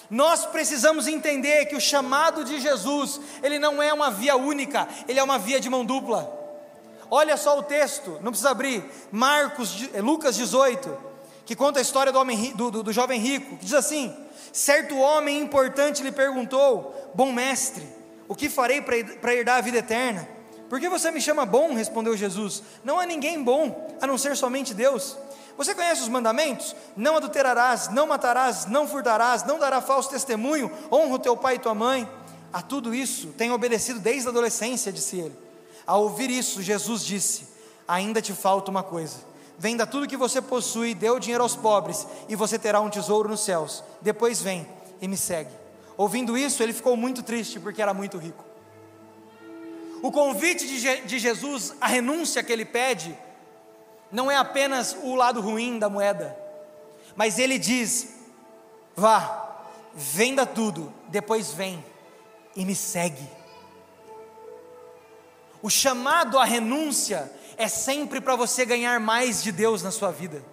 Nós 0.08 0.46
precisamos 0.46 1.08
entender 1.08 1.66
que 1.66 1.74
o 1.74 1.80
chamado 1.80 2.44
de 2.44 2.60
Jesus, 2.60 3.20
ele 3.42 3.58
não 3.58 3.82
é 3.82 3.92
uma 3.92 4.08
via 4.08 4.36
única, 4.36 4.86
ele 5.08 5.18
é 5.18 5.22
uma 5.22 5.36
via 5.36 5.58
de 5.58 5.68
mão 5.68 5.84
dupla. 5.84 6.32
Olha 7.10 7.36
só 7.36 7.58
o 7.58 7.62
texto, 7.64 8.20
não 8.22 8.30
precisa 8.30 8.50
abrir. 8.50 8.88
Marcos, 9.10 9.88
eh, 9.92 10.00
Lucas 10.00 10.36
18, 10.36 10.96
que 11.44 11.56
conta 11.56 11.80
a 11.80 11.82
história 11.82 12.12
do, 12.12 12.20
homem, 12.20 12.52
do, 12.54 12.70
do, 12.70 12.82
do 12.84 12.92
jovem 12.92 13.18
rico, 13.20 13.56
que 13.56 13.64
diz 13.64 13.74
assim: 13.74 14.16
Certo 14.52 14.96
homem 14.96 15.40
importante 15.40 16.04
lhe 16.04 16.12
perguntou: 16.12 17.10
Bom 17.14 17.32
mestre, 17.32 18.03
o 18.28 18.34
que 18.34 18.48
farei 18.48 18.80
para 18.80 19.34
herdar 19.34 19.58
a 19.58 19.60
vida 19.60 19.78
eterna? 19.78 20.28
Por 20.68 20.80
que 20.80 20.88
você 20.88 21.10
me 21.10 21.20
chama 21.20 21.44
bom? 21.44 21.74
respondeu 21.74 22.16
Jesus. 22.16 22.62
Não 22.82 22.98
há 22.98 23.06
ninguém 23.06 23.42
bom, 23.42 23.96
a 24.00 24.06
não 24.06 24.16
ser 24.16 24.36
somente 24.36 24.74
Deus. 24.74 25.16
Você 25.56 25.74
conhece 25.74 26.02
os 26.02 26.08
mandamentos? 26.08 26.74
Não 26.96 27.16
adulterarás, 27.16 27.88
não 27.88 28.06
matarás, 28.06 28.66
não 28.66 28.88
furtarás, 28.88 29.44
não 29.44 29.58
dará 29.58 29.80
falso 29.80 30.10
testemunho, 30.10 30.70
honra 30.90 31.14
o 31.14 31.18
teu 31.18 31.36
pai 31.36 31.56
e 31.56 31.58
tua 31.58 31.74
mãe. 31.74 32.08
A 32.52 32.60
tudo 32.60 32.94
isso 32.94 33.28
tenho 33.36 33.54
obedecido 33.54 34.00
desde 34.00 34.26
a 34.26 34.30
adolescência, 34.30 34.92
disse 34.92 35.18
ele. 35.18 35.36
Ao 35.86 36.02
ouvir 36.02 36.30
isso, 36.30 36.62
Jesus 36.62 37.04
disse: 37.04 37.48
Ainda 37.86 38.20
te 38.20 38.32
falta 38.32 38.70
uma 38.70 38.82
coisa. 38.82 39.16
Venda 39.58 39.86
tudo 39.86 40.08
que 40.08 40.16
você 40.16 40.42
possui, 40.42 40.94
dê 40.94 41.10
o 41.10 41.20
dinheiro 41.20 41.44
aos 41.44 41.54
pobres, 41.54 42.06
e 42.28 42.34
você 42.34 42.58
terá 42.58 42.80
um 42.80 42.90
tesouro 42.90 43.28
nos 43.28 43.44
céus. 43.44 43.84
Depois 44.00 44.40
vem 44.40 44.66
e 45.00 45.06
me 45.06 45.16
segue. 45.16 45.63
Ouvindo 45.96 46.36
isso, 46.36 46.62
ele 46.62 46.72
ficou 46.72 46.96
muito 46.96 47.22
triste, 47.22 47.60
porque 47.60 47.80
era 47.80 47.94
muito 47.94 48.18
rico. 48.18 48.44
O 50.02 50.10
convite 50.10 50.66
de, 50.66 51.00
de 51.02 51.18
Jesus, 51.18 51.74
a 51.80 51.86
renúncia 51.86 52.42
que 52.42 52.52
ele 52.52 52.64
pede, 52.64 53.16
não 54.10 54.30
é 54.30 54.36
apenas 54.36 54.96
o 55.02 55.14
lado 55.14 55.40
ruim 55.40 55.78
da 55.78 55.88
moeda, 55.88 56.36
mas 57.16 57.38
ele 57.38 57.58
diz: 57.58 58.14
vá, 58.94 59.64
venda 59.94 60.44
tudo, 60.44 60.92
depois 61.08 61.52
vem 61.52 61.84
e 62.54 62.64
me 62.64 62.74
segue. 62.74 63.28
O 65.62 65.70
chamado 65.70 66.38
à 66.38 66.44
renúncia 66.44 67.32
é 67.56 67.68
sempre 67.68 68.20
para 68.20 68.36
você 68.36 68.66
ganhar 68.66 69.00
mais 69.00 69.42
de 69.42 69.50
Deus 69.50 69.82
na 69.82 69.90
sua 69.90 70.10
vida. 70.10 70.44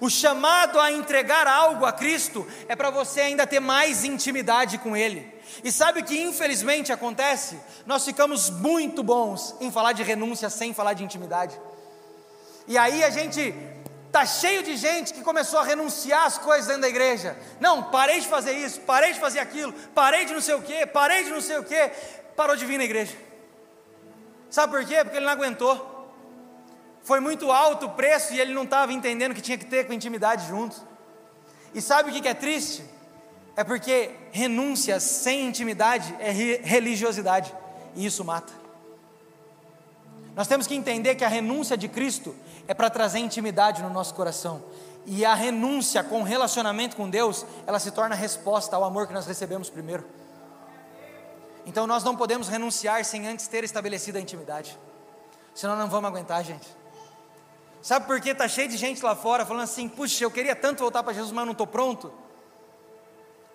O 0.00 0.10
chamado 0.10 0.80
a 0.80 0.90
entregar 0.90 1.46
algo 1.46 1.84
a 1.84 1.92
Cristo 1.92 2.46
é 2.68 2.74
para 2.74 2.90
você 2.90 3.20
ainda 3.20 3.46
ter 3.46 3.60
mais 3.60 4.04
intimidade 4.04 4.78
com 4.78 4.96
Ele. 4.96 5.32
E 5.62 5.70
sabe 5.70 6.00
o 6.00 6.04
que 6.04 6.20
infelizmente 6.20 6.92
acontece? 6.92 7.58
Nós 7.86 8.04
ficamos 8.04 8.50
muito 8.50 9.02
bons 9.02 9.54
em 9.60 9.70
falar 9.70 9.92
de 9.92 10.02
renúncia 10.02 10.50
sem 10.50 10.74
falar 10.74 10.94
de 10.94 11.04
intimidade. 11.04 11.58
E 12.66 12.76
aí 12.76 13.04
a 13.04 13.10
gente 13.10 13.54
tá 14.10 14.24
cheio 14.24 14.62
de 14.62 14.76
gente 14.76 15.12
que 15.12 15.22
começou 15.22 15.58
a 15.58 15.64
renunciar 15.64 16.24
às 16.24 16.38
coisas 16.38 16.66
dentro 16.66 16.82
da 16.82 16.88
igreja. 16.88 17.36
Não, 17.60 17.82
parei 17.82 18.20
de 18.20 18.26
fazer 18.26 18.52
isso, 18.52 18.80
parei 18.80 19.12
de 19.12 19.20
fazer 19.20 19.40
aquilo, 19.40 19.72
parei 19.94 20.24
de 20.24 20.32
não 20.32 20.40
sei 20.40 20.54
o 20.54 20.62
que, 20.62 20.86
parei 20.86 21.24
de 21.24 21.30
não 21.30 21.40
sei 21.40 21.58
o 21.58 21.64
que, 21.64 21.90
parou 22.36 22.56
de 22.56 22.64
vir 22.64 22.78
na 22.78 22.84
igreja. 22.84 23.16
Sabe 24.50 24.72
por 24.72 24.84
quê? 24.84 25.02
Porque 25.02 25.16
ele 25.16 25.26
não 25.26 25.32
aguentou. 25.32 25.93
Foi 27.04 27.20
muito 27.20 27.52
alto 27.52 27.86
o 27.86 27.90
preço 27.90 28.32
e 28.32 28.40
ele 28.40 28.54
não 28.54 28.64
estava 28.64 28.92
entendendo 28.92 29.34
que 29.34 29.42
tinha 29.42 29.58
que 29.58 29.66
ter 29.66 29.86
com 29.86 29.92
intimidade 29.92 30.48
junto. 30.48 30.76
E 31.74 31.80
sabe 31.80 32.10
o 32.10 32.12
que 32.12 32.26
é 32.26 32.34
triste? 32.34 32.82
É 33.54 33.62
porque 33.62 34.10
renúncia 34.32 34.98
sem 34.98 35.46
intimidade 35.46 36.14
é 36.18 36.30
religiosidade, 36.30 37.54
e 37.94 38.06
isso 38.06 38.24
mata. 38.24 38.52
Nós 40.34 40.48
temos 40.48 40.66
que 40.66 40.74
entender 40.74 41.14
que 41.14 41.24
a 41.24 41.28
renúncia 41.28 41.76
de 41.76 41.88
Cristo 41.88 42.34
é 42.66 42.74
para 42.74 42.90
trazer 42.90 43.18
intimidade 43.18 43.82
no 43.82 43.90
nosso 43.90 44.14
coração. 44.14 44.64
E 45.06 45.24
a 45.24 45.34
renúncia 45.34 46.02
com 46.02 46.22
relacionamento 46.22 46.96
com 46.96 47.08
Deus, 47.08 47.44
ela 47.66 47.78
se 47.78 47.90
torna 47.90 48.14
resposta 48.14 48.74
ao 48.74 48.82
amor 48.82 49.06
que 49.06 49.12
nós 49.12 49.26
recebemos 49.26 49.68
primeiro. 49.68 50.04
Então 51.66 51.86
nós 51.86 52.02
não 52.02 52.16
podemos 52.16 52.48
renunciar 52.48 53.04
sem 53.04 53.28
antes 53.28 53.46
ter 53.46 53.62
estabelecido 53.62 54.16
a 54.16 54.20
intimidade. 54.20 54.76
Senão 55.54 55.76
não 55.76 55.88
vamos 55.88 56.08
aguentar, 56.08 56.42
gente. 56.42 56.83
Sabe 57.84 58.06
por 58.06 58.18
que 58.18 58.30
está 58.30 58.48
cheio 58.48 58.66
de 58.66 58.78
gente 58.78 59.04
lá 59.04 59.14
fora 59.14 59.44
falando 59.44 59.64
assim: 59.64 59.90
puxa, 59.90 60.24
eu 60.24 60.30
queria 60.30 60.56
tanto 60.56 60.78
voltar 60.78 61.02
para 61.02 61.12
Jesus, 61.12 61.30
mas 61.30 61.44
não 61.44 61.52
estou 61.52 61.66
pronto? 61.66 62.10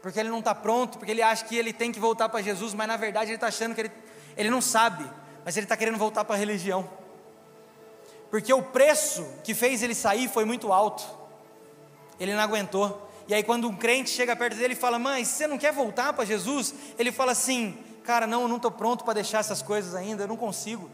Porque 0.03 0.19
ele 0.19 0.29
não 0.29 0.37
está 0.37 0.53
pronto, 0.53 0.99
porque 0.99 1.09
ele 1.09 1.23
acha 1.23 1.43
que 1.45 1.57
ele 1.57 1.73
tem 1.73 1.91
que 1.91 1.99
voltar 1.99 2.29
para 2.29 2.39
Jesus, 2.39 2.75
mas 2.75 2.87
na 2.87 2.95
verdade 2.95 3.31
ele 3.31 3.37
está 3.37 3.47
achando 3.47 3.73
que 3.73 3.81
ele, 3.81 3.91
ele 4.37 4.51
não 4.51 4.61
sabe, 4.61 5.03
mas 5.43 5.57
ele 5.57 5.65
está 5.65 5.75
querendo 5.75 5.97
voltar 5.97 6.23
para 6.25 6.35
a 6.35 6.37
religião. 6.37 6.87
Porque 8.29 8.53
o 8.53 8.61
preço 8.61 9.25
que 9.43 9.55
fez 9.55 9.81
ele 9.81 9.95
sair 9.95 10.29
foi 10.29 10.45
muito 10.45 10.71
alto, 10.71 11.03
ele 12.19 12.35
não 12.35 12.43
aguentou. 12.43 13.09
E 13.27 13.33
aí, 13.33 13.41
quando 13.41 13.67
um 13.67 13.75
crente 13.75 14.11
chega 14.11 14.35
perto 14.35 14.55
dele 14.57 14.73
e 14.73 14.77
fala: 14.77 14.99
Mãe, 14.99 15.25
você 15.25 15.47
não 15.47 15.57
quer 15.57 15.73
voltar 15.73 16.13
para 16.13 16.23
Jesus? 16.23 16.71
Ele 16.99 17.11
fala 17.11 17.31
assim: 17.31 17.83
cara, 18.03 18.27
não, 18.27 18.43
eu 18.43 18.47
não 18.47 18.57
estou 18.57 18.69
pronto 18.69 19.03
para 19.03 19.15
deixar 19.15 19.39
essas 19.39 19.63
coisas 19.63 19.95
ainda, 19.95 20.25
eu 20.25 20.27
não 20.27 20.37
consigo. 20.37 20.87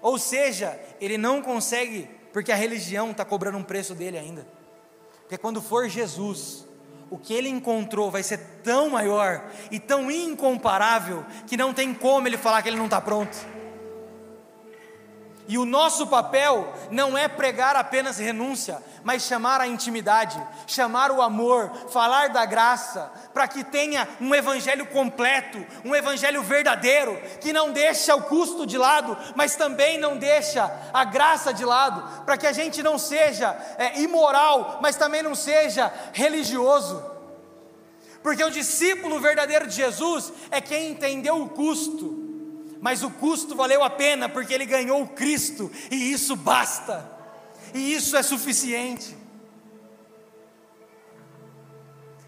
Ou 0.00 0.18
seja, 0.18 0.80
ele 0.98 1.18
não 1.18 1.42
consegue, 1.42 2.08
porque 2.32 2.52
a 2.52 2.56
religião 2.56 3.10
está 3.10 3.24
cobrando 3.24 3.58
um 3.58 3.62
preço 3.62 3.94
dele 3.94 4.18
ainda. 4.18 4.46
Porque 5.22 5.38
quando 5.38 5.60
for 5.60 5.88
Jesus, 5.88 6.66
o 7.10 7.18
que 7.18 7.34
ele 7.34 7.48
encontrou 7.48 8.10
vai 8.10 8.22
ser 8.22 8.38
tão 8.62 8.90
maior 8.90 9.44
e 9.70 9.78
tão 9.78 10.10
incomparável 10.10 11.24
que 11.46 11.56
não 11.56 11.72
tem 11.72 11.92
como 11.94 12.28
ele 12.28 12.36
falar 12.36 12.62
que 12.62 12.68
ele 12.68 12.76
não 12.76 12.86
está 12.86 13.00
pronto. 13.00 13.36
E 15.48 15.56
o 15.56 15.64
nosso 15.64 16.06
papel 16.06 16.74
não 16.90 17.16
é 17.16 17.26
pregar 17.26 17.74
apenas 17.74 18.18
renúncia, 18.18 18.82
mas 19.02 19.22
chamar 19.22 19.62
a 19.62 19.66
intimidade, 19.66 20.38
chamar 20.66 21.10
o 21.10 21.22
amor, 21.22 21.72
falar 21.88 22.28
da 22.28 22.44
graça, 22.44 23.10
para 23.32 23.48
que 23.48 23.64
tenha 23.64 24.06
um 24.20 24.34
evangelho 24.34 24.84
completo, 24.84 25.64
um 25.86 25.96
evangelho 25.96 26.42
verdadeiro, 26.42 27.18
que 27.40 27.50
não 27.50 27.72
deixa 27.72 28.14
o 28.14 28.24
custo 28.24 28.66
de 28.66 28.76
lado, 28.76 29.16
mas 29.34 29.56
também 29.56 29.96
não 29.96 30.18
deixa 30.18 30.70
a 30.92 31.02
graça 31.04 31.50
de 31.50 31.64
lado, 31.64 32.26
para 32.26 32.36
que 32.36 32.46
a 32.46 32.52
gente 32.52 32.82
não 32.82 32.98
seja 32.98 33.56
é, 33.78 33.98
imoral, 34.02 34.80
mas 34.82 34.96
também 34.96 35.22
não 35.22 35.34
seja 35.34 35.90
religioso. 36.12 37.02
Porque 38.22 38.44
o 38.44 38.50
discípulo 38.50 39.18
verdadeiro 39.18 39.66
de 39.66 39.74
Jesus 39.74 40.30
é 40.50 40.60
quem 40.60 40.90
entendeu 40.90 41.40
o 41.40 41.48
custo 41.48 42.17
mas 42.80 43.02
o 43.02 43.10
custo 43.10 43.54
valeu 43.54 43.82
a 43.82 43.90
pena 43.90 44.28
porque 44.28 44.54
ele 44.54 44.66
ganhou 44.66 45.02
o 45.02 45.08
Cristo, 45.08 45.70
e 45.90 46.12
isso 46.12 46.36
basta, 46.36 47.08
e 47.74 47.94
isso 47.94 48.16
é 48.16 48.22
suficiente. 48.22 49.16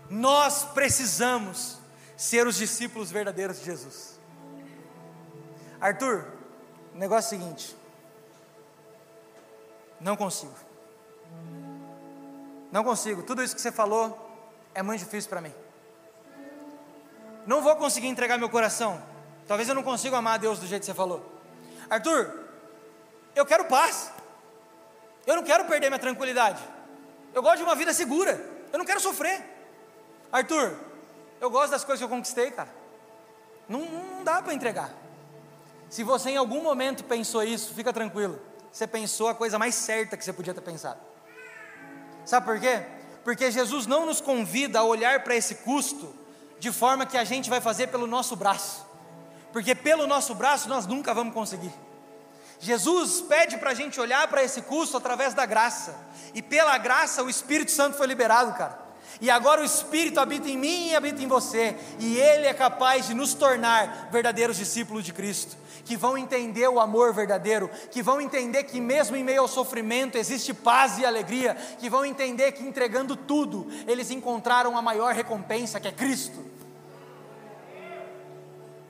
Nós 0.08 0.64
precisamos 0.64 1.78
ser 2.16 2.46
os 2.46 2.56
discípulos 2.56 3.10
verdadeiros 3.10 3.60
de 3.60 3.64
Jesus. 3.64 4.18
Arthur, 5.80 6.26
o 6.94 6.98
negócio 6.98 7.34
é 7.34 7.38
o 7.38 7.40
seguinte: 7.40 7.76
não 10.00 10.16
consigo, 10.16 10.54
não 12.72 12.82
consigo, 12.82 13.22
tudo 13.22 13.42
isso 13.42 13.54
que 13.54 13.60
você 13.60 13.70
falou 13.70 14.28
é 14.74 14.82
muito 14.82 15.00
difícil 15.00 15.30
para 15.30 15.40
mim. 15.40 15.54
Não 17.46 17.62
vou 17.62 17.74
conseguir 17.76 18.08
entregar 18.08 18.36
meu 18.36 18.50
coração, 18.50 19.00
Talvez 19.50 19.68
eu 19.68 19.74
não 19.74 19.82
consiga 19.82 20.16
amar 20.16 20.34
a 20.34 20.36
Deus 20.36 20.60
do 20.60 20.66
jeito 20.68 20.82
que 20.82 20.86
você 20.86 20.94
falou. 20.94 21.26
Arthur, 21.90 22.32
eu 23.34 23.44
quero 23.44 23.64
paz. 23.64 24.12
Eu 25.26 25.34
não 25.34 25.42
quero 25.42 25.64
perder 25.64 25.88
minha 25.90 25.98
tranquilidade. 25.98 26.62
Eu 27.34 27.42
gosto 27.42 27.56
de 27.56 27.64
uma 27.64 27.74
vida 27.74 27.92
segura. 27.92 28.40
Eu 28.72 28.78
não 28.78 28.86
quero 28.86 29.00
sofrer. 29.00 29.42
Arthur, 30.30 30.76
eu 31.40 31.50
gosto 31.50 31.72
das 31.72 31.82
coisas 31.82 31.98
que 31.98 32.04
eu 32.04 32.08
conquistei, 32.08 32.52
cara. 32.52 32.68
Não, 33.68 33.80
não 33.80 34.22
dá 34.22 34.40
para 34.40 34.54
entregar. 34.54 34.92
Se 35.88 36.04
você 36.04 36.30
em 36.30 36.36
algum 36.36 36.62
momento 36.62 37.02
pensou 37.02 37.42
isso, 37.42 37.74
fica 37.74 37.92
tranquilo. 37.92 38.40
Você 38.70 38.86
pensou 38.86 39.26
a 39.26 39.34
coisa 39.34 39.58
mais 39.58 39.74
certa 39.74 40.16
que 40.16 40.24
você 40.24 40.32
podia 40.32 40.54
ter 40.54 40.60
pensado. 40.60 41.00
Sabe 42.24 42.46
por 42.46 42.60
quê? 42.60 42.86
Porque 43.24 43.50
Jesus 43.50 43.84
não 43.84 44.06
nos 44.06 44.20
convida 44.20 44.78
a 44.78 44.84
olhar 44.84 45.24
para 45.24 45.34
esse 45.34 45.56
custo 45.56 46.14
de 46.60 46.70
forma 46.70 47.04
que 47.04 47.18
a 47.18 47.24
gente 47.24 47.50
vai 47.50 47.60
fazer 47.60 47.88
pelo 47.88 48.06
nosso 48.06 48.36
braço 48.36 48.88
porque 49.52 49.74
pelo 49.74 50.06
nosso 50.06 50.34
braço 50.34 50.68
nós 50.68 50.86
nunca 50.86 51.14
vamos 51.14 51.34
conseguir. 51.34 51.72
Jesus 52.58 53.22
pede 53.22 53.56
para 53.56 53.70
a 53.70 53.74
gente 53.74 53.98
olhar 53.98 54.28
para 54.28 54.44
esse 54.44 54.60
custo 54.62 54.96
através 54.96 55.32
da 55.32 55.46
graça, 55.46 55.96
e 56.34 56.42
pela 56.42 56.76
graça 56.76 57.22
o 57.22 57.30
Espírito 57.30 57.70
Santo 57.70 57.96
foi 57.96 58.06
liberado, 58.06 58.52
cara. 58.52 58.78
E 59.18 59.30
agora 59.30 59.62
o 59.62 59.64
Espírito 59.64 60.20
habita 60.20 60.48
em 60.48 60.58
mim 60.58 60.88
e 60.88 60.96
habita 60.96 61.22
em 61.22 61.26
você, 61.26 61.74
e 61.98 62.18
Ele 62.18 62.46
é 62.46 62.54
capaz 62.54 63.06
de 63.06 63.14
nos 63.14 63.32
tornar 63.32 64.08
verdadeiros 64.12 64.56
discípulos 64.58 65.04
de 65.04 65.12
Cristo, 65.12 65.56
que 65.86 65.96
vão 65.96 66.16
entender 66.16 66.68
o 66.68 66.78
amor 66.78 67.14
verdadeiro, 67.14 67.70
que 67.90 68.02
vão 68.02 68.20
entender 68.20 68.64
que 68.64 68.80
mesmo 68.80 69.16
em 69.16 69.24
meio 69.24 69.40
ao 69.40 69.48
sofrimento 69.48 70.18
existe 70.18 70.52
paz 70.52 70.98
e 70.98 71.04
alegria, 71.04 71.54
que 71.78 71.88
vão 71.88 72.04
entender 72.04 72.52
que 72.52 72.62
entregando 72.62 73.16
tudo, 73.16 73.66
eles 73.86 74.10
encontraram 74.10 74.76
a 74.76 74.82
maior 74.82 75.14
recompensa, 75.14 75.80
que 75.80 75.88
é 75.88 75.92
Cristo. 75.92 76.59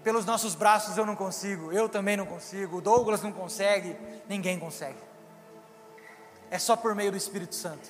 Pelos 0.02 0.24
nossos 0.24 0.54
braços 0.54 0.96
eu 0.96 1.04
não 1.04 1.14
consigo, 1.14 1.72
eu 1.72 1.88
também 1.88 2.16
não 2.16 2.26
consigo, 2.26 2.78
o 2.78 2.80
Douglas 2.80 3.22
não 3.22 3.32
consegue, 3.32 3.96
ninguém 4.28 4.58
consegue. 4.58 4.98
É 6.50 6.58
só 6.58 6.74
por 6.74 6.94
meio 6.94 7.10
do 7.10 7.16
Espírito 7.16 7.54
Santo. 7.54 7.88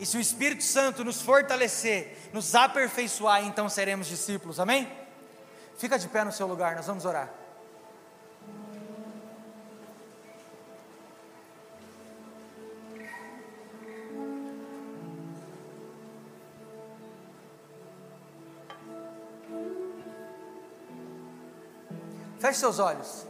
E 0.00 0.04
se 0.04 0.16
o 0.16 0.20
Espírito 0.20 0.64
Santo 0.64 1.04
nos 1.04 1.22
fortalecer, 1.22 2.16
nos 2.32 2.54
aperfeiçoar, 2.54 3.44
então 3.44 3.68
seremos 3.68 4.08
discípulos, 4.08 4.58
amém? 4.58 4.90
Fica 5.78 5.98
de 5.98 6.08
pé 6.08 6.24
no 6.24 6.32
seu 6.32 6.46
lugar, 6.46 6.74
nós 6.74 6.86
vamos 6.86 7.04
orar. 7.04 7.41
Feche 22.42 22.58
seus 22.58 22.80
olhos. 22.80 23.24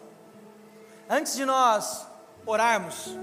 Antes 1.07 1.35
de 1.35 1.45
nós 1.45 2.07
orarmos, 2.47 3.15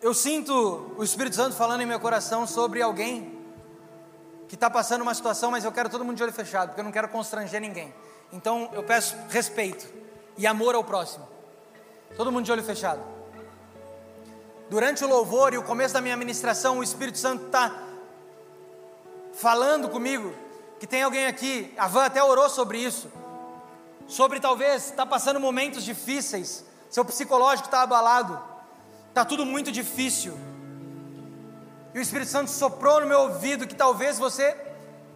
eu 0.00 0.14
sinto 0.14 0.94
o 0.96 1.02
Espírito 1.02 1.34
Santo 1.34 1.56
falando 1.56 1.80
em 1.80 1.86
meu 1.86 1.98
coração 1.98 2.46
sobre 2.46 2.80
alguém 2.80 3.36
que 4.46 4.54
está 4.54 4.70
passando 4.70 5.02
uma 5.02 5.12
situação, 5.12 5.50
mas 5.50 5.64
eu 5.64 5.72
quero 5.72 5.88
todo 5.88 6.04
mundo 6.04 6.16
de 6.16 6.22
olho 6.22 6.32
fechado, 6.32 6.68
porque 6.68 6.82
eu 6.82 6.84
não 6.84 6.92
quero 6.92 7.08
constranger 7.08 7.60
ninguém. 7.60 7.92
Então 8.32 8.70
eu 8.72 8.84
peço 8.84 9.16
respeito 9.28 9.92
e 10.38 10.46
amor 10.46 10.76
ao 10.76 10.84
próximo. 10.84 11.28
Todo 12.16 12.30
mundo 12.30 12.44
de 12.44 12.52
olho 12.52 12.62
fechado. 12.62 13.02
Durante 14.70 15.04
o 15.04 15.08
louvor 15.08 15.52
e 15.52 15.58
o 15.58 15.64
começo 15.64 15.92
da 15.92 16.00
minha 16.00 16.16
ministração, 16.16 16.78
o 16.78 16.82
Espírito 16.84 17.18
Santo 17.18 17.46
está 17.46 17.76
falando 19.32 19.88
comigo 19.88 20.32
que 20.78 20.86
tem 20.86 21.02
alguém 21.02 21.26
aqui, 21.26 21.74
a 21.76 21.88
Van 21.88 22.04
até 22.04 22.22
orou 22.22 22.48
sobre 22.48 22.78
isso 22.78 23.10
sobre 24.12 24.38
talvez 24.38 24.84
estar 24.84 24.96
tá 24.96 25.06
passando 25.06 25.40
momentos 25.40 25.82
difíceis, 25.82 26.66
seu 26.90 27.02
psicológico 27.02 27.68
está 27.68 27.80
abalado, 27.80 28.38
está 29.08 29.24
tudo 29.24 29.46
muito 29.46 29.72
difícil. 29.72 30.38
E 31.94 31.98
o 31.98 32.02
Espírito 32.02 32.30
Santo 32.30 32.50
soprou 32.50 33.00
no 33.00 33.06
meu 33.06 33.20
ouvido 33.20 33.66
que 33.66 33.74
talvez 33.74 34.18
você 34.18 34.54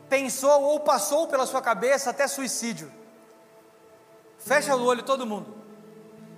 pensou 0.09 0.63
ou 0.63 0.81
passou 0.81 1.29
pela 1.29 1.45
sua 1.45 1.61
cabeça 1.61 2.09
até 2.09 2.27
suicídio. 2.27 2.91
Fecha 4.39 4.75
o 4.75 4.83
olho 4.83 5.03
todo 5.03 5.27
mundo. 5.27 5.55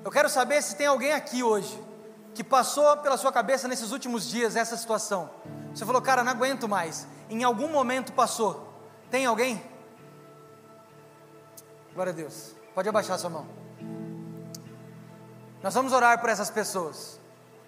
Eu 0.04 0.10
quero 0.10 0.28
saber 0.28 0.60
se 0.60 0.74
tem 0.74 0.88
alguém 0.88 1.12
aqui 1.12 1.44
hoje 1.44 1.80
que 2.34 2.42
passou 2.42 2.96
pela 2.96 3.16
sua 3.16 3.32
cabeça 3.32 3.68
nesses 3.68 3.92
últimos 3.92 4.28
dias 4.28 4.56
essa 4.56 4.76
situação. 4.76 5.30
Você 5.72 5.86
falou, 5.86 6.02
cara, 6.02 6.24
não 6.24 6.32
aguento 6.32 6.68
mais. 6.68 7.06
Em 7.30 7.44
algum 7.44 7.68
momento 7.68 8.12
passou. 8.12 8.72
Tem 9.10 9.26
alguém? 9.26 9.62
Glória 11.98 12.12
a 12.12 12.14
Deus. 12.14 12.54
Pode 12.76 12.88
abaixar 12.88 13.18
sua 13.18 13.28
mão. 13.28 13.44
Nós 15.60 15.74
vamos 15.74 15.92
orar 15.92 16.20
por 16.20 16.30
essas 16.30 16.48
pessoas. 16.48 17.18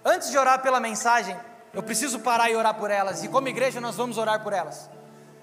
Antes 0.04 0.30
de 0.30 0.38
orar 0.38 0.62
pela 0.62 0.78
mensagem, 0.78 1.36
eu 1.74 1.82
preciso 1.82 2.20
parar 2.20 2.48
e 2.48 2.54
orar 2.54 2.74
por 2.74 2.92
elas. 2.92 3.24
E 3.24 3.28
como 3.28 3.48
igreja, 3.48 3.80
nós 3.80 3.96
vamos 3.96 4.18
orar 4.18 4.40
por 4.40 4.52
elas. 4.52 4.88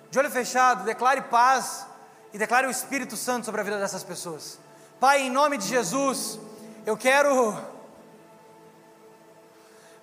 De 0.10 0.18
olho 0.18 0.32
fechado, 0.32 0.86
declare 0.86 1.24
paz 1.24 1.86
e 2.32 2.38
declare 2.38 2.66
o 2.66 2.72
Espírito 2.72 3.18
Santo 3.18 3.44
sobre 3.44 3.60
a 3.60 3.64
vida 3.66 3.78
dessas 3.78 4.06
pessoas. 4.06 4.58
Pai, 5.02 5.24
em 5.24 5.30
nome 5.30 5.58
de 5.58 5.68
Jesus, 5.68 6.40
eu 6.86 6.96
quero, 6.96 7.62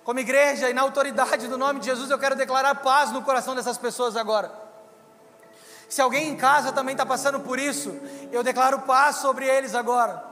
como 0.03 0.19
igreja 0.19 0.69
e 0.69 0.75
na 0.75 0.83
autoridade 0.83 1.47
do 1.47 1.57
nome 1.57 1.79
de 1.79 1.87
Jesus, 1.87 2.11
eu 2.11 2.19
quero 2.19 2.35
declarar 2.35 2.75
paz 2.75 3.11
no 3.11 3.23
coração 3.23 3.55
dessas 3.55 3.79
pessoas 3.79 4.15
agora. 4.15 4.64
Se 5.87 6.01
alguém 6.01 6.29
em 6.29 6.35
casa 6.35 6.71
também 6.71 6.93
está 6.93 7.05
passando 7.05 7.39
por 7.39 7.59
isso, 7.59 7.95
eu 8.31 8.43
declaro 8.43 8.79
paz 8.79 9.17
sobre 9.17 9.45
eles 9.45 9.75
agora. 9.75 10.23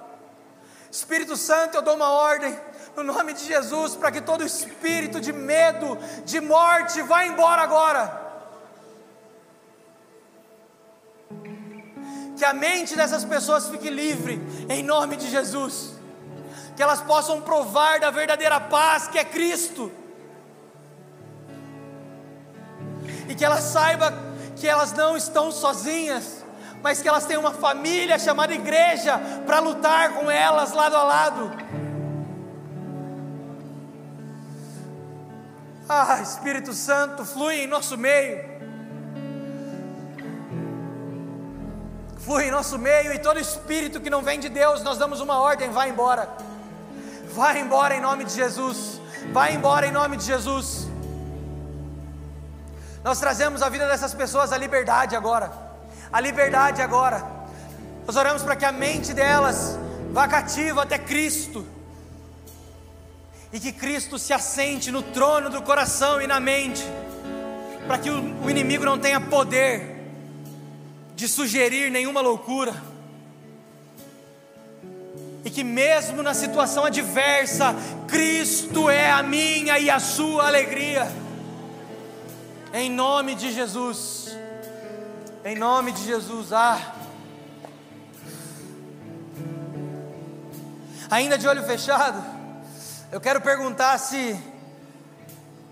Espírito 0.91 1.35
Santo, 1.35 1.75
eu 1.77 1.81
dou 1.81 1.95
uma 1.95 2.09
ordem 2.09 2.55
no 2.95 3.03
nome 3.03 3.33
de 3.33 3.45
Jesus 3.45 3.95
para 3.95 4.11
que 4.11 4.21
todo 4.21 4.45
espírito 4.45 5.19
de 5.19 5.33
medo, 5.33 5.97
de 6.25 6.39
morte, 6.39 7.01
vá 7.01 7.25
embora 7.25 7.61
agora. 7.61 8.21
Que 12.37 12.45
a 12.45 12.53
mente 12.53 12.95
dessas 12.95 13.23
pessoas 13.23 13.69
fique 13.69 13.89
livre, 13.89 14.41
em 14.69 14.83
nome 14.83 15.15
de 15.15 15.29
Jesus. 15.29 15.93
Que 16.75 16.83
elas 16.83 17.01
possam 17.01 17.41
provar 17.41 17.99
da 17.99 18.11
verdadeira 18.11 18.59
paz 18.59 19.07
que 19.07 19.17
é 19.17 19.25
Cristo. 19.25 19.91
E 23.29 23.35
que 23.35 23.45
elas 23.45 23.63
saibam 23.63 24.32
que 24.63 24.67
elas 24.69 24.93
não 24.93 25.17
estão 25.17 25.51
sozinhas, 25.51 26.41
mas 26.81 27.01
que 27.01 27.07
elas 27.09 27.25
têm 27.25 27.35
uma 27.35 27.51
família 27.51 28.17
chamada 28.17 28.53
igreja 28.53 29.19
para 29.45 29.59
lutar 29.59 30.13
com 30.13 30.31
elas 30.31 30.71
lado 30.71 30.95
a 30.95 31.03
lado. 31.03 31.51
Ah, 35.89 36.21
Espírito 36.21 36.71
Santo, 36.71 37.25
flui 37.25 37.55
em 37.55 37.67
nosso 37.67 37.97
meio. 37.97 38.39
Flui 42.19 42.45
em 42.45 42.51
nosso 42.51 42.79
meio 42.79 43.11
e 43.13 43.19
todo 43.19 43.37
espírito 43.37 43.99
que 43.99 44.09
não 44.09 44.21
vem 44.21 44.39
de 44.39 44.47
Deus, 44.47 44.81
nós 44.81 44.97
damos 44.97 45.19
uma 45.19 45.41
ordem, 45.41 45.71
vai 45.71 45.89
embora. 45.89 46.29
Vai 47.33 47.59
embora 47.59 47.97
em 47.97 47.99
nome 47.99 48.23
de 48.23 48.31
Jesus. 48.31 49.01
Vai 49.33 49.55
embora 49.55 49.85
em 49.85 49.91
nome 49.91 50.15
de 50.15 50.23
Jesus. 50.23 50.92
Nós 53.03 53.19
trazemos 53.19 53.61
a 53.61 53.69
vida 53.69 53.87
dessas 53.87 54.13
pessoas 54.13 54.53
a 54.53 54.57
liberdade 54.57 55.15
agora. 55.15 55.51
A 56.11 56.19
liberdade 56.21 56.81
agora. 56.81 57.25
Nós 58.07 58.15
oramos 58.15 58.41
para 58.43 58.55
que 58.55 58.65
a 58.65 58.71
mente 58.71 59.13
delas 59.13 59.77
vá 60.11 60.27
cativo 60.27 60.79
até 60.79 60.97
Cristo, 60.97 61.65
e 63.51 63.59
que 63.59 63.71
Cristo 63.71 64.17
se 64.17 64.31
assente 64.31 64.91
no 64.91 65.01
trono 65.01 65.49
do 65.49 65.61
coração 65.61 66.21
e 66.21 66.27
na 66.27 66.39
mente, 66.39 66.83
para 67.87 67.97
que 67.97 68.09
o 68.09 68.49
inimigo 68.49 68.85
não 68.85 68.97
tenha 68.97 69.19
poder 69.19 69.95
de 71.15 71.27
sugerir 71.27 71.91
nenhuma 71.91 72.21
loucura, 72.21 72.73
e 75.43 75.49
que 75.49 75.63
mesmo 75.63 76.21
na 76.21 76.33
situação 76.33 76.85
adversa, 76.85 77.75
Cristo 78.07 78.89
é 78.89 79.11
a 79.11 79.23
minha 79.23 79.77
e 79.79 79.89
a 79.89 79.99
sua 79.99 80.47
alegria, 80.47 81.11
em 82.73 82.89
nome 82.89 83.35
de 83.35 83.51
Jesus, 83.51 84.35
em 85.45 85.55
nome 85.55 85.91
de 85.91 86.03
Jesus, 86.03 86.51
ah. 86.51 86.95
Ainda 91.11 91.37
de 91.37 91.47
olho 91.47 91.63
fechado, 91.63 92.19
eu 93.11 93.21
quero 93.21 93.39
perguntar 93.41 93.99
se 93.99 94.35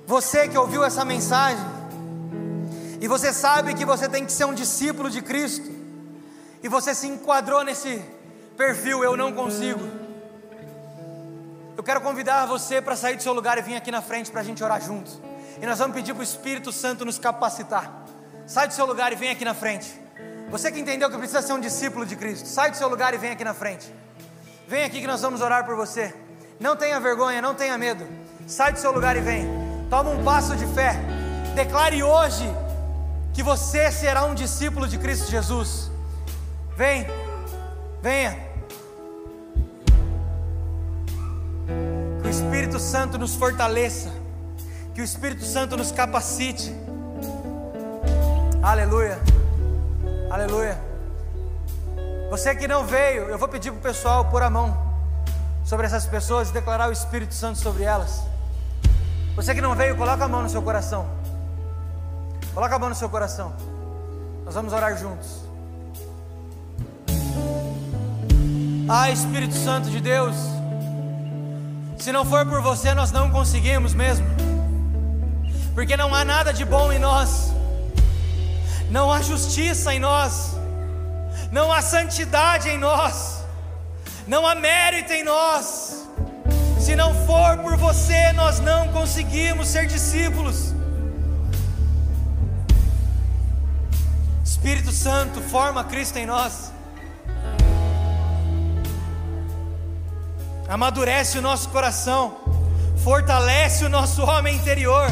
você 0.06 0.48
que 0.48 0.56
ouviu 0.56 0.84
essa 0.84 1.04
mensagem, 1.04 1.66
e 3.02 3.08
você 3.08 3.34
sabe 3.34 3.74
que 3.74 3.84
você 3.84 4.08
tem 4.08 4.24
que 4.24 4.32
ser 4.32 4.46
um 4.46 4.54
discípulo 4.54 5.10
de 5.10 5.24
Cristo, 5.24 5.72
e 6.62 6.68
você 6.68 6.94
se 6.94 7.08
enquadrou 7.08 7.64
nesse 7.64 8.00
perfil, 8.56 9.04
eu 9.04 9.18
não 9.18 9.34
consigo. 9.34 9.82
Eu 11.76 11.82
quero 11.82 12.00
convidar 12.02 12.46
você 12.46 12.80
para 12.80 12.96
sair 12.96 13.16
do 13.16 13.24
seu 13.24 13.34
lugar 13.34 13.58
e 13.58 13.64
vir 13.64 13.76
aqui 13.76 13.90
na 13.90 14.04
frente 14.04 14.30
para 14.30 14.42
a 14.42 14.44
gente 14.44 14.64
orar 14.64 14.80
juntos. 14.80 15.20
E 15.62 15.66
nós 15.66 15.78
vamos 15.78 15.96
pedir 15.96 16.14
para 16.14 16.22
o 16.22 16.24
Espírito 16.24 16.72
Santo 16.72 17.06
nos 17.06 17.20
capacitar. 17.20 18.04
Sai 18.48 18.68
do 18.68 18.74
seu 18.74 18.86
lugar 18.86 19.14
e 19.14 19.16
vem 19.16 19.30
aqui 19.30 19.46
na 19.46 19.54
frente. 19.54 20.02
Você 20.50 20.72
que 20.72 20.80
entendeu 20.80 21.10
que 21.10 21.18
precisa 21.18 21.42
ser 21.42 21.54
um 21.54 21.60
discípulo 21.60 22.04
de 22.04 22.16
Cristo, 22.16 22.48
sai 22.48 22.72
do 22.72 22.78
seu 22.78 22.90
lugar 22.90 23.14
e 23.14 23.18
vem 23.18 23.32
aqui 23.32 23.44
na 23.44 23.54
frente. 23.54 23.94
Vem 24.68 24.84
aqui 24.84 25.00
que 25.00 25.08
nós 25.08 25.22
vamos 25.22 25.40
orar 25.40 25.64
por 25.64 25.76
você. 25.76 26.16
Não 26.60 26.76
tenha 26.76 27.00
vergonha, 27.00 27.42
não 27.42 27.54
tenha 27.54 27.78
medo. 27.78 28.08
Sai 28.48 28.74
do 28.74 28.80
seu 28.80 28.92
lugar 28.92 29.16
e 29.16 29.22
vem. 29.22 29.48
Toma 29.90 30.10
um 30.10 30.24
passo 30.24 30.56
de 30.56 30.66
fé. 30.74 30.96
Declare 31.54 32.02
hoje 32.02 32.50
que 33.34 33.44
você 33.44 33.92
será 33.92 34.26
um 34.26 34.34
discípulo 34.34 34.88
de 34.88 34.98
Cristo 34.98 35.30
Jesus. 35.30 35.92
Vem, 36.76 37.06
venha. 38.02 38.36
Que 42.22 42.28
o 42.28 42.32
Espírito 42.32 42.80
Santo 42.80 43.18
nos 43.18 43.36
fortaleça. 43.36 44.21
Que 45.02 45.04
o 45.04 45.06
Espírito 45.06 45.44
Santo 45.44 45.76
nos 45.76 45.92
capacite. 45.92 46.72
Aleluia. 48.62 49.18
Aleluia. 50.30 50.80
Você 52.30 52.54
que 52.54 52.68
não 52.68 52.86
veio, 52.86 53.24
eu 53.24 53.36
vou 53.36 53.48
pedir 53.48 53.72
para 53.72 53.80
o 53.80 53.82
pessoal 53.82 54.26
pôr 54.26 54.44
a 54.44 54.50
mão 54.52 54.78
sobre 55.66 55.88
essas 55.88 56.06
pessoas 56.06 56.52
e 56.52 56.54
declarar 56.54 56.88
o 56.88 56.92
Espírito 56.92 57.34
Santo 57.34 57.58
sobre 57.58 57.82
elas. 57.82 58.22
Você 59.36 59.56
que 59.56 59.60
não 59.60 59.74
veio, 59.74 59.98
coloca 59.98 60.24
a 60.24 60.28
mão 60.28 60.44
no 60.44 60.50
seu 60.50 60.62
coração. 60.62 61.10
Coloca 62.54 62.76
a 62.76 62.78
mão 62.78 62.90
no 62.90 62.96
seu 62.96 63.10
coração. 63.10 63.54
Nós 64.46 64.54
vamos 64.54 64.72
orar 64.72 64.96
juntos. 64.96 65.42
Ah, 68.88 69.10
Espírito 69.10 69.56
Santo 69.56 69.90
de 69.90 70.00
Deus, 70.00 70.36
se 71.98 72.12
não 72.12 72.24
for 72.24 72.46
por 72.46 72.62
você, 72.62 72.94
nós 72.94 73.12
não 73.12 73.32
conseguimos 73.32 73.96
mesmo, 73.96 74.51
porque 75.74 75.98
não 75.98 76.14
há 76.14 76.24
nada 76.24 76.54
de 76.54 76.66
bom 76.66 76.92
em 76.92 77.00
nós, 77.00 77.52
não 78.90 79.12
há 79.12 79.22
justiça 79.22 79.94
em 79.94 80.00
nós 80.00 80.62
não 81.52 81.72
há 81.72 81.82
santidade 81.82 82.70
em 82.70 82.78
nós, 82.78 83.44
não 84.26 84.48
há 84.48 84.56
mérito 84.56 85.12
em 85.12 85.24
nós. 85.24 86.08
Se 86.80 86.96
não 86.96 87.14
for 87.26 87.58
por 87.58 87.76
você, 87.76 88.32
nós 88.32 88.60
não 88.60 88.88
conseguimos 88.88 89.68
ser 89.68 89.86
discípulos. 89.86 90.74
Espírito 94.44 94.92
Santo, 94.92 95.42
forma 95.42 95.84
Cristo 95.84 96.18
em 96.18 96.26
nós. 96.26 96.72
Amadurece 100.70 101.38
o 101.38 101.42
nosso 101.42 101.68
coração, 101.70 102.38
fortalece 103.04 103.84
o 103.84 103.90
nosso 103.90 104.24
homem 104.24 104.56
interior, 104.56 105.08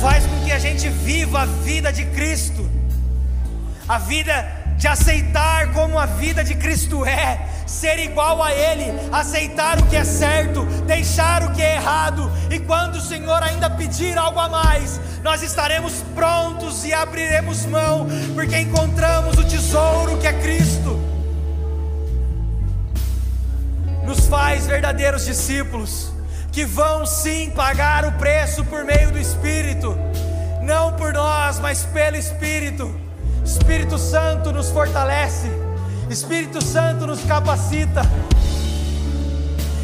faz 0.00 0.26
com 0.26 0.44
que 0.44 0.52
a 0.52 0.58
gente 0.58 0.88
viva 0.88 1.42
a 1.42 1.46
vida 1.46 1.92
de 1.92 2.04
Cristo 2.06 2.62
a 3.88 3.98
vida 3.98 4.62
de 4.76 4.88
aceitar 4.88 5.72
como 5.72 5.98
a 5.98 6.06
vida 6.06 6.42
de 6.42 6.54
Cristo 6.54 7.04
é, 7.04 7.46
ser 7.66 7.98
igual 7.98 8.42
a 8.42 8.52
Ele, 8.52 8.84
aceitar 9.12 9.78
o 9.78 9.86
que 9.86 9.96
é 9.96 10.04
certo, 10.04 10.64
deixar 10.86 11.42
o 11.44 11.52
que 11.52 11.62
é 11.62 11.76
errado, 11.76 12.30
e 12.50 12.58
quando 12.58 12.96
o 12.96 13.00
Senhor 13.00 13.42
ainda 13.42 13.70
pedir 13.70 14.16
algo 14.18 14.40
a 14.40 14.48
mais, 14.48 15.00
nós 15.22 15.42
estaremos 15.42 16.02
prontos 16.14 16.84
e 16.84 16.92
abriremos 16.92 17.64
mão, 17.66 18.06
porque 18.34 18.58
encontramos 18.58 19.36
o 19.36 19.44
tesouro 19.44 20.18
que 20.18 20.26
é 20.26 20.32
Cristo. 20.32 20.98
Nos 24.04 24.26
faz 24.26 24.66
verdadeiros 24.66 25.26
discípulos, 25.26 26.11
que 26.52 26.66
vão 26.66 27.06
sim 27.06 27.50
pagar 27.50 28.04
o 28.04 28.12
preço 28.12 28.62
por 28.66 28.84
meio 28.84 29.10
do 29.10 29.18
Espírito, 29.18 29.98
não 30.60 30.92
por 30.92 31.14
nós, 31.14 31.58
mas 31.58 31.82
pelo 31.84 32.16
Espírito. 32.16 32.94
Espírito 33.42 33.98
Santo 33.98 34.52
nos 34.52 34.70
fortalece, 34.70 35.50
Espírito 36.10 36.62
Santo 36.62 37.06
nos 37.06 37.24
capacita. 37.24 38.02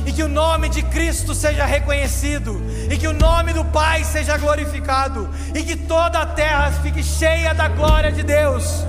E 0.04 0.12
que 0.12 0.22
o 0.22 0.28
nome 0.28 0.68
de 0.68 0.82
Cristo 0.82 1.34
seja 1.34 1.64
reconhecido, 1.64 2.62
e 2.90 2.96
que 2.98 3.08
o 3.08 3.14
nome 3.14 3.54
do 3.54 3.64
Pai 3.64 4.04
seja 4.04 4.36
glorificado, 4.36 5.28
e 5.54 5.62
que 5.62 5.74
toda 5.74 6.20
a 6.20 6.26
terra 6.26 6.70
fique 6.82 7.02
cheia 7.02 7.54
da 7.54 7.68
glória 7.68 8.12
de 8.12 8.22
Deus. 8.22 8.86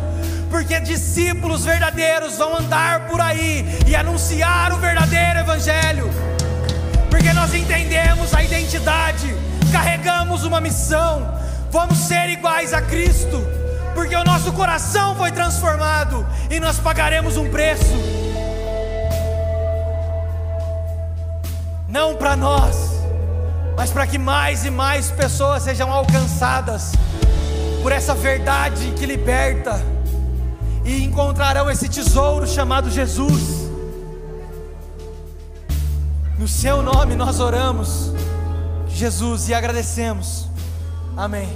Porque 0.49 0.80
discípulos 0.80 1.63
verdadeiros 1.63 2.38
vão 2.38 2.57
andar 2.57 3.07
por 3.07 3.21
aí 3.21 3.65
e 3.88 3.95
anunciar 3.95 4.73
o 4.73 4.77
verdadeiro 4.77 5.39
Evangelho, 5.39 6.09
porque 7.10 7.34
nós 7.34 7.53
entendemos 7.53 8.34
a 8.34 8.43
identidade, 8.43 9.36
carregamos 9.72 10.43
uma 10.43 10.62
missão, 10.62 11.34
vamos 11.72 11.97
ser 11.97 12.30
iguais 12.30 12.74
a 12.74 12.82
Cristo 12.82 13.60
porque 13.99 14.16
o 14.16 14.24
nosso 14.24 14.53
coração 14.53 15.14
foi 15.14 15.30
transformado 15.30 16.26
e 16.49 16.57
nós 16.57 16.80
pagaremos 16.80 17.36
um 17.36 17.49
preço. 17.49 17.93
Não 21.86 22.16
para 22.16 22.36
nós, 22.36 22.76
mas 23.76 23.91
para 23.91 24.07
que 24.07 24.18
mais 24.18 24.64
e 24.64 24.70
mais 24.70 25.12
pessoas 25.12 25.64
sejam 25.64 25.91
alcançadas 25.91 26.93
por 27.82 27.91
essa 27.91 28.16
verdade 28.16 28.93
que 28.97 29.05
liberta 29.05 29.84
e 30.86 31.03
encontrarão 31.03 31.70
esse 31.70 31.89
tesouro 31.89 32.47
chamado 32.47 32.89
Jesus. 32.89 33.68
No 36.39 36.47
seu 36.47 36.81
nome 36.81 37.17
nós 37.17 37.41
oramos, 37.41 38.13
Jesus, 38.87 39.49
e 39.49 39.53
agradecemos. 39.53 40.47
Amém. 41.17 41.49